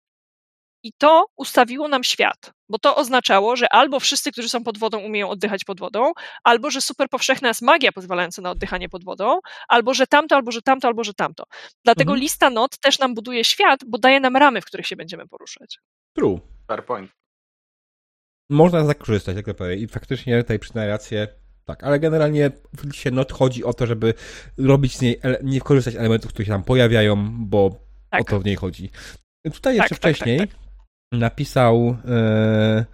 I 0.86 0.94
to 0.98 1.26
ustawiło 1.38 1.88
nam 1.88 2.04
świat, 2.04 2.52
bo 2.70 2.80
to 2.80 2.96
oznaczało, 2.96 3.56
że 3.56 3.74
albo 3.74 4.00
wszyscy, 4.00 4.32
którzy 4.32 4.50
są 4.50 4.64
pod 4.64 4.78
wodą, 4.78 5.00
umieją 5.00 5.30
oddychać 5.30 5.64
pod 5.64 5.80
wodą, 5.80 6.12
albo 6.44 6.72
że 6.72 6.82
super 6.82 7.10
powszechna 7.10 7.48
jest 7.48 7.62
magia 7.62 7.92
pozwalająca 7.92 8.42
na 8.42 8.52
oddychanie 8.52 8.90
pod 8.90 9.04
wodą, 9.04 9.40
albo 9.68 9.94
że 9.94 10.08
tamto, 10.08 10.36
albo 10.36 10.52
że 10.52 10.62
tamto, 10.62 10.88
albo 10.88 11.04
że 11.04 11.14
tamto. 11.14 11.44
Dlatego 11.84 12.12
mhm. 12.12 12.22
lista 12.22 12.50
not 12.50 12.78
też 12.78 13.00
nam 13.00 13.14
buduje 13.14 13.44
świat, 13.44 13.80
bo 13.88 13.98
daje 13.98 14.20
nam 14.20 14.38
ramy, 14.38 14.62
w 14.62 14.66
których 14.66 14.88
się 14.88 14.96
będziemy 14.96 15.28
poruszać. 15.28 15.80
True. 16.18 16.40
Fair 16.68 16.86
point. 16.86 17.23
Można 18.50 18.88
tak 18.88 18.98
korzystać, 18.98 19.36
jak 19.36 19.56
powiem. 19.56 19.80
I 19.80 19.88
faktycznie 19.88 20.42
tutaj 20.44 20.60
przyznaję 20.60 20.90
rację. 20.90 21.28
Tak, 21.66 21.84
ale 21.84 22.00
generalnie 22.00 22.52
w 22.78 22.86
liście 22.86 23.12
not 23.12 23.32
chodzi 23.32 23.64
o 23.64 23.74
to, 23.74 23.86
żeby 23.86 24.14
robić 24.58 24.98
z 24.98 25.02
niej, 25.02 25.20
nie 25.44 25.62
korzystać 25.62 25.96
elementów, 25.96 26.34
które 26.34 26.46
się 26.46 26.52
tam 26.52 26.64
pojawiają, 26.64 27.30
bo 27.46 27.80
tak. 28.10 28.22
o 28.22 28.24
to 28.24 28.40
w 28.40 28.46
niej 28.46 28.56
chodzi. 28.56 28.90
Tutaj 29.54 29.76
jeszcze 29.76 29.90
tak, 29.90 30.00
tak 30.00 30.16
wcześniej 30.16 30.40
tak, 30.40 30.50
tak, 30.50 30.60
napisał 31.12 31.98
e, 32.08 32.86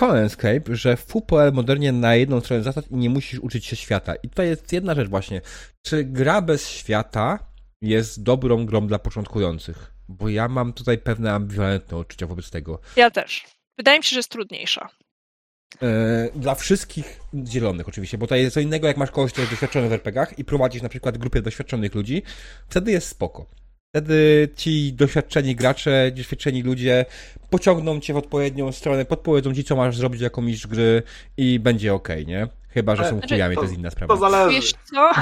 Colenscape, 0.00 0.76
że 0.76 0.96
FUPL 0.96 1.52
modernie 1.52 1.92
na 1.92 2.14
jedną 2.14 2.40
stronę 2.40 2.62
zasad 2.62 2.90
i 2.90 2.96
nie 2.96 3.10
musisz 3.10 3.40
uczyć 3.40 3.66
się 3.66 3.76
świata. 3.76 4.14
I 4.14 4.28
tutaj 4.28 4.48
jest 4.48 4.72
jedna 4.72 4.94
rzecz 4.94 5.08
właśnie. 5.08 5.40
Czy 5.86 6.04
gra 6.04 6.42
bez 6.42 6.68
świata 6.68 7.38
jest 7.82 8.22
dobrą 8.22 8.66
grą 8.66 8.86
dla 8.86 8.98
początkujących. 8.98 9.94
Bo 10.08 10.28
ja 10.28 10.48
mam 10.48 10.72
tutaj 10.72 10.98
pewne 10.98 11.32
ambiwalentne 11.32 11.96
odczucia 11.98 12.26
wobec 12.26 12.50
tego. 12.50 12.80
Ja 12.96 13.10
też. 13.10 13.44
Wydaje 13.78 13.98
mi 13.98 14.04
się, 14.04 14.10
że 14.10 14.16
jest 14.16 14.28
trudniejsza. 14.28 14.88
E, 15.82 16.28
dla 16.34 16.54
wszystkich 16.54 17.20
zielonych 17.48 17.88
oczywiście, 17.88 18.18
bo 18.18 18.26
to 18.26 18.34
jest 18.34 18.54
co 18.54 18.60
innego, 18.60 18.86
jak 18.86 18.96
masz 18.96 19.10
kogoś, 19.10 19.32
kto 19.32 19.40
jest 19.40 19.52
doświadczony 19.52 19.88
w 19.88 19.92
RPGach 19.92 20.38
i 20.38 20.44
prowadzisz 20.44 20.82
na 20.82 20.88
przykład 20.88 21.18
grupę 21.18 21.42
doświadczonych 21.42 21.94
ludzi, 21.94 22.22
wtedy 22.68 22.92
jest 22.92 23.08
spoko. 23.08 23.46
Wtedy 23.94 24.48
ci 24.56 24.92
doświadczeni 24.92 25.56
gracze, 25.56 26.10
doświadczeni 26.16 26.62
ludzie 26.62 27.04
pociągną 27.50 28.00
cię 28.00 28.12
w 28.14 28.16
odpowiednią 28.16 28.72
stronę, 28.72 29.04
podpowiedzą 29.04 29.54
ci, 29.54 29.64
co 29.64 29.76
masz 29.76 29.96
zrobić 29.96 30.20
jako 30.20 30.42
mistrz 30.42 30.66
gry 30.66 31.02
i 31.36 31.58
będzie 31.58 31.94
ok, 31.94 32.08
nie? 32.26 32.48
Chyba, 32.68 32.96
że 32.96 33.04
są 33.04 33.18
znaczy, 33.18 33.28
chujami, 33.34 33.54
to- 33.54 33.60
to 33.60 33.66
jest 33.66 33.78
inna 33.78 33.90
sprawa. 33.90 34.14
To 34.14 34.20
zależy. 34.20 34.54
Wiesz 34.56 34.72
co? 34.90 35.10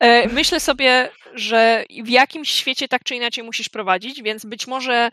E, 0.00 0.28
Myślę 0.28 0.60
sobie, 0.60 1.10
że 1.34 1.84
w 2.04 2.08
jakimś 2.08 2.50
świecie 2.50 2.88
tak 2.88 3.04
czy 3.04 3.14
inaczej 3.14 3.44
musisz 3.44 3.68
prowadzić, 3.68 4.22
więc 4.22 4.44
być 4.44 4.66
może 4.66 5.10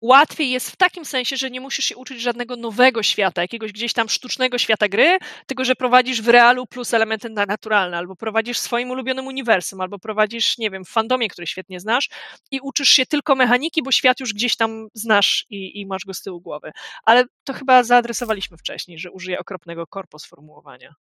łatwiej 0.00 0.50
jest 0.50 0.70
w 0.70 0.76
takim 0.76 1.04
sensie, 1.04 1.36
że 1.36 1.50
nie 1.50 1.60
musisz 1.60 1.84
się 1.84 1.96
uczyć 1.96 2.20
żadnego 2.20 2.56
nowego 2.56 3.02
świata, 3.02 3.42
jakiegoś 3.42 3.72
gdzieś 3.72 3.92
tam 3.92 4.08
sztucznego 4.08 4.58
świata 4.58 4.88
gry, 4.88 5.18
tylko 5.46 5.64
że 5.64 5.74
prowadzisz 5.76 6.22
w 6.22 6.28
realu 6.28 6.66
plus 6.66 6.94
elementy 6.94 7.28
na- 7.30 7.46
naturalne, 7.46 7.96
albo 7.96 8.16
prowadzisz 8.16 8.58
w 8.58 8.60
swoim 8.60 8.90
ulubionym 8.90 9.26
uniwersum, 9.26 9.80
albo 9.80 9.98
prowadzisz, 9.98 10.58
nie 10.58 10.70
wiem, 10.70 10.84
w 10.84 10.88
fandomie, 10.88 11.28
który 11.28 11.46
świetnie 11.46 11.80
znasz 11.80 12.08
i 12.50 12.60
uczysz 12.60 12.88
się 12.88 13.06
tylko 13.06 13.34
mechaniki, 13.34 13.82
bo 13.82 13.92
świat 13.92 14.20
już 14.20 14.34
gdzieś 14.34 14.56
tam 14.56 14.88
znasz 14.94 15.46
i, 15.50 15.80
i 15.80 15.86
masz 15.86 16.04
go 16.04 16.14
z 16.14 16.22
tyłu 16.22 16.40
głowy. 16.40 16.72
Ale 17.04 17.24
to 17.44 17.52
chyba 17.52 17.82
zaadresowaliśmy 17.82 18.56
wcześniej, 18.56 18.98
że 18.98 19.10
użyję 19.10 19.38
okropnego 19.38 19.86
korpo 19.86 20.18
sformułowania. 20.18 20.94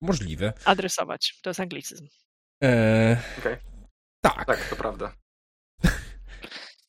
Możliwe. 0.00 0.52
Adresować, 0.64 1.40
to 1.42 1.50
jest 1.50 1.60
anglicyzm. 1.60 2.08
E, 2.64 3.16
Okej. 3.38 3.56
tak. 4.20 4.44
Tak, 4.46 4.68
to 4.70 4.76
prawda. 4.76 5.12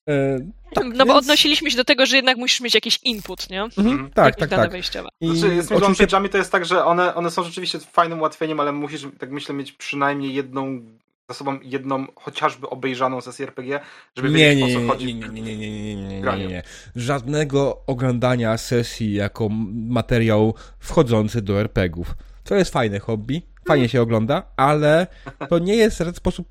E, 0.07 0.39
tak 0.73 0.85
no 0.85 1.05
bo 1.05 1.13
więc- 1.13 1.23
odnosiliśmy 1.23 1.71
się 1.71 1.77
do 1.77 1.83
tego, 1.83 2.05
że 2.05 2.15
jednak 2.15 2.37
musisz 2.37 2.61
mieć 2.61 2.75
jakiś 2.75 2.99
input, 3.03 3.49
nie? 3.49 3.63
Mhm, 3.63 4.09
tak, 4.13 4.25
Jakieś 4.25 4.39
tak, 4.39 4.49
dane 4.49 4.63
tak. 4.63 4.71
wejściowe. 4.71 5.09
I 5.21 5.37
Znaczy, 5.37 5.61
z 5.61 5.71
oczywiście 5.71 6.07
to 6.07 6.37
jest 6.37 6.51
tak, 6.51 6.65
że 6.65 6.85
one, 6.85 7.15
one 7.15 7.31
są 7.31 7.43
rzeczywiście 7.43 7.79
fajnym 7.79 8.19
ułatwieniem, 8.19 8.59
ale 8.59 8.71
musisz, 8.71 9.07
tak 9.19 9.31
myślę, 9.31 9.55
mieć 9.55 9.71
przynajmniej 9.71 10.33
jedną 10.33 10.81
za 11.29 11.33
sobą 11.35 11.59
jedną 11.63 12.07
chociażby 12.15 12.69
obejrzaną 12.69 13.21
sesję 13.21 13.45
RPG, 13.45 13.79
żeby 14.15 14.29
nie, 14.29 14.35
wiedzieć 14.35 14.57
nie, 14.57 14.65
o 14.65 14.67
nie, 14.79 14.87
co 14.87 14.93
chodzi. 14.93 15.05
nie, 15.05 15.13
nie, 15.13 15.41
nie, 15.41 15.41
nie, 15.41 15.57
nie, 15.57 15.95
nie, 15.95 15.95
nie, 15.95 16.21
nie, 16.21 16.37
nie, 16.37 16.47
nie. 16.47 16.63
Żadnego 16.95 17.83
oglądania 17.87 18.57
sesji 18.57 19.13
jako 19.13 19.49
materiał 19.73 20.53
wchodzący 20.79 21.41
do 21.41 21.59
RPGów. 21.59 22.15
To 22.43 22.55
jest 22.55 22.73
fajne 22.73 22.99
hobby, 22.99 23.41
fajnie 23.67 23.89
się 23.89 24.01
ogląda, 24.01 24.43
ale 24.57 25.07
to 25.49 25.59
nie 25.59 25.75
jest 25.75 26.03
sposób, 26.15 26.47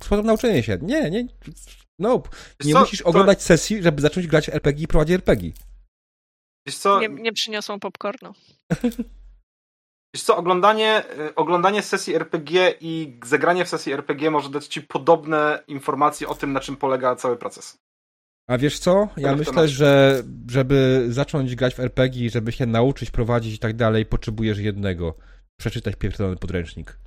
sposób 0.00 0.26
nauczenia 0.26 0.62
się. 0.62 0.78
Nie, 0.82 1.10
nie. 1.10 1.26
No, 1.98 2.22
Wiesz 2.60 2.66
nie 2.66 2.72
co, 2.72 2.80
musisz 2.80 3.00
to- 3.00 3.04
oglądać 3.08 3.42
sesji, 3.42 3.82
żeby 3.82 4.02
zacząć 4.02 4.26
grać 4.26 4.48
RPG 4.48 4.84
i 4.84 4.88
prowadzić 4.88 5.14
RPG. 5.14 5.52
Wiesz 6.66 6.76
co, 6.76 7.00
Nie, 7.00 7.08
nie 7.08 7.32
przyniosłam 7.32 7.80
popcornu. 7.80 8.32
wiesz 10.14 10.22
co 10.22 10.36
oglądanie, 10.36 11.02
y, 11.18 11.34
oglądanie 11.34 11.82
sesji 11.82 12.14
RPG 12.14 12.74
i 12.80 13.20
zagranie 13.24 13.64
w 13.64 13.68
sesji 13.68 13.92
RPG 13.92 14.30
może 14.30 14.50
dać 14.50 14.66
ci 14.66 14.82
podobne 14.82 15.62
informacje 15.68 16.28
o 16.28 16.34
tym, 16.34 16.52
na 16.52 16.60
czym 16.60 16.76
polega 16.76 17.16
cały 17.16 17.36
proces. 17.36 17.78
A 18.48 18.58
wiesz 18.58 18.78
co? 18.78 19.08
Ja 19.16 19.36
myślę, 19.36 19.68
że 19.68 20.22
żeby 20.50 21.06
zacząć 21.08 21.56
grać 21.56 21.74
w 21.74 21.80
RPG, 21.80 22.30
żeby 22.30 22.52
się 22.52 22.66
nauczyć 22.66 23.10
prowadzić 23.10 23.54
i 23.54 23.58
tak 23.58 23.76
dalej, 23.76 24.06
potrzebujesz 24.06 24.58
jednego. 24.58 25.14
Przeczytać 25.60 25.96
pierdolony 25.96 26.36
podręcznik. 26.36 26.98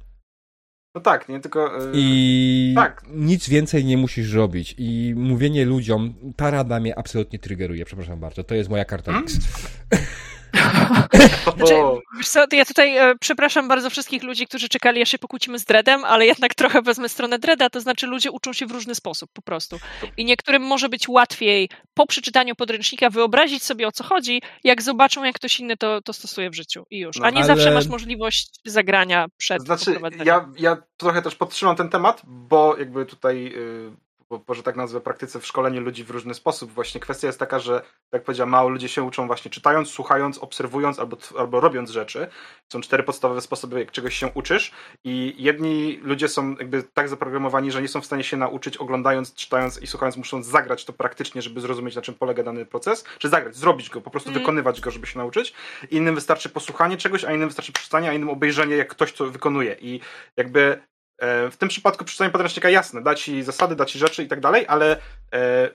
No 0.98 1.02
tak, 1.02 1.30
nie 1.30 1.39
tylko... 1.39 1.86
y, 1.86 1.91
I 1.93 2.74
tak. 2.76 3.04
nic 3.14 3.50
więcej 3.50 3.86
nie 3.86 3.98
musisz 3.98 4.34
robić. 4.34 4.76
I 4.78 5.14
mówienie 5.18 5.66
ludziom, 5.66 6.14
ta 6.36 6.52
rada 6.52 6.80
mnie 6.80 7.00
absolutnie 7.00 7.39
triggeruje, 7.39 7.86
przepraszam 7.86 8.20
bardzo. 8.20 8.43
To 8.43 8.56
jest 8.56 8.70
moja 8.70 8.86
karta 8.86 9.12
Hmm? 9.12 9.26
X. 9.26 9.39
Znaczy, 11.58 11.74
wiesz 12.18 12.28
co, 12.28 12.45
ja 12.52 12.66
tutaj 12.66 12.98
e, 12.98 13.16
przepraszam 13.20 13.68
bardzo 13.68 13.89
wszystkich 13.89 14.24
ludzi, 14.24 14.48
którzy 14.48 14.70
czekali, 14.70 15.02
aż 15.02 15.10
się 15.10 15.18
pokłócimy 15.18 15.60
z 15.60 15.66
Dreadem, 15.66 16.06
ale 16.06 16.26
jednak 16.26 16.56
trochę 16.56 16.82
wezmę 16.82 17.10
stronę 17.10 17.39
Dreada, 17.39 17.70
to 17.70 17.82
znaczy 17.82 18.08
ludzie 18.08 18.32
uczą 18.32 18.54
się 18.54 18.66
w 18.66 18.72
różny 18.72 18.95
sposób 18.95 19.30
po 19.34 19.41
prostu. 19.41 19.80
I 20.18 20.26
niektórym 20.26 20.62
może 20.62 20.89
być 20.89 21.10
łatwiej 21.10 21.70
po 21.93 22.08
przeczytaniu 22.08 22.56
podręcznika 22.56 23.10
wyobrazić 23.10 23.64
sobie 23.64 23.88
o 23.88 23.91
co 23.91 24.04
chodzi, 24.04 24.41
jak 24.64 24.82
zobaczą, 24.82 25.24
jak 25.24 25.36
ktoś 25.36 25.60
inny 25.60 25.78
to, 25.78 26.02
to 26.02 26.14
stosuje 26.14 26.50
w 26.50 26.56
życiu 26.56 26.86
i 26.91 27.00
już. 27.00 27.18
No, 27.18 27.26
A 27.26 27.30
nie 27.30 27.38
ale- 27.38 27.48
zawsze 27.48 27.72
masz 27.72 27.88
możliwość 27.88 28.50
zagrania 28.66 29.28
przed 29.38 29.62
Znaczy, 29.62 30.00
ja, 30.26 30.50
ja 30.60 30.78
trochę 30.98 31.22
też 31.22 31.36
podtrzymam 31.36 31.76
ten 31.76 31.89
temat, 31.89 32.22
bo 32.26 32.78
jakby 32.78 33.06
tutaj, 33.06 33.54
y, 33.56 34.07
bo, 34.30 34.54
że 34.54 34.64
tak 34.64 34.76
nazwę, 34.76 35.02
praktyce 35.02 35.40
w 35.40 35.46
szkoleniu 35.46 35.82
ludzi 35.82 36.04
w 36.04 36.10
różny 36.10 36.34
sposób. 36.34 36.72
Właśnie 36.72 37.02
kwestia 37.02 37.28
jest 37.28 37.40
taka, 37.40 37.60
że, 37.60 37.80
tak 37.80 38.14
jak 38.14 38.24
powiedziałem, 38.24 38.50
mało 38.50 38.70
ludzie 38.70 38.90
się 38.90 39.04
uczą 39.04 39.28
właśnie 39.28 39.52
czytając, 39.52 39.90
słuchając, 39.90 40.38
obserwując 40.38 41.00
albo, 41.00 41.18
albo 41.38 41.60
robiąc 41.60 41.90
rzeczy. 41.90 42.28
Są 42.74 42.82
cztery 42.82 43.04
podstawowe 43.04 43.42
sposoby, 43.42 43.80
jak 43.80 43.92
czegoś 43.92 44.16
się 44.16 44.28
uczysz 44.34 44.72
i 45.04 45.36
jedni 45.38 46.00
ludzie 46.02 46.28
są 46.28 46.56
jakby 46.56 46.84
tak 46.84 47.10
zaprogramowani, 47.10 47.72
że 47.72 47.82
nie 47.82 47.88
są 47.88 48.02
w 48.02 48.06
stanie 48.06 48.24
się 48.24 48.38
nauczyć 48.38 48.78
oglądając, 48.78 49.34
czytając 49.34 49.82
i 49.82 49.88
słuchając, 49.88 50.18
muszą 50.18 50.44
zagrać 50.44 50.86
to 50.86 50.94
praktycznie, 50.94 51.42
żeby 51.42 51.62
zrozumieć, 51.62 51.96
na 51.96 52.02
czym 52.02 52.14
polega 52.16 52.44
dany 52.44 52.66
proces, 52.66 53.04
czy 53.20 53.30
zagrać, 53.30 53.56
zrobić 53.56 53.90
go, 53.90 54.02
po 54.02 54.10
prostu 54.10 54.30
Mm. 54.30 54.40
wykonywać 54.40 54.82
go, 54.82 54.92
żeby 54.92 55.08
się 55.08 55.20
nauczyć. 55.20 55.54
Innym 55.92 56.16
wystarczy 56.16 56.50
posłuchanie 56.50 56.98
czegoś, 56.98 57.24
a 57.24 57.34
innym 57.34 57.48
wystarczy 57.48 57.72
przeczytanie, 57.72 58.10
a 58.10 58.14
innym 58.14 58.30
obejrzenie, 58.30 58.76
jak 58.76 58.88
ktoś 58.88 59.14
to 59.14 59.26
wykonuje. 59.26 59.76
I 59.82 60.00
jakby 60.38 60.82
w 61.22 61.55
tym 61.57 61.70
przypadku 61.70 62.05
przeczytanie 62.05 62.32
podręcznika 62.32 62.70
jasne, 62.70 63.01
da 63.03 63.15
ci 63.15 63.43
zasady, 63.43 63.76
da 63.76 63.86
ci 63.86 63.99
rzeczy 63.99 64.24
i 64.24 64.28
tak 64.28 64.39
dalej, 64.39 64.65
ale 64.68 64.97
e, 65.34 65.70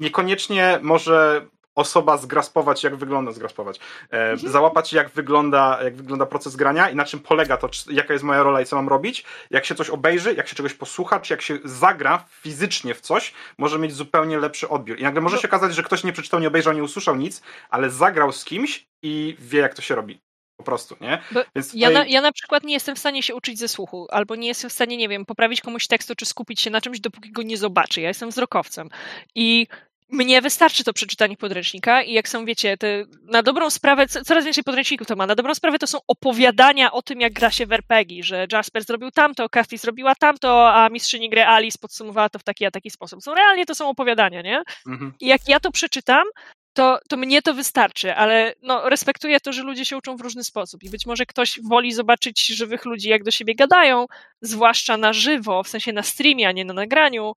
niekoniecznie 0.00 0.78
może 0.82 1.46
osoba 1.74 2.16
zgraspować, 2.16 2.84
jak 2.84 2.96
wygląda 2.96 3.32
zgraspować, 3.32 3.78
e, 4.12 4.30
Mhm. 4.30 4.52
załapać 4.52 4.92
jak 4.92 5.08
wygląda, 5.10 5.78
jak 5.84 5.96
wygląda 5.96 6.26
proces 6.26 6.56
grania 6.56 6.90
i 6.90 6.96
na 6.96 7.04
czym 7.04 7.20
polega 7.20 7.56
to, 7.56 7.68
czy, 7.68 7.92
jaka 7.92 8.12
jest 8.12 8.24
moja 8.24 8.42
rola 8.42 8.60
i 8.60 8.66
co 8.66 8.76
mam 8.76 8.88
robić, 8.88 9.24
jak 9.50 9.64
się 9.64 9.74
coś 9.74 9.90
obejrzy, 9.90 10.34
jak 10.34 10.48
się 10.48 10.54
czegoś 10.56 10.74
posłucha, 10.74 11.20
czy 11.20 11.32
jak 11.32 11.42
się 11.42 11.58
zagra 11.64 12.24
fizycznie 12.30 12.94
w 12.94 13.00
coś, 13.00 13.32
może 13.58 13.78
mieć 13.78 13.92
zupełnie 13.94 14.38
lepszy 14.38 14.68
odbiór. 14.68 14.98
I 14.98 15.02
nagle 15.02 15.20
może 15.20 15.36
No. 15.36 15.42
się 15.42 15.48
okazać, 15.48 15.74
że 15.74 15.82
ktoś 15.82 16.04
nie 16.04 16.12
przeczytał, 16.12 16.40
nie 16.40 16.48
obejrzał, 16.48 16.72
nie 16.74 16.82
usłyszał 16.82 17.16
nic, 17.16 17.42
ale 17.70 17.90
zagrał 17.90 18.32
z 18.32 18.44
kimś 18.44 18.86
i 19.02 19.36
wie, 19.38 19.60
jak 19.60 19.74
to 19.74 19.82
się 19.82 19.94
robi. 19.94 20.20
Po 20.60 20.64
prostu, 20.64 20.96
nie? 21.00 21.18
Więc 21.56 21.74
Ja 21.74 21.88
tutaj- 21.88 22.04
na, 22.04 22.10
ja 22.10 22.20
na 22.20 22.32
przykład 22.32 22.62
nie 22.64 22.74
jestem 22.74 22.96
w 22.96 22.98
stanie 22.98 23.22
się 23.22 23.34
uczyć 23.34 23.58
ze 23.58 23.68
słuchu, 23.68 24.06
albo 24.10 24.36
nie 24.36 24.48
jestem 24.48 24.70
w 24.70 24.72
stanie, 24.72 24.96
nie 24.96 25.08
wiem, 25.08 25.26
poprawić 25.26 25.60
komuś 25.60 25.86
tekstu, 25.86 26.14
czy 26.14 26.26
skupić 26.26 26.60
się 26.60 26.70
na 26.70 26.80
czymś, 26.80 27.00
dopóki 27.00 27.32
go 27.32 27.42
nie 27.42 27.56
zobaczę. 27.56 28.00
Ja 28.00 28.08
jestem 28.08 28.30
wzrokowcem. 28.30 28.88
I 29.34 29.66
mnie 30.12 30.42
wystarczy 30.42 30.84
to 30.84 30.92
przeczytanie 30.92 31.36
podręcznika 31.36 32.02
i 32.02 32.12
jak 32.12 32.28
są, 32.28 32.44
wiecie, 32.44 32.76
te, 32.76 33.04
na 33.22 33.42
dobrą 33.42 33.70
sprawę, 33.70 34.06
co- 34.08 34.24
coraz 34.24 34.44
więcej 34.44 34.64
podręczników 34.64 35.06
to 35.06 35.16
ma, 35.16 35.26
na 35.26 35.34
dobrą 35.34 35.54
sprawę 35.54 35.78
to 35.78 35.86
są 35.86 35.98
opowiadania 36.08 36.92
o 36.92 37.02
tym, 37.02 37.20
jak 37.20 37.32
gra 37.32 37.50
się 37.50 37.66
w 37.66 37.72
RPG, 37.72 38.22
że 38.22 38.46
Jasper 38.52 38.84
zrobił 38.84 39.10
tamto, 39.10 39.48
Kathy 39.48 39.78
zrobiła 39.78 40.14
tamto, 40.14 40.74
a 40.74 40.88
mistrzyni 40.88 41.30
gry 41.30 41.44
Alice 41.44 41.78
podsumowała 41.80 42.28
to 42.28 42.38
w 42.38 42.42
taki 42.42 42.64
a 42.66 42.70
taki 42.70 42.90
sposób. 42.90 43.22
Są 43.22 43.34
realnie 43.34 43.66
to 43.66 43.74
są 43.74 43.88
opowiadania, 43.88 44.42
nie? 44.42 44.62
Mhm. 44.86 45.14
I 45.20 45.26
jak 45.26 45.48
ja 45.48 45.60
to 45.60 45.70
przeczytam, 45.72 46.24
to, 46.72 46.98
to 47.08 47.16
mnie 47.16 47.42
to 47.42 47.54
wystarczy, 47.54 48.14
ale 48.14 48.54
no, 48.62 48.88
respektuję 48.88 49.40
to, 49.40 49.52
że 49.52 49.62
ludzie 49.62 49.84
się 49.84 49.96
uczą 49.96 50.16
w 50.16 50.20
różny 50.20 50.44
sposób 50.44 50.82
i 50.82 50.90
być 50.90 51.06
może 51.06 51.26
ktoś 51.26 51.60
woli 51.68 51.92
zobaczyć 51.92 52.46
żywych 52.46 52.84
ludzi, 52.84 53.08
jak 53.08 53.24
do 53.24 53.30
siebie 53.30 53.54
gadają, 53.54 54.06
zwłaszcza 54.40 54.96
na 54.96 55.12
żywo, 55.12 55.62
w 55.62 55.68
sensie 55.68 55.92
na 55.92 56.02
streamie, 56.02 56.48
a 56.48 56.52
nie 56.52 56.64
na 56.64 56.74
nagraniu 56.74 57.32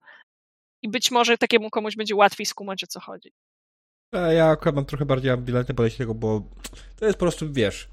i 0.82 0.88
być 0.88 1.10
może 1.10 1.38
takiemu 1.38 1.70
komuś 1.70 1.96
będzie 1.96 2.16
łatwiej 2.16 2.46
skumać, 2.46 2.84
o 2.84 2.86
co 2.86 3.00
chodzi. 3.00 3.32
A 4.12 4.18
Ja 4.18 4.46
akurat 4.46 4.74
mam 4.74 4.84
trochę 4.84 5.04
bardziej 5.04 5.30
ambiwalentne 5.30 5.74
podejście 5.74 5.98
do 5.98 6.04
tego, 6.04 6.14
bo 6.14 6.42
to 6.96 7.06
jest 7.06 7.18
po 7.18 7.24
prostu, 7.24 7.52
wiesz, 7.52 7.88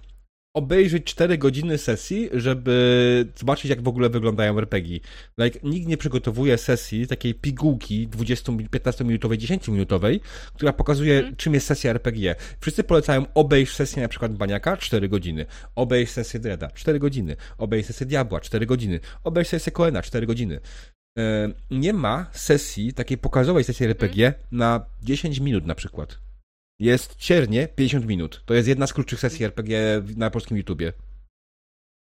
obejrzeć 0.53 1.03
4 1.03 1.37
godziny 1.37 1.77
sesji, 1.77 2.29
żeby 2.33 3.25
zobaczyć, 3.35 3.65
jak 3.69 3.81
w 3.81 3.87
ogóle 3.87 4.09
wyglądają 4.09 4.57
RPG. 4.57 4.99
Like, 5.37 5.59
nikt 5.63 5.87
nie 5.87 5.97
przygotowuje 5.97 6.57
sesji 6.57 7.07
takiej 7.07 7.33
pigułki 7.35 8.07
20, 8.07 8.51
15-minutowej, 8.51 9.37
10-minutowej, 9.37 10.19
która 10.53 10.73
pokazuje, 10.73 11.17
Mhm. 11.17 11.35
czym 11.35 11.53
jest 11.53 11.67
sesja 11.67 11.91
RPG. 11.91 12.35
Wszyscy 12.59 12.83
polecają 12.83 13.25
obejść 13.33 13.73
sesję 13.75 14.01
na 14.03 14.09
przykład 14.09 14.33
Baniaka 14.37 14.77
4 14.77 15.09
godziny, 15.09 15.45
obejść 15.75 16.11
sesję 16.11 16.39
Dreda 16.39 16.71
4 16.71 16.99
godziny, 16.99 17.35
obejść 17.57 17.87
sesję 17.87 18.05
Diabła 18.05 18.39
4 18.39 18.65
godziny, 18.65 18.99
obejść 19.23 19.49
sesję 19.49 19.71
Koena 19.71 20.01
4 20.01 20.27
godziny. 20.27 20.59
E, 21.19 21.53
Nie 21.71 21.93
ma 21.93 22.25
sesji, 22.31 22.93
takiej 22.93 23.17
pokazowej 23.17 23.63
sesji 23.63 23.85
RPG 23.85 24.33
na 24.51 24.85
10 25.01 25.39
minut 25.39 25.65
na 25.65 25.75
przykład. 25.75 26.17
Jest 26.82 27.15
ciernie 27.15 27.67
50 27.67 28.05
minut. 28.05 28.41
To 28.45 28.53
jest 28.53 28.67
jedna 28.67 28.88
z 28.88 28.93
krótszych 28.93 29.19
sesji 29.19 29.45
RPG 29.45 30.01
na 30.17 30.29
polskim 30.29 30.57
YouTubie. 30.57 30.93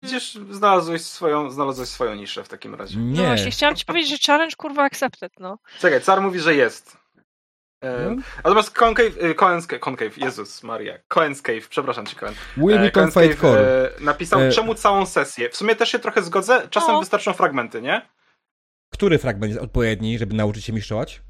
Widzisz, 0.03 0.35
znalazłeś 0.51 1.03
swoją, 1.03 1.51
znalazłeś 1.51 1.89
swoją 1.89 2.15
niszę 2.15 2.45
w 2.45 2.49
takim 2.49 2.75
razie. 2.75 2.99
No 2.99 3.21
Nie. 3.23 3.27
właśnie, 3.27 3.51
chciałam 3.51 3.77
ci 3.77 3.85
powiedzieć, 3.85 4.11
że 4.11 4.33
challenge 4.33 4.57
kurwa 4.57 4.83
accepted, 4.83 5.33
no. 5.41 5.59
Czekaj, 5.79 6.01
car 6.01 6.21
mówi, 6.23 6.41
że 6.41 6.55
jest. 6.55 6.97
E, 7.85 8.17
natomiast 8.37 8.71
Concave, 8.71 9.17
e, 9.21 9.35
Cohen's, 9.35 9.79
Concave, 9.79 10.19
Jezus 10.19 10.63
Maria, 10.63 10.99
Cohen's 11.15 11.43
Cave, 11.43 11.69
przepraszam 11.69 12.07
cię 12.07 12.17
Cohen. 12.17 12.35
Wilmington 12.57 13.09
Cohen's 13.09 13.23
Fight 13.23 13.41
Core. 13.41 13.61
e, 13.99 14.01
napisał, 14.01 14.41
E, 14.41 14.53
czemu 14.53 14.75
całą 14.75 15.07
sesję. 15.07 15.49
W 15.51 15.57
sumie 15.57 15.77
też 15.77 15.89
się 15.89 15.99
trochę 15.99 16.23
zgodzę, 16.23 16.69
czasem 16.71 16.95
O. 16.95 17.01
wystarczą 17.01 17.33
fragmenty, 17.33 17.83
nie? 17.83 18.09
Który 18.93 19.19
fragment 19.19 19.51
jest 19.53 19.63
odpowiedni, 19.65 20.19
żeby 20.19 20.35
nauczyć 20.35 20.65
się 20.65 20.73
mistrzować? 20.73 21.23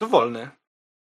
Dowolny. 0.00 0.50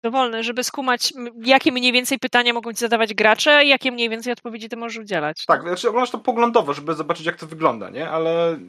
Dowolny, 0.03 0.43
żeby 0.43 0.63
skumać, 0.63 1.13
jakie 1.45 1.71
mniej 1.71 1.91
więcej 1.91 2.19
pytania 2.19 2.53
mogą 2.53 2.73
ci 2.73 2.79
zadawać 2.79 3.13
gracze 3.13 3.65
i 3.65 3.69
jakie 3.69 3.91
mniej 3.91 4.09
więcej 4.09 4.33
odpowiedzi 4.33 4.69
ty 4.69 4.77
możesz 4.77 4.97
udzielać. 4.97 5.45
Tak, 5.45 5.61
znaczy 5.61 5.89
oglądasz 5.89 6.11
to 6.11 6.19
poglądowo, 6.19 6.73
żeby 6.73 6.93
zobaczyć 6.93 7.25
jak 7.25 7.35
to 7.37 7.47
wygląda, 7.47 7.89
nie? 7.89 8.09
Ale 8.09 8.59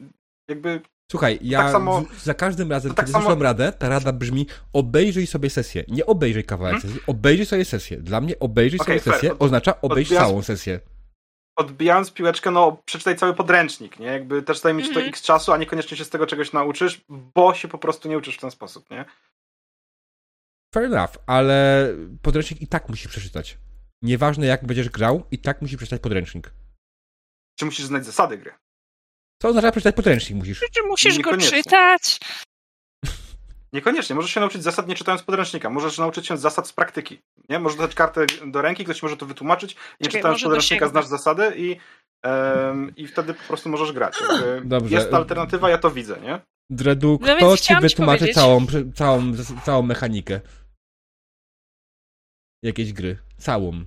jakby 0.49 0.81
Słuchaj, 1.11 1.39
ja 1.41 1.59
tak 1.63 1.71
samo- 1.71 2.01
w, 2.01 2.23
za 2.23 2.33
każdym 2.33 2.71
razem, 2.71 2.93
tak 2.93 3.05
kiedy 3.05 3.11
samo- 3.11 3.21
słyszałem 3.23 3.41
radę, 3.43 3.71
ta 3.79 3.89
rada 3.89 4.11
brzmi 4.13 4.47
obejrzyj 4.73 5.27
sobie 5.27 5.49
sesję. 5.49 5.83
Nie 5.87 6.05
obejrzyj 6.05 6.43
kawałek 6.43 6.73
Hmm? 6.75 6.89
sesji, 6.93 7.03
obejrzyj 7.07 7.45
sobie 7.45 7.65
sesję. 7.65 7.97
Dla 7.97 8.21
mnie 8.21 8.39
obejrzyj 8.39 8.79
Okej, 8.79 8.99
sobie 8.99 9.01
fair. 9.11 9.13
sesję 9.13 9.39
oznacza 9.39 9.81
obejść 9.81 10.11
Odbijam- 10.11 10.25
całą 10.27 10.41
sesję. 10.41 10.79
odbijając 11.57 12.11
piłeczkę, 12.11 12.51
no 12.51 12.77
przeczytaj 12.85 13.15
cały 13.15 13.33
podręcznik, 13.33 13.99
nie? 13.99 14.05
Jakby 14.07 14.41
też 14.41 14.59
zajmie 14.59 14.83
ci 14.83 14.89
to 14.89 14.95
Mhm. 14.95 15.09
x 15.09 15.21
czasu, 15.21 15.51
a 15.53 15.57
niekoniecznie 15.57 15.97
się 15.97 16.05
z 16.05 16.09
tego 16.09 16.27
czegoś 16.27 16.53
nauczysz, 16.53 17.01
bo 17.09 17.53
się 17.53 17.67
po 17.67 17.77
prostu 17.77 18.09
nie 18.09 18.17
uczysz 18.17 18.37
w 18.37 18.41
ten 18.41 18.51
sposób, 18.51 18.89
nie? 18.91 19.05
Fair 20.75 20.85
enough, 20.85 21.11
ale 21.27 21.87
podręcznik 22.21 22.61
i 22.61 22.67
tak 22.67 22.89
musi 22.89 23.09
przeczytać. 23.09 23.57
Nieważne 24.01 24.45
jak 24.45 24.65
będziesz 24.65 24.89
grał, 24.89 25.23
i 25.31 25.37
tak 25.37 25.61
musi 25.61 25.77
przeczytać 25.77 26.01
podręcznik. 26.01 26.51
Czy 27.59 27.65
musisz 27.65 27.85
znać 27.85 28.05
zasady 28.05 28.37
gry? 28.37 28.51
Co 29.41 29.47
oznacza 29.47 29.71
przeczytać 29.71 29.95
podręcznik 29.95 30.39
musisz? 30.39 30.59
Czy, 30.59 30.83
musisz 30.83 31.19
go 31.19 31.37
czytać? 31.37 32.19
Niekoniecznie. 33.73 34.15
Możesz 34.15 34.31
się 34.31 34.39
nauczyć 34.39 34.63
zasad 34.63 34.87
nie 34.87 34.95
czytając 34.95 35.23
podręcznika. 35.23 35.69
Możesz 35.69 35.97
nauczyć 35.97 36.27
się 36.27 36.37
zasad 36.37 36.67
z 36.67 36.73
praktyki. 36.73 37.21
Nie? 37.49 37.59
Możesz 37.59 37.77
dać 37.79 37.95
kartę 37.95 38.25
do 38.47 38.61
ręki, 38.61 38.83
ktoś 38.83 39.03
może 39.03 39.17
to 39.17 39.25
wytłumaczyć. 39.25 39.75
Nie 39.75 39.79
Czekaj, 40.07 40.11
czytając 40.11 40.43
podręcznika 40.43 40.87
znasz 40.87 41.05
zasady 41.05 41.53
i, 41.57 41.77
em, 42.23 42.95
i 42.95 43.07
wtedy 43.07 43.33
po 43.33 43.43
prostu 43.47 43.69
możesz 43.69 43.91
grać. 43.91 44.15
Dobrze. 44.65 44.95
Jest 44.95 45.09
to 45.09 45.17
alternatywa, 45.17 45.69
ja 45.69 45.77
to 45.77 45.91
widzę, 45.91 46.19
nie? 46.21 46.41
Dredu, 46.69 47.19
No 47.21 47.35
kto 47.35 47.47
więc 47.47 47.61
ci 47.61 47.67
ci 47.67 47.75
wytłumaczy 47.81 48.19
powiedzieć. 48.19 48.35
całą, 48.35 48.65
całą, 48.95 49.33
całą 49.65 49.81
mechanikę? 49.81 50.41
Jakiejś 52.65 52.93
gry. 52.93 53.17
Całą. 53.37 53.85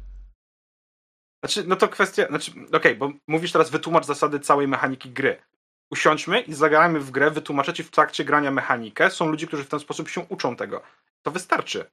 Znaczy, 1.44 1.64
no 1.66 1.76
to 1.76 1.88
kwestia, 1.88 2.26
znaczy, 2.28 2.52
okej, 2.72 2.96
bo 2.96 3.12
mówisz 3.26 3.52
teraz 3.52 3.70
wytłumacz 3.70 4.06
zasady 4.06 4.40
całej 4.40 4.68
mechaniki 4.68 5.10
gry. 5.10 5.42
Usiądźmy 5.90 6.40
i 6.40 6.54
zagrajmy 6.54 7.00
w 7.00 7.10
grę, 7.10 7.30
wytłumaczę 7.30 7.74
ci 7.74 7.84
w 7.84 7.90
trakcie 7.90 8.24
grania 8.24 8.50
mechanikę. 8.50 9.10
Są 9.10 9.28
ludzie, 9.28 9.46
którzy 9.46 9.64
w 9.64 9.68
ten 9.68 9.80
sposób 9.80 10.08
się 10.08 10.20
uczą 10.20 10.56
tego. 10.56 10.82
To 11.22 11.30
wystarczy. 11.30 11.90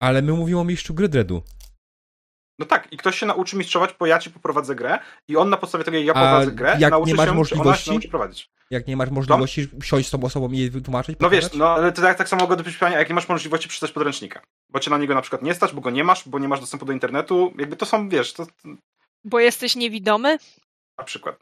Ale 0.00 0.22
my 0.22 0.32
mówimy 0.32 0.60
o 0.60 0.64
mistrzu 0.64 0.94
gry 0.94 1.08
Dredu. 1.08 1.42
No 2.58 2.66
tak, 2.66 2.92
i 2.92 2.96
ktoś 2.96 3.18
się 3.18 3.26
nauczy 3.26 3.56
mistrzować, 3.56 3.94
bo 3.98 4.06
ja 4.06 4.18
ci 4.18 4.30
poprowadzę 4.30 4.74
grę 4.74 4.98
i 5.28 5.36
on 5.36 5.50
na 5.50 5.56
podstawie 5.56 5.84
tego, 5.84 5.96
jak 5.96 6.06
ja 6.06 6.12
A 6.14 6.16
prowadzę 6.16 6.52
grę, 6.52 6.76
jak 6.78 6.90
nauczy 6.90 7.10
nie 7.10 7.16
masz 7.16 7.26
się, 7.28 7.32
czy 7.48 7.54
ona 7.54 7.64
możliwości? 7.64 8.02
się 8.02 8.08
prowadzić. 8.08 8.50
Jak 8.70 8.86
nie 8.86 8.96
masz 8.96 9.10
możliwości 9.10 9.68
siąść 9.82 10.08
z 10.08 10.10
tą 10.10 10.24
osobą 10.24 10.50
i 10.52 10.58
jej 10.58 10.70
wytłumaczyć? 10.70 11.16
No 11.20 11.30
wiesz, 11.30 11.44
pokazać? 11.44 11.58
no 11.58 11.68
ale 11.70 11.92
to 11.92 12.02
tak, 12.02 12.18
tak 12.18 12.28
samo 12.28 12.42
mogę 12.42 12.56
do 12.56 12.64
pytania, 12.64 12.98
jak 12.98 13.08
nie 13.08 13.14
masz 13.14 13.28
możliwości 13.28 13.68
przeczytać 13.68 13.92
podręcznika. 13.92 14.42
Bo 14.68 14.80
cię 14.80 14.90
na 14.90 14.98
niego 14.98 15.14
na 15.14 15.20
przykład 15.22 15.42
nie 15.42 15.54
stać, 15.54 15.72
bo 15.72 15.80
go 15.80 15.90
nie 15.90 16.04
masz, 16.04 16.28
bo 16.28 16.38
nie 16.38 16.48
masz 16.48 16.60
dostępu 16.60 16.86
do 16.86 16.92
internetu. 16.92 17.52
Jakby 17.58 17.76
to 17.76 17.86
są, 17.86 18.08
wiesz, 18.08 18.32
to, 18.32 18.46
Bo 19.24 19.40
jesteś 19.40 19.76
niewidomy? 19.76 20.38
na 20.98 21.04
przykład. 21.04 21.36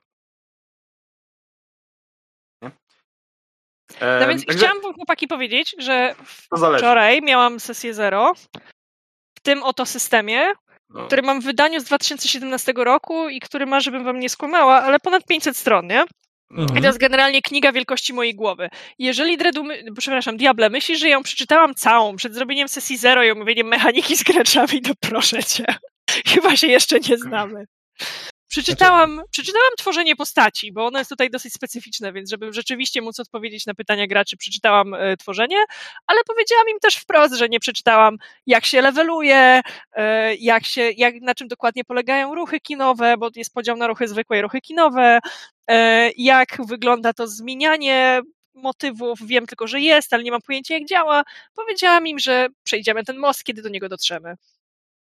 Nie? 2.62 2.70
No 4.20 4.28
więc 4.28 4.46
także 4.46 4.58
chciałam 4.58 4.82
wam 4.82 4.94
chłopaki 4.94 5.28
powiedzieć, 5.28 5.74
że 5.78 6.14
wczoraj 6.78 7.22
miałam 7.22 7.60
sesję 7.60 7.94
zero 7.94 8.32
w 9.38 9.40
tym 9.42 9.62
oto 9.62 9.86
systemie, 9.86 10.52
No. 10.90 11.06
który 11.06 11.22
mam 11.22 11.40
w 11.40 11.44
wydaniu 11.44 11.80
z 11.80 11.84
2017 11.84 12.72
roku 12.76 13.28
i 13.28 13.40
który 13.40 13.66
ma, 13.66 13.80
żebym 13.80 14.04
wam 14.04 14.20
nie 14.20 14.28
skłamała, 14.28 14.82
ale 14.82 15.00
ponad 15.00 15.24
500 15.24 15.56
stron, 15.56 15.86
nie? 15.86 16.04
No. 16.50 16.66
I 16.78 16.80
to 16.80 16.86
jest 16.86 16.98
generalnie 16.98 17.42
kniga 17.42 17.72
wielkości 17.72 18.12
mojej 18.12 18.34
głowy. 18.34 18.68
Jeżeli 18.98 19.36
Dredu, 19.36 19.64
my, 19.64 19.84
przepraszam, 19.98 20.36
Diable, 20.36 20.70
myślisz, 20.70 21.00
że 21.00 21.08
ją 21.08 21.22
przeczytałam 21.22 21.74
całą 21.74 22.16
przed 22.16 22.34
zrobieniem 22.34 22.68
sesji 22.68 22.96
zero 22.96 23.24
i 23.24 23.30
omówieniem 23.30 23.66
mechaniki 23.66 24.16
z 24.16 24.22
graczami, 24.22 24.82
to 24.82 24.92
proszę 25.00 25.44
cię. 25.44 25.64
Chyba 26.32 26.56
się 26.56 26.66
jeszcze 26.66 27.00
nie 27.00 27.18
znamy. 27.18 27.64
Przeczytałam, 28.48 29.22
przeczytałam 29.30 29.70
tworzenie 29.78 30.16
postaci, 30.16 30.72
bo 30.72 30.86
ono 30.86 30.98
jest 30.98 31.10
tutaj 31.10 31.30
dosyć 31.30 31.52
specyficzne, 31.52 32.12
więc 32.12 32.30
żeby 32.30 32.52
rzeczywiście 32.52 33.02
móc 33.02 33.20
odpowiedzieć 33.20 33.66
na 33.66 33.74
pytania 33.74 34.06
graczy, 34.06 34.36
przeczytałam 34.36 34.94
e, 34.94 35.16
tworzenie, 35.16 35.56
ale 36.06 36.20
powiedziałam 36.26 36.68
im 36.68 36.78
też 36.80 36.96
wprost, 36.96 37.34
że 37.34 37.48
nie 37.48 37.60
przeczytałam, 37.60 38.16
jak 38.46 38.66
się 38.66 38.80
leveluje, 38.82 39.60
e, 39.92 40.34
jak 40.34 40.64
się, 40.64 40.90
jak, 40.96 41.14
na 41.20 41.34
czym 41.34 41.48
dokładnie 41.48 41.84
polegają 41.84 42.34
ruchy 42.34 42.60
kinowe, 42.60 43.16
bo 43.16 43.30
jest 43.36 43.54
podział 43.54 43.76
na 43.76 43.86
ruchy 43.86 44.08
zwykłe 44.08 44.38
i 44.38 44.42
ruchy 44.42 44.60
kinowe, 44.60 45.18
e, 45.70 46.10
jak 46.16 46.56
wygląda 46.66 47.12
to 47.12 47.28
zmienianie 47.28 48.20
motywów, 48.54 49.18
wiem 49.26 49.46
tylko, 49.46 49.66
że 49.66 49.80
jest, 49.80 50.12
ale 50.12 50.22
nie 50.22 50.30
mam 50.30 50.42
pojęcia 50.42 50.74
jak 50.74 50.84
działa. 50.84 51.22
Powiedziałam 51.54 52.06
im, 52.06 52.18
że 52.18 52.48
przejdziemy 52.62 53.04
ten 53.04 53.18
most, 53.18 53.44
kiedy 53.44 53.62
do 53.62 53.68
niego 53.68 53.88
dotrzemy. 53.88 54.34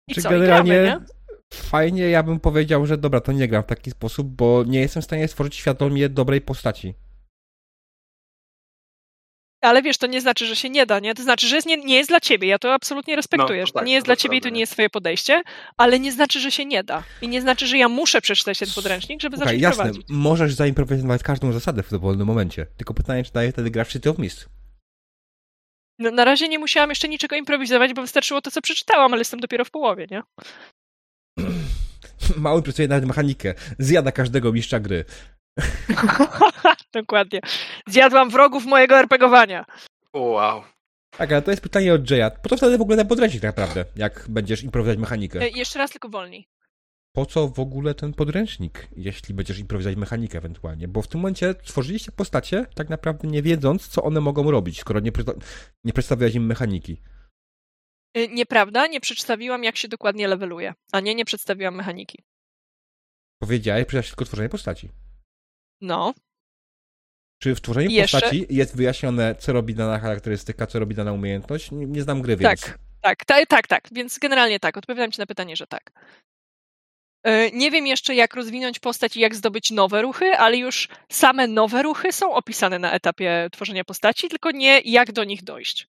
I 0.08 0.14
Czy 0.14 0.22
co, 0.22 0.28
i 0.28 0.32
generalnie 0.32 0.72
gramy, 0.72 1.00
nie? 1.00 1.06
Fajnie, 1.54 2.02
ja 2.02 2.22
bym 2.22 2.40
powiedział, 2.40 2.86
że 2.86 2.98
dobra, 2.98 3.20
to 3.20 3.32
nie 3.32 3.48
gram 3.48 3.62
w 3.62 3.66
taki 3.66 3.90
sposób, 3.90 4.28
bo 4.28 4.64
nie 4.66 4.80
jestem 4.80 5.02
w 5.02 5.04
stanie 5.04 5.28
stworzyć 5.28 5.54
świadomie 5.54 6.08
dobrej 6.08 6.40
postaci. 6.40 6.94
Ale 9.60 9.82
wiesz, 9.82 9.98
to 9.98 10.06
nie 10.06 10.20
znaczy, 10.20 10.46
że 10.46 10.56
się 10.56 10.70
nie 10.70 10.86
da, 10.86 10.98
nie? 11.00 11.14
To 11.14 11.22
znaczy, 11.22 11.48
że 11.48 11.56
jest, 11.56 11.68
nie, 11.68 11.76
nie 11.76 11.96
jest 11.96 12.10
dla 12.10 12.20
ciebie. 12.20 12.48
Ja 12.48 12.58
to 12.58 12.74
absolutnie 12.74 13.16
respektuję. 13.16 13.60
No, 13.60 13.66
to 13.66 13.72
to 13.72 13.78
tak, 13.78 13.86
nie 13.86 13.94
jest 13.94 14.04
to 14.04 14.08
dla 14.08 14.16
ciebie 14.16 14.36
i 14.36 14.40
to 14.40 14.48
nie 14.48 14.60
jest 14.60 14.72
twoje 14.72 14.90
podejście, 14.90 15.42
ale 15.76 16.00
nie 16.00 16.12
znaczy, 16.12 16.40
że 16.40 16.50
się 16.50 16.64
nie 16.64 16.84
da. 16.84 17.02
I 17.22 17.28
nie 17.28 17.40
znaczy, 17.40 17.66
że 17.66 17.78
ja 17.78 17.88
muszę 17.88 18.20
przeczytać 18.20 18.58
ten 18.58 18.68
podręcznik, 18.74 19.22
żeby 19.22 19.36
Słuchaj, 19.36 19.60
zacząć 19.60 19.62
jasne, 19.62 19.84
prowadzić. 19.84 20.06
możesz 20.08 20.54
zaimprowizować 20.54 21.22
każdą 21.22 21.52
zasadę 21.52 21.82
w 21.82 21.90
dowolnym 21.90 22.26
momencie. 22.26 22.66
Tylko 22.76 22.94
pytanie, 22.94 23.24
czy 23.24 23.32
daje 23.32 23.52
wtedy 23.52 23.70
gra 23.70 23.84
w 23.84 23.90
szczyty 23.90 24.14
mistrz. 24.18 24.46
No, 25.98 26.10
na 26.10 26.24
razie 26.24 26.48
nie 26.48 26.58
musiałam 26.58 26.90
jeszcze 26.90 27.08
niczego 27.08 27.36
improwizować, 27.36 27.94
bo 27.94 28.02
wystarczyło 28.02 28.40
to, 28.42 28.50
co 28.50 28.62
przeczytałam, 28.62 29.12
ale 29.12 29.20
jestem 29.20 29.40
dopiero 29.40 29.64
w 29.64 29.70
połowie, 29.70 30.06
nie? 30.10 30.22
Mały 32.36 32.62
pracuje 32.62 32.88
nawet 32.88 33.04
mechanikę. 33.04 33.54
Zjada 33.78 34.12
każdego 34.12 34.52
mistrza 34.52 34.80
gry. 34.80 35.04
Dokładnie. 36.92 37.40
Zjadłam 37.88 38.30
wrogów 38.30 38.66
mojego 38.66 38.98
RPGowania. 38.98 39.64
Wow. 40.14 40.62
Tak, 41.18 41.32
ale 41.32 41.42
to 41.42 41.50
jest 41.50 41.62
pytanie 41.62 41.94
od 41.94 42.10
Jaya. 42.10 42.30
Po 42.42 42.48
co 42.48 42.56
wtedy 42.56 42.78
w 42.78 42.80
ogóle 42.80 42.96
ten 42.96 43.06
podręcznik 43.06 43.42
tak 43.42 43.56
naprawdę, 43.56 43.84
jak 43.96 44.26
będziesz 44.28 44.62
improwizować 44.62 44.98
mechanikę? 44.98 45.40
E, 45.40 45.48
jeszcze 45.48 45.78
raz, 45.78 45.90
tylko 45.90 46.08
wolniej. 46.08 46.48
Po 47.12 47.26
co 47.26 47.48
w 47.48 47.60
ogóle 47.60 47.94
ten 47.94 48.12
podręcznik, 48.12 48.88
jeśli 48.96 49.34
będziesz 49.34 49.58
improwizować 49.58 49.96
mechanikę 49.96 50.38
ewentualnie? 50.38 50.88
Bo 50.88 51.02
w 51.02 51.08
tym 51.08 51.20
momencie 51.20 51.54
tworzyliście 51.54 52.12
postacie, 52.12 52.66
tak 52.74 52.88
naprawdę 52.88 53.28
nie 53.28 53.42
wiedząc, 53.42 53.88
co 53.88 54.02
one 54.02 54.20
mogą 54.20 54.50
robić, 54.50 54.80
skoro 54.80 55.00
nie, 55.00 55.10
nie 55.84 55.92
przedstawiałeś 55.92 56.34
im 56.34 56.46
mechaniki. 56.46 57.02
E, 58.16 58.28
Nieprawda, 58.28 58.86
nie 58.86 59.00
przedstawiłam, 59.00 59.64
jak 59.64 59.76
się 59.76 59.88
dokładnie 59.88 60.28
leveluje. 60.28 60.74
A 60.92 61.00
nie, 61.00 61.14
nie 61.14 61.24
przedstawiłam 61.24 61.74
mechaniki. 61.74 62.24
Powiedziałeś 63.38 63.86
przecież 63.86 64.08
tylko 64.08 64.24
tworzenie 64.24 64.48
postaci. 64.48 64.88
No. 65.80 66.14
Czy 67.42 67.54
w 67.54 67.60
tworzeniu 67.60 67.90
jeszcze- 67.90 68.20
postaci 68.20 68.46
jest 68.50 68.76
wyjaśnione, 68.76 69.34
co 69.34 69.52
robi 69.52 69.74
dana 69.74 69.98
charakterystyka, 69.98 70.66
co 70.66 70.78
robi 70.78 70.94
dana 70.94 71.12
umiejętność? 71.12 71.70
Nie, 71.70 71.86
nie 71.86 72.02
znam 72.02 72.22
gry, 72.22 72.36
więc... 72.36 72.60
Tak, 72.60 72.78
tak, 73.00 73.24
tak, 73.24 73.46
tak, 73.46 73.66
tak. 73.66 73.88
Więc 73.92 74.18
generalnie 74.18 74.60
tak. 74.60 74.76
Odpowiadam 74.76 75.12
ci 75.12 75.20
na 75.20 75.26
pytanie, 75.26 75.56
że 75.56 75.66
tak. 75.66 75.90
E, 77.22 77.50
Nie 77.50 77.70
wiem 77.70 77.86
jeszcze, 77.86 78.14
jak 78.14 78.34
rozwinąć 78.34 78.78
postać 78.78 79.16
i 79.16 79.20
jak 79.20 79.34
zdobyć 79.34 79.70
nowe 79.70 80.02
ruchy, 80.02 80.36
ale 80.36 80.56
już 80.56 80.88
same 81.12 81.46
nowe 81.46 81.82
ruchy 81.82 82.12
są 82.12 82.32
opisane 82.34 82.78
na 82.78 82.92
etapie 82.92 83.48
tworzenia 83.52 83.84
postaci, 83.84 84.28
tylko 84.28 84.50
nie 84.50 84.80
jak 84.84 85.12
do 85.12 85.24
nich 85.24 85.44
dojść. 85.44 85.88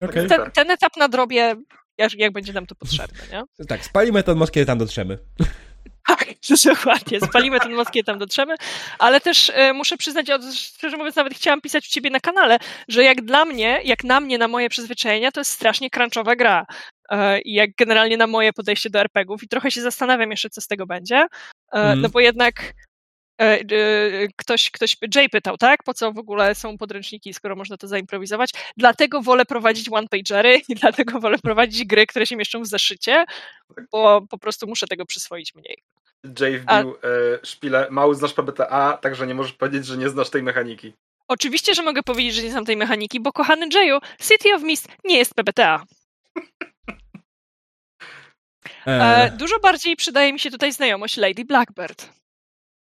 Okej. 0.00 0.28
Ten, 0.28 0.50
ten 0.50 0.70
etap 0.70 0.96
nadrobię, 0.96 1.56
jak, 1.98 2.14
jak 2.14 2.32
będzie 2.32 2.52
nam 2.52 2.66
to 2.66 2.74
potrzebne, 2.74 3.18
nie? 3.32 3.42
Tak, 3.68 3.84
spalimy 3.84 4.22
ten 4.22 4.38
most, 4.38 4.52
kiedy 4.52 4.66
tam 4.66 4.78
dotrzemy. 4.78 5.18
Tak, 6.06 6.24
dokładnie. 6.64 7.20
Spalimy 7.20 7.60
ten 7.60 7.72
most, 7.72 7.90
kiedy 7.90 8.04
tam 8.04 8.18
dotrzemy. 8.18 8.54
Ale 8.98 9.20
też 9.20 9.52
e, 9.54 9.72
muszę 9.72 9.96
przyznać, 9.96 10.30
od- 10.30 10.54
szczerze 10.54 10.96
mówiąc, 10.96 11.16
nawet 11.16 11.34
chciałam 11.34 11.60
pisać 11.60 11.88
u 11.88 11.90
ciebie 11.90 12.10
na 12.10 12.20
kanale, 12.20 12.58
że 12.88 13.02
jak 13.04 13.22
dla 13.22 13.44
mnie, 13.44 13.80
jak 13.84 14.04
na 14.04 14.20
mnie, 14.20 14.38
na 14.38 14.48
moje 14.48 14.68
przyzwyczajenia, 14.68 15.32
to 15.32 15.40
jest 15.40 15.52
strasznie 15.52 15.90
crunchowa 15.90 16.36
gra. 16.36 16.66
E, 17.10 17.40
I 17.40 17.52
jak 17.54 17.70
generalnie 17.78 18.16
na 18.16 18.26
moje 18.26 18.52
podejście 18.52 18.90
do 18.90 19.00
RPGów. 19.00 19.42
I 19.42 19.48
trochę 19.48 19.70
się 19.70 19.80
zastanawiam 19.82 20.30
jeszcze, 20.30 20.50
co 20.50 20.60
z 20.60 20.66
tego 20.66 20.86
będzie. 20.86 21.16
E, 21.16 21.26
Mhm. 21.72 22.00
No 22.00 22.08
bo 22.08 22.20
jednak 22.20 22.72
ktoś, 24.36 24.70
ktoś, 24.70 24.96
Jay 25.14 25.28
pytał, 25.28 25.56
tak? 25.56 25.82
Po 25.82 25.94
co 25.94 26.12
w 26.12 26.18
ogóle 26.18 26.54
są 26.54 26.78
podręczniki, 26.78 27.34
skoro 27.34 27.56
można 27.56 27.76
to 27.76 27.88
zaimprowizować? 27.88 28.50
Dlatego 28.76 29.22
wolę 29.22 29.44
prowadzić 29.44 29.88
one-pagery 29.92 30.60
i 30.68 30.74
dlatego 30.80 31.20
wolę 31.20 31.38
prowadzić 31.38 31.84
gry, 31.84 32.06
które 32.06 32.26
się 32.26 32.36
mieszczą 32.36 32.62
w 32.62 32.66
zeszycie, 32.66 33.24
bo 33.92 34.20
po 34.30 34.38
prostu 34.38 34.66
muszę 34.66 34.86
tego 34.86 35.06
przyswoić 35.06 35.54
mniej. 35.54 35.82
Jay 36.40 36.58
wbił 36.58 36.94
e, 36.94 37.46
szpilę, 37.46 37.86
mały 37.90 38.14
znasz 38.14 38.32
PBTA, 38.32 38.98
także 39.02 39.26
nie 39.26 39.34
możesz 39.34 39.52
powiedzieć, 39.52 39.86
że 39.86 39.96
nie 39.96 40.08
znasz 40.08 40.30
tej 40.30 40.42
mechaniki. 40.42 40.92
Oczywiście, 41.28 41.74
że 41.74 41.82
mogę 41.82 42.02
powiedzieć, 42.02 42.34
że 42.34 42.42
nie 42.42 42.50
znam 42.50 42.64
tej 42.64 42.76
mechaniki, 42.76 43.20
bo 43.20 43.32
kochany 43.32 43.68
Jayu, 43.74 43.98
City 44.20 44.54
of 44.54 44.62
Mist 44.62 44.88
nie 45.04 45.18
jest 45.18 45.34
PBTA. 45.34 45.84
E, 48.86 49.24
E, 49.26 49.30
dużo 49.30 49.58
bardziej 49.58 49.96
przydaje 49.96 50.32
mi 50.32 50.40
się 50.40 50.50
tutaj 50.50 50.72
znajomość 50.72 51.16
Lady 51.16 51.44
Blackbird 51.44 52.08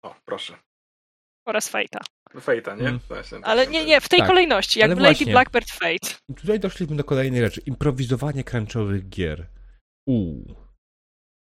O, 0.06 0.14
proszę. 0.24 0.56
oraz 1.46 1.72
Fate'a. 1.72 2.00
Fejta, 2.40 2.74
nie? 2.74 2.88
Mm. 2.88 3.00
Właśnie, 3.08 3.38
Ale 3.42 3.64
tak, 3.64 3.72
nie, 3.72 3.78
tak. 3.78 3.88
nie, 3.88 4.00
w 4.00 4.08
tej 4.08 4.18
Tak. 4.18 4.28
kolejności, 4.28 4.82
Ale 4.82 4.88
jakby 4.88 5.02
Lady 5.02 5.14
właśnie. 5.14 5.32
Blackbird 5.32 5.70
Fate. 5.70 6.14
tutaj 6.36 6.60
doszliśmy 6.60 6.96
do 6.96 7.04
kolejnej 7.04 7.40
rzeczy. 7.40 7.60
Improwizowanie 7.66 8.44
crunchowych 8.44 9.08
gier. 9.08 9.46
Uuu. 10.08 10.65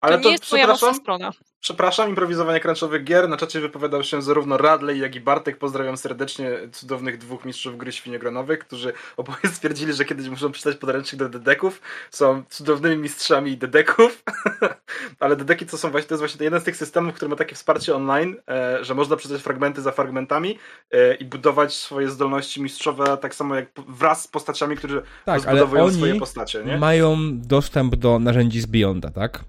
Ale 0.04 0.16
to 0.16 0.22
to, 0.22 0.28
nie 0.28 0.32
jest 0.32 0.52
moja 0.52 0.66
mocna 0.66 0.94
strona. 0.94 1.30
przepraszam, 1.60 2.08
improwizowanie 2.08 2.60
crunchowych 2.60 3.04
gier. 3.04 3.28
Na 3.28 3.36
czacie 3.36 3.60
wypowiadał 3.60 4.04
się 4.04 4.22
zarówno 4.22 4.56
Radley, 4.56 4.98
jak 4.98 5.14
i 5.14 5.20
Bartek. 5.20 5.58
Pozdrawiam 5.58 5.96
serdecznie 5.96 6.50
cudownych 6.72 7.18
dwóch 7.18 7.44
mistrzów 7.44 7.76
gry 7.76 7.92
świniogronowych, 7.92 8.58
którzy 8.58 8.92
oboje 9.16 9.38
stwierdzili, 9.54 9.92
że 9.92 10.04
kiedyś 10.04 10.28
muszą 10.28 10.52
przeczytać 10.52 10.76
podręcznik 10.76 11.18
do 11.18 11.28
dedeków. 11.28 11.80
Są 12.10 12.42
cudownymi 12.50 12.96
mistrzami 12.96 13.56
dedeków. 13.56 14.22
Ale 15.20 15.36
dedeki 15.36 15.66
to 15.66 15.78
są 15.78 15.90
właśnie, 15.90 16.08
to 16.08 16.14
jest 16.14 16.20
właśnie 16.20 16.44
jeden 16.44 16.60
z 16.60 16.64
tych 16.64 16.76
systemów, 16.76 17.14
który 17.14 17.28
ma 17.28 17.36
takie 17.36 17.54
wsparcie 17.54 17.94
online, 17.94 18.36
e, 18.48 18.84
że 18.84 18.94
można 18.94 19.16
przeczytać 19.16 19.42
fragmenty 19.42 19.82
za 19.82 19.92
fragmentami 19.92 20.58
e, 20.90 21.14
i 21.14 21.24
budować 21.24 21.74
swoje 21.74 22.10
zdolności 22.10 22.62
mistrzowe 22.62 23.18
tak 23.20 23.34
samo 23.34 23.54
jak 23.54 23.66
wraz 23.88 24.22
z 24.22 24.28
postaciami, 24.28 24.76
którzy 24.76 25.02
Tak, 25.24 25.26
ale 25.26 25.44
rozbudowują 25.44 25.84
oni 25.84 25.94
swoje 25.94 26.14
postacie, 26.14 26.64
nie? 26.64 26.78
mają 26.78 27.18
dostęp 27.32 27.96
do 27.96 28.18
narzędzi 28.18 28.60
z 28.60 28.66
Beyonda, 28.66 29.10
tak? 29.10 29.44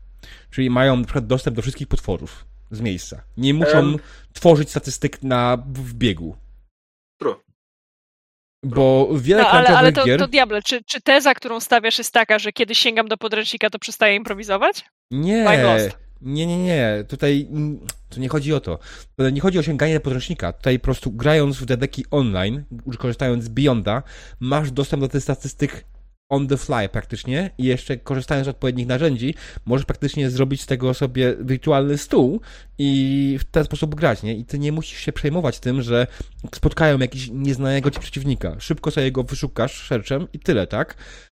Czyli 0.55 0.69
mają 0.69 0.97
na 0.97 1.03
przykład 1.03 1.27
dostęp 1.27 1.55
do 1.55 1.61
wszystkich 1.61 1.87
potworów 1.87 2.45
z 2.71 2.81
miejsca. 2.81 3.23
Nie 3.37 3.53
muszą 3.53 3.77
Em. 3.77 3.97
tworzyć 4.33 4.69
statystyk 4.69 5.23
na, 5.23 5.57
w 5.67 5.93
biegu. 5.93 6.35
True. 7.19 7.35
Bo 8.63 9.09
wiele 9.15 9.43
No, 9.43 9.49
ale, 9.49 9.67
ale 9.67 9.91
to, 9.91 10.05
gier... 10.05 10.19
to 10.19 10.27
diable, 10.27 10.61
czy, 10.61 10.83
czy 10.83 11.01
teza, 11.01 11.33
którą 11.33 11.59
stawiasz 11.59 11.97
jest 11.97 12.13
taka, 12.13 12.39
że 12.39 12.51
kiedy 12.51 12.75
sięgam 12.75 13.07
do 13.07 13.17
podręcznika, 13.17 13.69
to 13.69 13.79
przestaję 13.79 14.15
improwizować? 14.15 14.85
Nie, 15.11 15.45
nie, 16.21 16.47
nie, 16.47 16.57
nie. 16.57 17.03
Tutaj 17.07 17.47
tu 18.09 18.19
nie 18.19 18.29
chodzi 18.29 18.53
o 18.53 18.59
to. 18.59 18.79
Nie 19.31 19.41
chodzi 19.41 19.59
o 19.59 19.63
sięganie 19.63 19.93
do 19.93 20.01
podręcznika. 20.01 20.53
Tutaj 20.53 20.79
po 20.79 20.83
prostu 20.83 21.11
grając 21.11 21.57
w 21.57 21.65
dedeki 21.65 22.05
online, 22.11 22.63
korzystając 22.99 23.43
z 23.43 23.49
Beyonda, 23.49 24.03
masz 24.39 24.71
dostęp 24.71 25.01
do 25.01 25.09
tych 25.09 25.23
statystyk 25.23 25.85
on 26.29 26.47
the 26.47 26.57
fly 26.57 26.89
praktycznie 26.89 27.49
i 27.57 27.63
jeszcze 27.63 27.97
korzystając 27.97 28.45
z 28.45 28.49
odpowiednich 28.49 28.87
narzędzi, 28.87 29.35
możesz 29.65 29.85
praktycznie 29.85 30.29
zrobić 30.29 30.61
z 30.61 30.65
tego 30.65 30.93
sobie 30.93 31.35
wirtualny 31.39 31.97
stół 31.97 32.41
i 32.77 33.37
w 33.39 33.43
ten 33.43 33.63
sposób 33.65 33.95
grać, 33.95 34.23
nie? 34.23 34.35
I 34.35 34.45
ty 34.45 34.59
nie 34.59 34.71
musisz 34.71 34.99
się 34.99 35.13
przejmować 35.13 35.59
tym, 35.59 35.81
że 35.81 36.07
spotkają 36.55 36.99
jakiś 36.99 37.29
nieznanego 37.31 37.91
ci 37.91 37.99
przeciwnika. 37.99 38.59
Szybko 38.59 38.91
sobie 38.91 39.11
go 39.11 39.23
wyszukasz 39.23 39.87
searchem 39.87 40.27
i 40.33 40.39
tyle, 40.39 40.67
tak? 40.67 40.95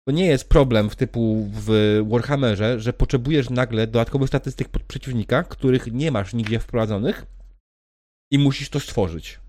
To 0.08 0.12
nie 0.12 0.26
jest 0.26 0.48
problem 0.48 0.90
w 0.90 0.96
typu 0.96 1.50
w 1.52 2.00
Warhammerze, 2.08 2.80
że 2.80 2.92
potrzebujesz 2.92 3.50
nagle 3.50 3.86
dodatkowych 3.86 4.28
statystyk 4.28 4.68
pod 4.68 4.82
przeciwnika, 4.82 5.42
których 5.42 5.92
nie 5.92 6.10
masz 6.10 6.34
nigdzie 6.34 6.58
wprowadzonych 6.58 7.26
i 8.32 8.38
musisz 8.38 8.70
to 8.70 8.80
stworzyć. 8.80 9.40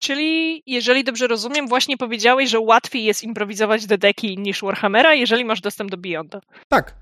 Czyli, 0.00 0.62
jeżeli 0.66 1.04
dobrze 1.04 1.26
rozumiem, 1.26 1.68
właśnie 1.68 1.96
powiedziałeś, 1.96 2.50
że 2.50 2.60
łatwiej 2.60 3.04
jest 3.04 3.22
improwizować 3.22 3.86
do 3.86 3.98
deki 3.98 4.38
niż 4.38 4.60
Warhammera, 4.62 5.14
jeżeli 5.14 5.44
masz 5.44 5.60
dostęp 5.60 5.90
do 5.90 5.96
Beyonda. 5.96 6.40
Tak. 6.68 6.94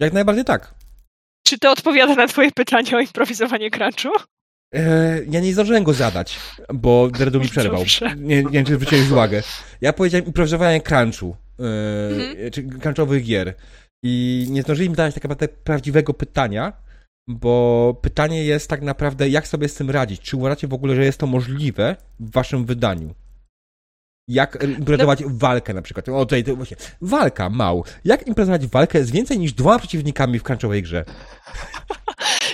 Jak 0.00 0.12
najbardziej 0.12 0.44
tak. 0.44 0.74
Czy 1.46 1.58
to 1.58 1.70
odpowiada 1.70 2.14
na 2.14 2.26
twoje 2.26 2.52
pytanie 2.52 2.96
o 2.96 3.00
improwizowanie 3.00 3.70
crunchu? 3.70 4.08
Eee, 4.74 4.82
ja 5.30 5.40
nie 5.40 5.52
zdążyłem 5.52 5.84
go 5.84 5.92
zadać, 5.92 6.38
bo 6.74 7.08
Dredu 7.08 7.40
mi 7.40 7.48
przerwał. 7.48 7.78
Dobrze. 7.78 8.14
Nie, 8.16 8.42
nie 8.42 8.50
wiem, 8.50 8.64
czy 8.64 8.74
zwróciłeś 8.74 9.10
uwagę. 9.10 9.42
Ja 9.80 9.92
powiedziałem 9.92 10.26
improwizowanie 10.26 10.80
crunchu, 10.80 11.36
eee, 11.58 11.64
Mhm. 12.30 12.50
czy 12.50 12.62
crunchowych 12.80 13.24
gier. 13.24 13.54
I 14.02 14.46
nie 14.50 14.62
zdążyli 14.62 14.90
mi 14.90 14.96
dać 14.96 15.14
tak 15.14 15.22
naprawdę 15.24 15.48
prawdziwego 15.48 16.14
pytania, 16.14 16.72
bo 17.28 17.94
pytanie 18.02 18.44
jest 18.44 18.70
tak 18.70 18.82
naprawdę, 18.82 19.28
jak 19.28 19.48
sobie 19.48 19.68
z 19.68 19.74
tym 19.74 19.90
radzić? 19.90 20.20
Czy 20.20 20.36
uważacie 20.36 20.68
w 20.68 20.74
ogóle, 20.74 20.94
że 20.94 21.04
jest 21.04 21.18
to 21.18 21.26
możliwe 21.26 21.96
w 22.20 22.32
waszym 22.32 22.64
wydaniu? 22.64 23.14
Jak 24.28 24.62
improwizować 24.78 25.24
walkę 25.24 25.74
na 25.74 25.82
przykład? 25.82 26.08
O, 26.08 26.18
tutaj, 26.18 26.44
to 26.44 26.56
właśnie. 26.56 26.76
Walka, 27.00 27.50
mał. 27.50 27.84
Jak 28.04 28.26
improwizować 28.26 28.66
walkę 28.66 29.04
z 29.04 29.10
więcej 29.10 29.38
niż 29.38 29.52
dwoma 29.52 29.78
przeciwnikami 29.78 30.38
w 30.38 30.42
crunchowej 30.42 30.82
grze? 30.82 31.04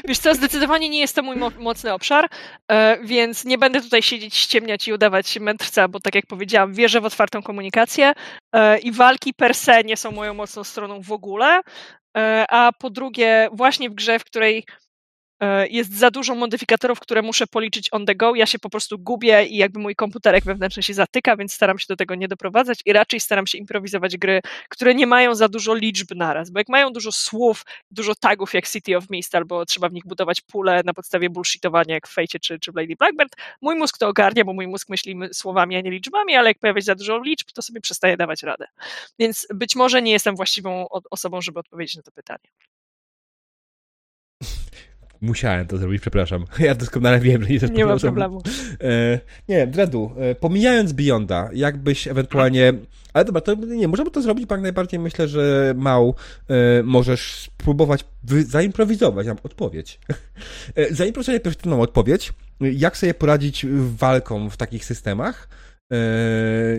Wiesz 0.09 0.18
co, 0.18 0.35
zdecydowanie 0.35 0.89
nie 0.89 1.01
jest 1.01 1.14
to 1.14 1.23
mój 1.23 1.37
mo- 1.37 1.51
mocny 1.59 1.93
obszar, 1.93 2.29
e, 2.68 2.99
więc 3.05 3.45
nie 3.45 3.59
będę 3.59 3.81
tutaj 3.81 4.03
siedzieć, 4.03 4.37
ściemniać 4.37 4.89
i 4.89 4.93
udawać 4.93 5.39
mędrca, 5.39 5.89
bo 5.89 6.01
tak 6.01 6.14
jak 6.14 6.27
powiedziałam, 6.27 6.75
wierzę 6.75 7.01
w 7.01 7.05
otwartą 7.05 7.43
komunikację 7.43 8.12
e, 8.53 8.79
i 8.79 8.93
walki 8.93 9.35
per 9.35 9.55
se 9.55 9.85
nie 9.85 9.97
są 9.97 10.11
moją 10.12 10.35
mocną 10.35 10.64
stroną 10.64 11.03
w 11.03 11.12
ogóle, 11.12 11.61
a 12.48 12.72
po 12.78 12.90
drugie 12.90 13.48
właśnie 13.52 13.90
w 13.90 13.94
grze, 13.94 14.18
w 14.18 14.24
której 14.24 14.58
e, 14.58 14.62
jest 15.70 15.99
za 15.99 16.11
dużo 16.11 16.34
modyfikatorów, 16.34 17.01
które 17.01 17.22
muszę 17.22 17.47
policzyć 17.47 17.88
on 17.93 18.07
the 18.07 18.14
go, 18.14 18.34
ja 18.34 18.47
się 18.47 18.59
po 18.59 18.70
prostu 18.70 18.99
gubię 18.99 19.47
i 19.47 19.57
jakby 19.57 19.80
mój 19.80 19.95
komputerek 19.95 20.45
wewnętrzny 20.45 20.82
się 20.82 20.95
zatyka, 20.95 21.36
więc 21.36 21.53
staram 21.53 21.78
się 21.78 21.86
do 21.88 21.97
tego 21.97 22.14
nie 22.14 22.28
doprowadzać 22.28 22.80
i 22.86 22.93
raczej 22.93 23.20
staram 23.20 23.47
się 23.47 23.59
improwizować 23.59 24.16
gry, 24.16 24.41
które 24.68 24.95
nie 24.95 25.07
mają 25.07 25.34
za 25.34 25.49
dużo 25.49 25.74
liczb 25.74 26.14
naraz, 26.14 26.51
bo 26.51 26.61
jak 26.61 26.68
mają 26.68 26.93
dużo 26.93 27.12
słów, 27.12 27.64
dużo 27.91 28.14
tagów 28.14 28.55
jak 28.55 28.68
City 28.68 28.97
of 28.97 29.11
Mist, 29.11 29.34
albo 29.34 29.66
trzeba 29.66 29.88
w 29.88 29.93
nich 29.93 30.07
budować 30.07 30.41
pule 30.41 30.82
na 30.84 30.95
podstawie 30.95 31.30
bullshitowania 31.30 31.95
jak 31.95 32.09
w 32.09 32.12
Fejcie 32.12 32.38
czy, 32.38 32.59
czy 32.59 32.72
w 32.72 32.76
Lady 32.76 32.97
Blackbird. 32.99 33.36
Mój 33.61 33.76
mózg 33.76 33.99
to 33.99 34.09
ogarnia, 34.09 34.45
bo 34.45 34.53
mój 34.53 34.66
mózg 34.66 34.88
myśli 34.88 35.16
my- 35.16 35.34
słowami, 35.34 35.76
a 35.76 35.80
nie 35.80 35.91
liczbami, 35.91 36.34
ale 36.36 36.51
jak 36.51 36.59
pojawia 36.59 36.80
się 36.80 36.84
za 36.84 36.95
dużo 36.95 37.18
liczb, 37.18 37.49
to 37.55 37.62
sobie 37.62 37.80
przestaje 37.80 38.16
dawać 38.16 38.43
radę. 38.43 38.66
Więc 39.18 39.47
być 39.55 39.76
może 39.76 40.03
nie 40.03 40.12
jestem 40.12 40.36
właściwą 40.36 40.86
osobą, 41.11 41.41
żeby 41.41 41.59
odpowiedzieć 41.59 41.97
na 41.97 42.03
to 42.03 42.12
pytanie. 42.12 42.70
Musiałem 45.21 45.66
to 45.66 45.79
zrobić, 45.79 46.01
przepraszam. 46.01 46.45
Ja 46.59 46.75
doskonale 46.75 47.21
wiem, 47.21 47.43
że 47.43 47.49
nie 47.49 47.55
jestem 47.55 47.75
Nie 47.75 47.87
ma 47.87 47.97
problemu. 47.97 48.43
E, 48.81 49.21
nie, 49.49 49.66
Dredu, 49.66 50.12
e, 50.16 50.35
pomijając 50.35 50.93
Beyonda, 50.93 51.51
jakbyś 51.53 52.09
ewentualnie. 52.09 52.73
Ale 53.12 53.25
dobra, 53.25 53.41
to 53.41 53.55
nie, 53.55 53.89
możemy 53.89 54.11
to 54.11 54.23
zrobić, 54.23 54.47
bo 54.47 54.55
jak 54.55 54.62
najbardziej 54.62 55.01
myślę, 55.01 55.29
że 55.29 55.75
Mał 55.77 56.14
e, 56.49 56.83
możesz 56.83 57.35
spróbować 57.41 58.05
wy, 58.25 58.45
zaimprowizować 58.45 59.27
nam 59.27 59.37
odpowiedź. 59.43 59.99
E, 60.75 60.95
zaimprowizować 60.95 61.43
perfektywną 61.43 61.81
odpowiedź, 61.81 62.33
jak 62.61 62.97
sobie 62.97 63.14
poradzić 63.14 63.66
walką 63.97 64.51
w 64.51 64.57
takich 64.57 64.85
systemach, 64.85 65.49
e, 65.93 65.97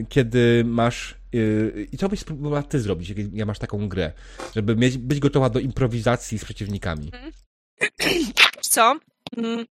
kiedy 0.09 0.63
masz. 0.65 1.15
e, 1.33 1.81
I 1.91 1.97
co 1.97 2.09
byś 2.09 2.19
spróbowała 2.19 2.63
ty 2.63 2.79
zrobić, 2.79 3.09
jak, 3.09 3.33
jak 3.33 3.47
masz 3.47 3.59
taką 3.59 3.89
grę, 3.89 4.11
żeby 4.55 4.75
mieć, 4.75 4.97
być 4.97 5.19
gotowa 5.19 5.49
do 5.49 5.59
improwizacji 5.59 6.39
z 6.39 6.45
przeciwnikami? 6.45 7.11
Co? 8.61 8.95
Mm, 9.37 9.65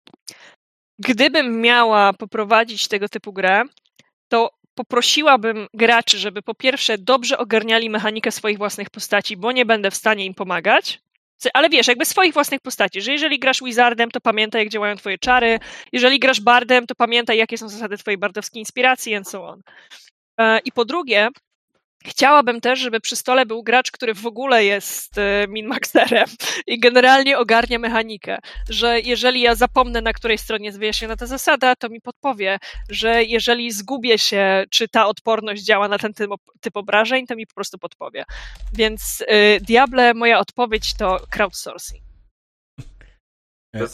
Gdybym 0.99 1.61
miała 1.61 2.13
poprowadzić 2.13 2.87
tego 2.87 3.09
typu 3.09 3.33
grę, 3.33 3.63
to 4.27 4.51
poprosiłabym 4.75 5.67
graczy, 5.73 6.17
żeby 6.17 6.41
po 6.41 6.55
pierwsze 6.55 6.97
dobrze 6.97 7.37
ogarniali 7.37 7.89
mechanikę 7.89 8.31
swoich 8.31 8.57
własnych 8.57 8.89
postaci, 8.89 9.37
bo 9.37 9.51
nie 9.51 9.65
będę 9.65 9.91
w 9.91 9.95
stanie 9.95 10.25
im 10.25 10.33
pomagać. 10.33 11.01
Ale 11.53 11.69
wiesz, 11.69 11.87
jakby 11.87 12.05
swoich 12.05 12.33
własnych 12.33 12.61
postaci, 12.61 13.01
że 13.01 13.11
jeżeli 13.11 13.39
grasz 13.39 13.63
Wizardem, 13.63 14.11
to 14.11 14.21
pamiętaj, 14.21 14.61
jak 14.61 14.69
działają 14.69 14.95
twoje 14.95 15.17
czary. 15.17 15.59
Jeżeli 15.93 16.19
grasz 16.19 16.41
Bardem, 16.41 16.87
to 16.87 16.95
pamiętaj, 16.95 17.37
jakie 17.37 17.57
są 17.57 17.69
zasady 17.69 17.97
twojej 17.97 18.17
bardowskiej 18.17 18.61
inspiracji, 18.61 19.15
and 19.15 19.29
so 19.29 19.47
on. 19.47 19.61
E, 20.39 20.59
I 20.59 20.71
po 20.71 20.85
drugie, 20.85 21.29
chciałabym 22.05 22.61
też, 22.61 22.79
żeby 22.79 22.99
przy 22.99 23.15
stole 23.15 23.45
był 23.45 23.63
gracz, 23.63 23.91
który 23.91 24.13
w 24.13 24.25
ogóle 24.25 24.65
jest 24.65 25.17
e, 25.17 25.45
minmaxerem 25.47 26.25
i 26.67 26.79
generalnie 26.79 27.37
ogarnia 27.37 27.79
mechanikę, 27.79 28.37
że 28.69 28.99
jeżeli 28.99 29.41
ja 29.41 29.55
zapomnę, 29.55 30.01
na 30.01 30.13
której 30.13 30.37
stronie 30.37 30.65
jest 30.65 30.79
wyjaśniona 30.79 31.15
ta 31.15 31.25
zasada, 31.25 31.75
to 31.75 31.89
mi 31.89 32.01
podpowie, 32.01 32.59
że 32.89 33.23
jeżeli 33.23 33.71
zgubię 33.71 34.17
się, 34.17 34.65
czy 34.69 34.87
ta 34.87 35.07
odporność 35.07 35.63
działa 35.63 35.87
na 35.87 35.97
ten 35.97 36.13
typ, 36.13 36.31
typ 36.61 36.77
obrażeń, 36.77 37.27
to 37.27 37.35
mi 37.35 37.47
po 37.47 37.53
prostu 37.53 37.77
podpowie. 37.77 38.23
Więc 38.73 39.21
y, 39.21 39.59
Diable, 39.61 40.13
moja 40.13 40.39
odpowiedź 40.39 40.93
to 40.93 41.19
crowdsourcing. 41.29 42.03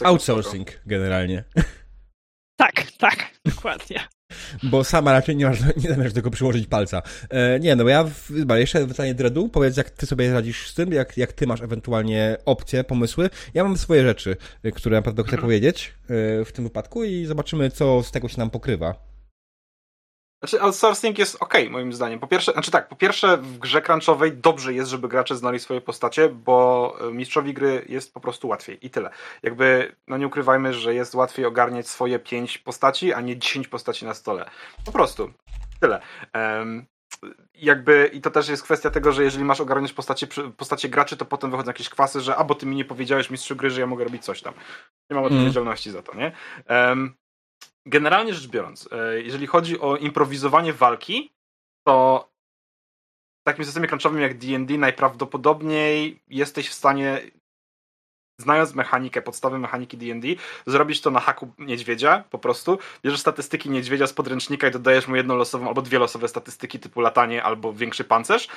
Outsourcing 0.03 0.67
generalnie. 0.85 1.43
Tak, 2.57 2.91
tak, 2.97 3.29
dokładnie. 3.45 4.07
Bo 4.63 4.83
sama 4.83 5.11
raczej 5.11 5.35
nie, 5.35 5.45
masz, 5.45 5.59
nie 5.83 5.89
zamierzasz 5.89 6.13
tego 6.13 6.31
przyłożyć 6.31 6.67
palca. 6.67 7.01
E, 7.29 7.59
nie, 7.59 7.75
no 7.75 7.83
bo 7.83 7.89
ja, 7.89 8.03
w, 8.03 8.31
jeszcze 8.55 8.87
pytanie 8.87 9.15
Dredu, 9.15 9.49
powiedz 9.49 9.77
jak 9.77 9.89
ty 9.89 10.05
sobie 10.05 10.33
radzisz 10.33 10.69
z 10.69 10.73
tym, 10.73 10.93
jak, 10.93 11.17
jak 11.17 11.33
ty 11.33 11.47
masz 11.47 11.61
ewentualnie 11.61 12.37
opcje, 12.45 12.83
pomysły. 12.83 13.29
Ja 13.53 13.63
mam 13.63 13.77
swoje 13.77 14.03
rzeczy, 14.03 14.37
e, 14.63 14.71
które 14.71 14.97
naprawdę 14.97 15.23
chcę 15.23 15.37
powiedzieć 15.37 15.93
e, 16.03 16.45
w 16.45 16.51
tym 16.51 16.63
wypadku 16.63 17.03
i 17.03 17.25
zobaczymy, 17.25 17.71
co 17.71 18.03
z 18.03 18.11
tego 18.11 18.27
się 18.27 18.37
nam 18.37 18.49
pokrywa. 18.49 19.04
Znaczy, 20.49 20.63
outsourcing 20.63 21.17
jest 21.17 21.37
ok, 21.39 21.53
moim 21.69 21.93
zdaniem. 21.93 22.19
Po 22.19 22.27
pierwsze, 22.27 22.51
znaczy 22.51 22.71
tak, 22.71 22.87
po 22.87 22.95
pierwsze, 22.95 23.37
w 23.37 23.57
grze 23.57 23.81
crunchowej 23.81 24.33
dobrze 24.33 24.73
jest, 24.73 24.89
żeby 24.89 25.07
gracze 25.07 25.35
znali 25.35 25.59
swoje 25.59 25.81
postacie, 25.81 26.29
bo 26.29 26.97
e, 27.01 27.11
mistrzowi 27.11 27.53
gry 27.53 27.85
jest 27.89 28.13
po 28.13 28.19
prostu 28.19 28.47
łatwiej 28.47 28.85
i 28.85 28.89
tyle. 28.89 29.09
Jakby, 29.43 29.95
no 30.07 30.17
nie 30.17 30.27
ukrywajmy, 30.27 30.73
że 30.73 30.93
jest 30.93 31.15
łatwiej 31.15 31.45
ogarniać 31.45 31.87
swoje 31.87 32.19
pięć 32.19 32.57
postaci, 32.57 33.13
a 33.13 33.21
nie 33.21 33.37
dziesięć 33.37 33.67
postaci 33.67 34.05
na 34.05 34.13
stole. 34.13 34.49
Po 34.85 34.91
prostu. 34.91 35.33
Tyle. 35.79 36.01
Um, 36.33 36.85
jakby, 37.55 38.11
i 38.13 38.21
to 38.21 38.31
też 38.31 38.49
jest 38.49 38.63
kwestia 38.63 38.89
tego, 38.89 39.11
że 39.11 39.23
jeżeli 39.23 39.45
masz 39.45 39.61
ogarniać 39.61 39.93
postacie, 39.93 40.27
postacie 40.57 40.89
graczy, 40.89 41.17
to 41.17 41.25
potem 41.25 41.51
wychodzą 41.51 41.69
jakieś 41.69 41.89
kwasy, 41.89 42.21
że 42.21 42.35
a 42.35 42.43
bo 42.43 42.55
ty 42.55 42.65
mi 42.65 42.75
nie 42.75 42.85
powiedziałeś 42.85 43.29
mistrzu 43.29 43.55
gry, 43.55 43.69
że 43.69 43.81
ja 43.81 43.87
mogę 43.87 44.03
robić 44.03 44.23
coś 44.23 44.41
tam. 44.41 44.53
Nie 45.09 45.15
mam 45.15 45.25
mm. 45.25 45.33
odpowiedzialności 45.33 45.89
mm. 45.89 46.01
za 46.01 46.11
to, 46.11 46.17
nie? 46.17 46.31
Um, 46.69 47.15
generalnie 47.85 48.33
rzecz 48.33 48.47
biorąc, 48.47 48.89
e, 48.91 49.21
jeżeli 49.21 49.47
chodzi 49.47 49.79
o 49.79 49.97
improwizowanie 49.97 50.73
walki, 50.73 51.33
to 51.87 52.27
w 53.41 53.47
takim 53.47 53.65
systemie 53.65 53.87
crunchowym 53.87 54.21
jak 54.21 54.37
D&D 54.37 54.77
najprawdopodobniej 54.77 56.19
jesteś 56.27 56.69
w 56.69 56.73
stanie 56.73 57.21
znając 58.41 58.75
mechanikę, 58.75 59.21
podstawy 59.21 59.59
mechaniki 59.59 59.97
D&D, 59.97 60.27
zrobić 60.67 61.01
to 61.01 61.11
na 61.11 61.19
haku 61.19 61.53
niedźwiedzia 61.59 62.23
po 62.29 62.39
prostu. 62.39 62.79
Bierzesz 63.03 63.19
statystyki 63.19 63.69
niedźwiedzia 63.69 64.07
z 64.07 64.13
podręcznika 64.13 64.67
i 64.67 64.71
dodajesz 64.71 65.07
mu 65.07 65.15
jedną 65.15 65.35
losową 65.35 65.67
albo 65.67 65.81
dwie 65.81 65.99
losowe 65.99 66.27
statystyki 66.27 66.79
typu 66.79 67.01
latanie 67.01 67.43
albo 67.43 67.73
większy 67.73 68.03
pancerz 68.03 68.47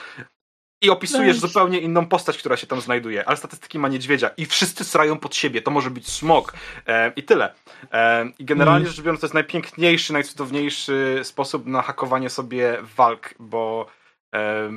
i 0.80 0.90
opisujesz 0.90 1.40
Weź. 1.40 1.50
zupełnie 1.50 1.80
inną 1.80 2.06
postać, 2.06 2.38
która 2.38 2.56
się 2.56 2.66
tam 2.66 2.80
znajduje, 2.80 3.28
ale 3.28 3.36
statystyki 3.36 3.78
ma 3.78 3.88
niedźwiedzia 3.88 4.30
i 4.36 4.46
wszyscy 4.46 4.84
srają 4.84 5.18
pod 5.18 5.34
siebie, 5.34 5.62
to 5.62 5.70
może 5.70 5.90
być 5.90 6.08
smok 6.08 6.54
e, 6.86 7.12
i 7.16 7.22
tyle. 7.22 7.54
E, 7.92 8.26
I 8.38 8.44
generalnie 8.44 8.80
mm. 8.80 8.92
rzecz 8.92 9.04
biorąc 9.04 9.20
to 9.20 9.26
jest 9.26 9.34
najpiękniejszy, 9.34 10.12
najcudowniejszy 10.12 11.20
sposób 11.22 11.66
na 11.66 11.82
hakowanie 11.82 12.30
sobie 12.30 12.78
walk, 12.96 13.34
bo 13.38 13.86
e, 14.34 14.70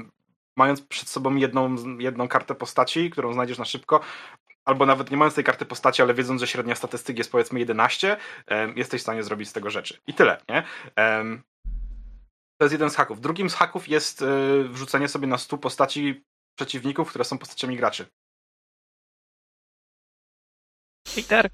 mając 0.56 0.82
przed 0.82 1.10
sobą 1.10 1.36
jedną, 1.36 1.76
jedną 1.97 2.28
kartę 2.28 2.56
postaci, 2.56 3.10
którą 3.10 3.34
znajdziesz 3.34 3.58
na 3.58 3.66
szybko, 3.66 3.99
albo 4.66 4.86
nawet 4.86 5.12
nie 5.12 5.18
mając 5.18 5.36
tej 5.36 5.43
karty 5.43 5.66
postaci, 5.66 6.02
ale 6.02 6.14
wiedząc, 6.14 6.41
że 6.41 6.47
średnia 6.47 6.76
statystyki 6.76 7.20
jest 7.20 7.32
powiedzmy 7.32 7.60
11, 7.60 8.18
jesteś 8.76 9.02
w 9.02 9.04
stanie 9.04 9.24
zrobić 9.24 9.49
z 9.49 9.54
tego 9.54 9.70
rzeczy. 9.70 9.97
I 10.08 10.14
tyle, 10.14 10.38
nie? 10.49 10.64
To 12.62 12.66
jest 12.66 12.74
jeden 12.74 12.89
z 12.89 12.95
haków. 12.95 13.22
Drugim 13.22 13.49
z 13.49 13.53
haków 13.53 13.88
jest 13.88 14.22
e, 14.22 14.26
wrzucenie 14.64 15.07
sobie 15.07 15.28
na 15.28 15.38
stół 15.38 15.59
postaci 15.59 16.24
przeciwników, 16.55 17.09
które 17.09 17.26
są 17.26 17.38
postaciami 17.38 17.78
graczy. 17.78 18.05
Peter. 21.16 21.49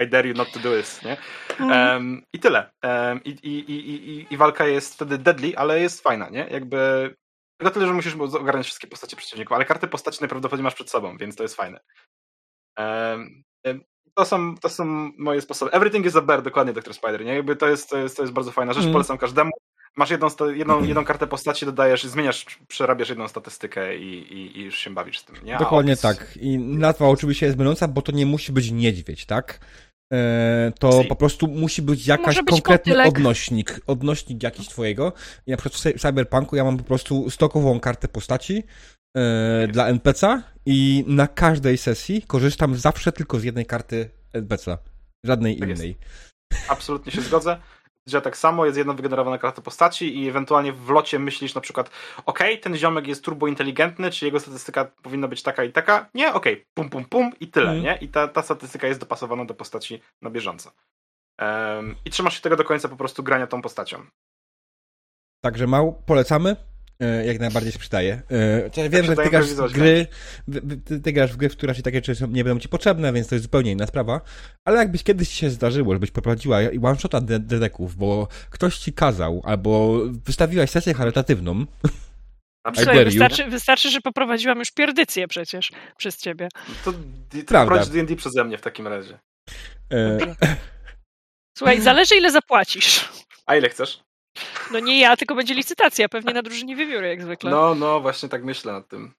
I 0.00 0.08
dare 0.08 0.28
you 0.28 0.34
not 0.34 0.52
to 0.52 0.60
do 0.60 0.76
this, 0.76 1.02
nie? 1.02 1.16
Um, 1.60 2.22
I 2.32 2.38
tyle. 2.38 2.70
Um, 2.82 3.24
i, 3.24 3.30
i, 3.30 3.70
i, 3.70 4.26
i, 4.34 4.36
walka 4.36 4.66
jest 4.66 4.94
wtedy 4.94 5.18
deadly, 5.18 5.52
ale 5.56 5.80
jest 5.80 6.02
fajna, 6.02 6.28
nie? 6.28 6.48
Jakby 6.50 7.14
tylko 7.58 7.74
tyle, 7.74 7.86
że 7.86 7.92
musisz 7.92 8.14
ogarnąć 8.14 8.66
wszystkie 8.66 8.88
postacie 8.88 9.16
przeciwników, 9.16 9.52
ale 9.52 9.64
karty 9.64 9.88
postaci 9.88 10.18
najprawdopodobniej 10.20 10.64
masz 10.64 10.74
przed 10.74 10.90
sobą, 10.90 11.16
więc 11.16 11.36
to 11.36 11.42
jest 11.42 11.56
fajne. 11.56 11.80
Um, 12.78 13.42
to 14.14 14.24
są, 14.24 14.56
to 14.56 14.68
są 14.68 14.84
moje 15.18 15.40
sposoby. 15.40 15.72
Everything 15.72 16.06
is 16.06 16.16
a 16.16 16.20
bear, 16.20 16.42
dokładnie 16.42 16.72
Dr. 16.72 16.94
Spider, 16.94 17.24
nie? 17.24 17.34
Jakby 17.34 17.56
to 17.56 17.68
jest, 17.68 17.90
to 17.90 17.98
jest, 17.98 18.16
to 18.16 18.22
jest 18.22 18.32
bardzo 18.32 18.52
fajna 18.52 18.72
rzecz, 18.72 18.82
mm. 18.82 18.92
polecam 18.92 19.18
każdemu. 19.18 19.50
Masz 19.96 20.10
jedną, 20.10 20.28
jedną, 20.54 20.84
jedną 20.84 21.04
kartę 21.04 21.26
postaci, 21.26 21.66
dodajesz, 21.66 22.04
zmieniasz, 22.04 22.46
przerabiasz 22.68 23.08
jedną 23.08 23.28
statystykę 23.28 23.96
i, 23.96 24.32
i, 24.32 24.58
i 24.58 24.64
już 24.64 24.78
się 24.78 24.90
bawisz 24.90 25.18
z 25.18 25.24
tym, 25.24 25.36
nie? 25.44 25.58
Dokładnie 25.58 25.92
opis... 25.92 26.02
tak. 26.02 26.36
I 26.36 26.58
nazwa 26.58 27.08
oczywiście 27.08 27.46
jest 27.46 27.58
myląca, 27.58 27.88
bo 27.88 28.02
to 28.02 28.12
nie 28.12 28.26
musi 28.26 28.52
być 28.52 28.70
niedźwiedź, 28.70 29.26
tak? 29.26 29.60
E, 30.12 30.72
to 30.78 31.02
si. 31.02 31.08
po 31.08 31.16
prostu 31.16 31.48
musi 31.48 31.82
być 31.82 32.06
jakaś 32.06 32.36
być 32.36 32.46
konkretny 32.46 32.92
kotylek. 32.92 33.08
odnośnik, 33.08 33.80
odnośnik 33.86 34.42
jakiś 34.42 34.68
twojego. 34.68 35.12
I 35.46 35.50
na 35.50 35.56
przykład 35.56 35.96
w 35.96 36.00
Cyberpunku 36.00 36.56
ja 36.56 36.64
mam 36.64 36.76
po 36.76 36.84
prostu 36.84 37.30
stokową 37.30 37.80
kartę 37.80 38.08
postaci 38.08 38.62
e, 39.16 39.68
dla 39.68 39.92
NPC'a 39.92 40.40
i 40.66 41.04
na 41.06 41.26
każdej 41.28 41.78
sesji 41.78 42.22
korzystam 42.22 42.76
zawsze 42.76 43.12
tylko 43.12 43.38
z 43.38 43.44
jednej 43.44 43.66
karty 43.66 44.10
NPC'a, 44.34 44.76
żadnej 45.24 45.58
tak 45.58 45.68
innej. 45.68 45.96
Jest. 46.52 46.70
Absolutnie 46.70 47.12
się 47.12 47.20
zgodzę 47.20 47.56
że 48.06 48.22
tak 48.22 48.36
samo 48.36 48.66
jest 48.66 48.78
jedna 48.78 48.92
wygenerowana 48.92 49.38
karta 49.38 49.62
postaci 49.62 50.22
i 50.22 50.28
ewentualnie 50.28 50.72
w 50.72 50.90
locie 50.90 51.18
myślisz 51.18 51.54
na 51.54 51.60
przykład 51.60 51.90
ok, 52.26 52.38
ten 52.62 52.76
ziomek 52.76 53.06
jest 53.06 53.24
turbo 53.24 53.48
inteligentny, 53.48 54.10
czy 54.10 54.24
jego 54.24 54.40
statystyka 54.40 54.84
powinna 54.84 55.28
być 55.28 55.42
taka 55.42 55.64
i 55.64 55.72
taka? 55.72 56.08
Nie? 56.14 56.34
Ok, 56.34 56.46
pum, 56.74 56.90
pum, 56.90 57.04
pum 57.04 57.32
i 57.40 57.48
tyle, 57.48 57.70
mm. 57.70 57.82
nie? 57.82 57.98
I 58.00 58.08
ta, 58.08 58.28
ta 58.28 58.42
statystyka 58.42 58.86
jest 58.86 59.00
dopasowana 59.00 59.44
do 59.44 59.54
postaci 59.54 60.00
na 60.22 60.30
bieżąco. 60.30 60.72
Um, 61.38 61.94
I 62.04 62.10
trzymasz 62.10 62.34
się 62.34 62.40
tego 62.40 62.56
do 62.56 62.64
końca 62.64 62.88
po 62.88 62.96
prostu 62.96 63.22
grania 63.22 63.46
tą 63.46 63.62
postacią. 63.62 64.06
Także 65.40 65.66
mał, 65.66 66.02
polecamy. 66.06 66.56
E, 67.00 67.26
jak 67.26 67.40
najbardziej 67.40 67.72
się 67.72 67.78
przydaje. 67.78 68.22
Ja 68.76 68.84
e, 68.84 68.88
wiem, 68.88 69.04
że 69.04 69.16
ty 69.16 69.30
grasz 69.30 69.46
w 69.46 69.72
gry, 69.72 70.06
ty, 70.84 71.00
ty 71.00 71.12
grasz 71.12 71.32
w 71.32 71.36
gry, 71.36 71.48
w 71.48 71.52
których 71.56 71.82
takie 71.82 72.02
rzeczy 72.04 72.28
nie 72.28 72.44
będą 72.44 72.60
ci 72.60 72.68
potrzebne, 72.68 73.12
więc 73.12 73.28
to 73.28 73.34
jest 73.34 73.42
zupełnie 73.42 73.72
inna 73.72 73.86
sprawa. 73.86 74.20
Ale 74.64 74.78
jakbyś 74.78 75.02
kiedyś 75.02 75.28
się 75.28 75.50
zdarzyło, 75.50 75.92
żebyś 75.92 76.10
poprowadziła 76.10 76.58
one-shota 76.82 77.20
dedeków, 77.20 77.96
bo 77.96 78.28
ktoś 78.50 78.78
ci 78.78 78.92
kazał, 78.92 79.42
albo 79.44 80.00
wystawiłaś 80.24 80.70
sesję 80.70 80.94
charytatywną, 80.94 81.66
wystarczy, 83.04 83.44
wystarczy, 83.44 83.90
że 83.90 84.00
poprowadziłam 84.00 84.58
już 84.58 84.70
pierdycję 84.70 85.28
przecież 85.28 85.72
przez 85.96 86.16
ciebie. 86.18 86.48
To, 86.84 86.92
to 86.92 86.98
prowadź 87.46 87.88
D&D 87.88 88.16
przeze 88.16 88.44
mnie 88.44 88.58
w 88.58 88.62
takim 88.62 88.88
razie. 88.88 89.18
E... 89.92 90.18
Słuchaj, 91.58 91.80
zależy 91.80 92.16
ile 92.16 92.30
zapłacisz. 92.30 93.08
A 93.46 93.56
ile 93.56 93.68
chcesz? 93.68 94.04
No 94.72 94.80
nie 94.80 95.00
ja, 95.00 95.16
tylko 95.16 95.34
będzie 95.34 95.54
licytacja, 95.54 96.08
pewnie 96.08 96.34
na 96.34 96.42
drużynie 96.42 96.76
wiewióry, 96.76 97.08
jak 97.08 97.22
zwykle. 97.22 97.50
No, 97.50 97.74
no, 97.74 98.00
właśnie 98.00 98.28
tak 98.28 98.44
myślę 98.44 98.72
nad 98.72 98.88
tym. 98.88 99.14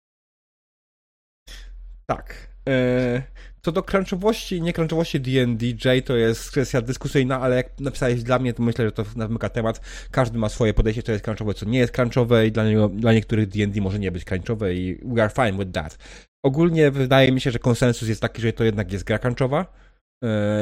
Tak. 2.05 2.47
E, 2.69 3.23
co 3.61 3.71
do 3.71 3.83
crunchowości 3.83 4.55
i 4.55 4.61
niekrunchowości 4.61 5.19
D&DJ 5.19 5.87
to 6.05 6.15
jest 6.15 6.51
kwestia 6.51 6.81
dyskusyjna, 6.81 7.41
ale 7.41 7.55
jak 7.55 7.79
napisałeś 7.79 8.23
dla 8.23 8.39
mnie, 8.39 8.53
to 8.53 8.63
myślę, 8.63 8.85
że 8.85 8.91
to 8.91 9.05
namyka 9.15 9.49
temat. 9.49 9.81
Każdy 10.11 10.37
ma 10.37 10.49
swoje 10.49 10.73
podejście, 10.73 11.03
co 11.03 11.11
jest 11.11 11.25
crunchowe, 11.25 11.53
co 11.53 11.65
nie 11.65 11.79
jest 11.79 11.93
crunchowe 11.93 12.47
i 12.47 12.51
dla, 12.51 12.65
niego, 12.65 12.89
dla 12.89 13.13
niektórych 13.13 13.47
D&D 13.47 13.81
może 13.81 13.99
nie 13.99 14.11
być 14.11 14.23
crunchowe 14.23 14.73
i 14.73 14.99
we 15.05 15.23
are 15.23 15.33
fine 15.33 15.65
with 15.65 15.71
that. 15.71 15.97
Ogólnie 16.43 16.91
wydaje 16.91 17.31
mi 17.31 17.41
się, 17.41 17.51
że 17.51 17.59
konsensus 17.59 18.09
jest 18.09 18.21
taki, 18.21 18.41
że 18.41 18.53
to 18.53 18.63
jednak 18.63 18.91
jest 18.91 19.03
gra 19.03 19.19
crunchowa 19.19 19.65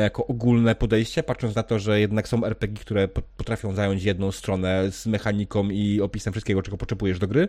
jako 0.02 0.28
ogólne 0.28 0.76
podejście, 0.76 1.24
patrząc 1.24 1.56
na 1.56 1.64
to, 1.64 1.80
że 1.80 2.00
jednak 2.00 2.28
są 2.28 2.46
RPG, 2.46 2.82
które 2.82 3.08
potrafią 3.08 3.76
zająć 3.76 4.04
jedną 4.04 4.32
stronę 4.32 4.92
z 4.92 5.06
mechaniką 5.06 5.70
i 5.70 6.02
opisem 6.02 6.34
wszystkiego, 6.34 6.62
czego 6.62 6.78
potrzebujesz 6.78 7.20
do 7.20 7.28
gry. 7.28 7.48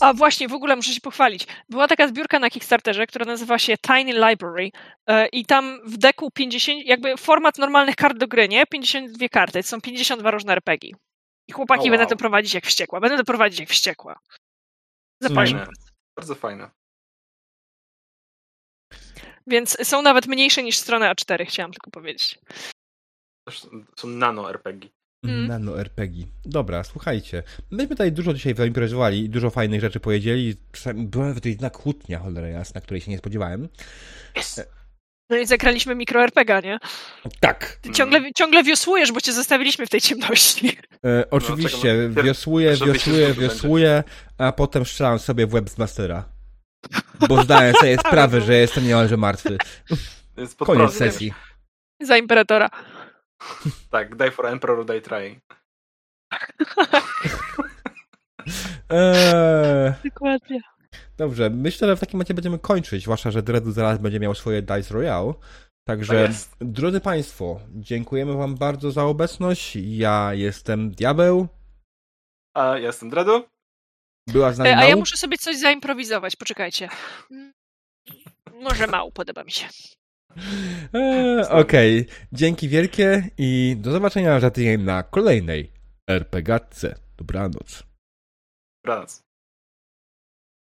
A 0.00 0.12
właśnie, 0.12 0.48
w 0.48 0.52
ogóle 0.52 0.76
muszę 0.76 0.92
się 0.92 1.00
pochwalić. 1.00 1.46
Była 1.68 1.88
taka 1.88 2.08
zbiórka 2.08 2.38
na 2.38 2.50
Kickstarterze, 2.50 3.06
która 3.06 3.24
nazywa 3.24 3.58
się 3.58 3.74
Tiny 3.78 4.12
Library 4.12 4.70
e, 5.06 5.26
i 5.26 5.46
tam 5.46 5.80
w 5.86 5.96
deku 5.96 6.30
50, 6.30 6.86
jakby 6.86 7.16
format 7.16 7.58
normalnych 7.58 7.96
kart 7.96 8.18
do 8.18 8.28
gry, 8.28 8.48
nie? 8.48 8.66
52 8.66 9.28
karty, 9.28 9.62
to 9.62 9.68
są 9.68 9.80
52 9.80 10.30
różne 10.30 10.52
RPG. 10.52 10.90
I 11.48 11.52
chłopaki 11.52 11.80
oh, 11.80 11.88
wow. 11.88 11.98
będę 11.98 12.06
to 12.06 12.16
prowadzić 12.16 12.54
jak 12.54 12.66
wściekła. 12.66 13.00
Będę 13.00 13.16
to 13.16 13.24
prowadzić 13.24 13.60
jak 13.60 13.68
wściekła. 13.68 14.18
Zapraszam. 15.20 15.60
Bardzo 16.16 16.34
fajne. 16.34 16.70
Więc 19.46 19.76
są 19.82 20.02
nawet 20.02 20.26
mniejsze 20.26 20.62
niż 20.62 20.78
strona 20.78 21.14
A4, 21.14 21.46
chciałam 21.46 21.72
tylko 21.72 21.90
powiedzieć. 21.90 22.38
Są 23.96 24.08
nano 24.08 24.50
RPG. 24.50 24.90
Mm. 25.24 25.46
Nano 25.46 25.80
RPG. 25.80 26.26
Dobra, 26.44 26.84
słuchajcie. 26.84 27.42
Myśmy 27.70 27.88
tutaj 27.88 28.12
dużo 28.12 28.34
dzisiaj 28.34 28.54
wyimprezowali 28.54 29.24
i 29.24 29.28
dużo 29.28 29.50
fajnych 29.50 29.80
rzeczy 29.80 30.00
powiedzieli. 30.00 30.54
Była 30.94 31.34
to 31.34 31.48
jedna 31.48 31.70
kłótnia, 31.70 32.18
cholera 32.18 32.48
jasna, 32.48 32.80
której 32.80 33.00
się 33.00 33.10
nie 33.10 33.18
spodziewałem. 33.18 33.68
Yes. 34.38 34.60
No 35.30 35.36
i 35.36 35.46
zagraliśmy 35.46 35.94
mikro 35.94 36.22
RPG, 36.22 36.60
nie? 36.64 36.78
Tak. 37.40 37.78
Ty 37.82 37.90
ciągle, 37.90 38.32
ciągle 38.36 38.62
wiosłujesz, 38.62 39.12
bo 39.12 39.20
cię 39.20 39.32
zostawiliśmy 39.32 39.86
w 39.86 39.90
tej 39.90 40.00
ciemności. 40.00 40.76
E, 41.04 41.30
oczywiście, 41.30 41.94
no, 42.14 42.22
wiosłuję, 42.22 42.76
wiosłuję, 42.86 43.34
wiosłuję, 43.34 44.04
a 44.38 44.52
potem 44.52 44.84
strzelam 44.84 45.18
sobie 45.18 45.46
w 45.46 45.50
webmastera. 45.50 46.33
Bo 47.28 47.42
zdałem 47.42 47.74
sobie 47.74 47.98
sprawę, 47.98 48.40
że 48.40 48.54
jestem 48.54 48.86
niemalże 48.86 49.16
martwy. 49.16 49.58
Koniec 50.58 50.92
sesji. 50.92 51.34
Za 52.00 52.16
imperatora. 52.16 52.70
Tak, 53.90 54.16
die 54.16 54.30
for 54.30 54.46
emperor, 54.46 54.86
die 54.86 55.00
trying. 55.00 55.42
eee... 58.90 59.92
Dokładnie. 60.04 60.60
Dobrze, 61.16 61.50
myślę, 61.50 61.88
że 61.88 61.96
w 61.96 62.00
takim 62.00 62.16
momencie 62.16 62.34
będziemy 62.34 62.58
kończyć, 62.58 63.02
zwłaszcza, 63.02 63.30
że 63.30 63.42
Dredu 63.42 63.72
zaraz 63.72 63.98
będzie 63.98 64.20
miał 64.20 64.34
swoje 64.34 64.62
Dice 64.62 64.94
Royale. 64.94 65.32
Także, 65.88 66.28
tak 66.28 66.36
drodzy 66.60 67.00
Państwo, 67.00 67.60
dziękujemy 67.70 68.34
Wam 68.36 68.54
bardzo 68.54 68.90
za 68.90 69.04
obecność. 69.04 69.76
Ja 69.76 70.34
jestem 70.34 70.90
Diabeł. 70.90 71.48
A 72.56 72.64
ja 72.64 72.78
jestem 72.78 73.10
Dredu. 73.10 73.44
Była 74.26 74.52
z 74.52 74.58
nami 74.58 74.70
e, 74.70 74.76
A 74.76 74.84
ja 74.84 74.96
muszę 74.96 75.16
sobie 75.16 75.38
coś 75.38 75.58
zaimprowizować, 75.58 76.36
poczekajcie. 76.36 76.88
Może 78.52 78.86
mało, 78.86 79.12
podoba 79.12 79.44
mi 79.44 79.50
się. 79.50 79.66
E, 80.94 81.48
Okej, 81.50 82.00
okay. 82.00 82.16
dzięki 82.32 82.68
wielkie 82.68 83.30
i 83.38 83.76
do 83.78 83.92
zobaczenia 83.92 84.40
za 84.40 84.50
tydzień 84.50 84.82
na 84.82 85.02
kolejnej 85.02 85.72
RPGatce. 86.10 86.98
Dobranoc. 87.16 87.82
Dobranoc. 88.84 89.23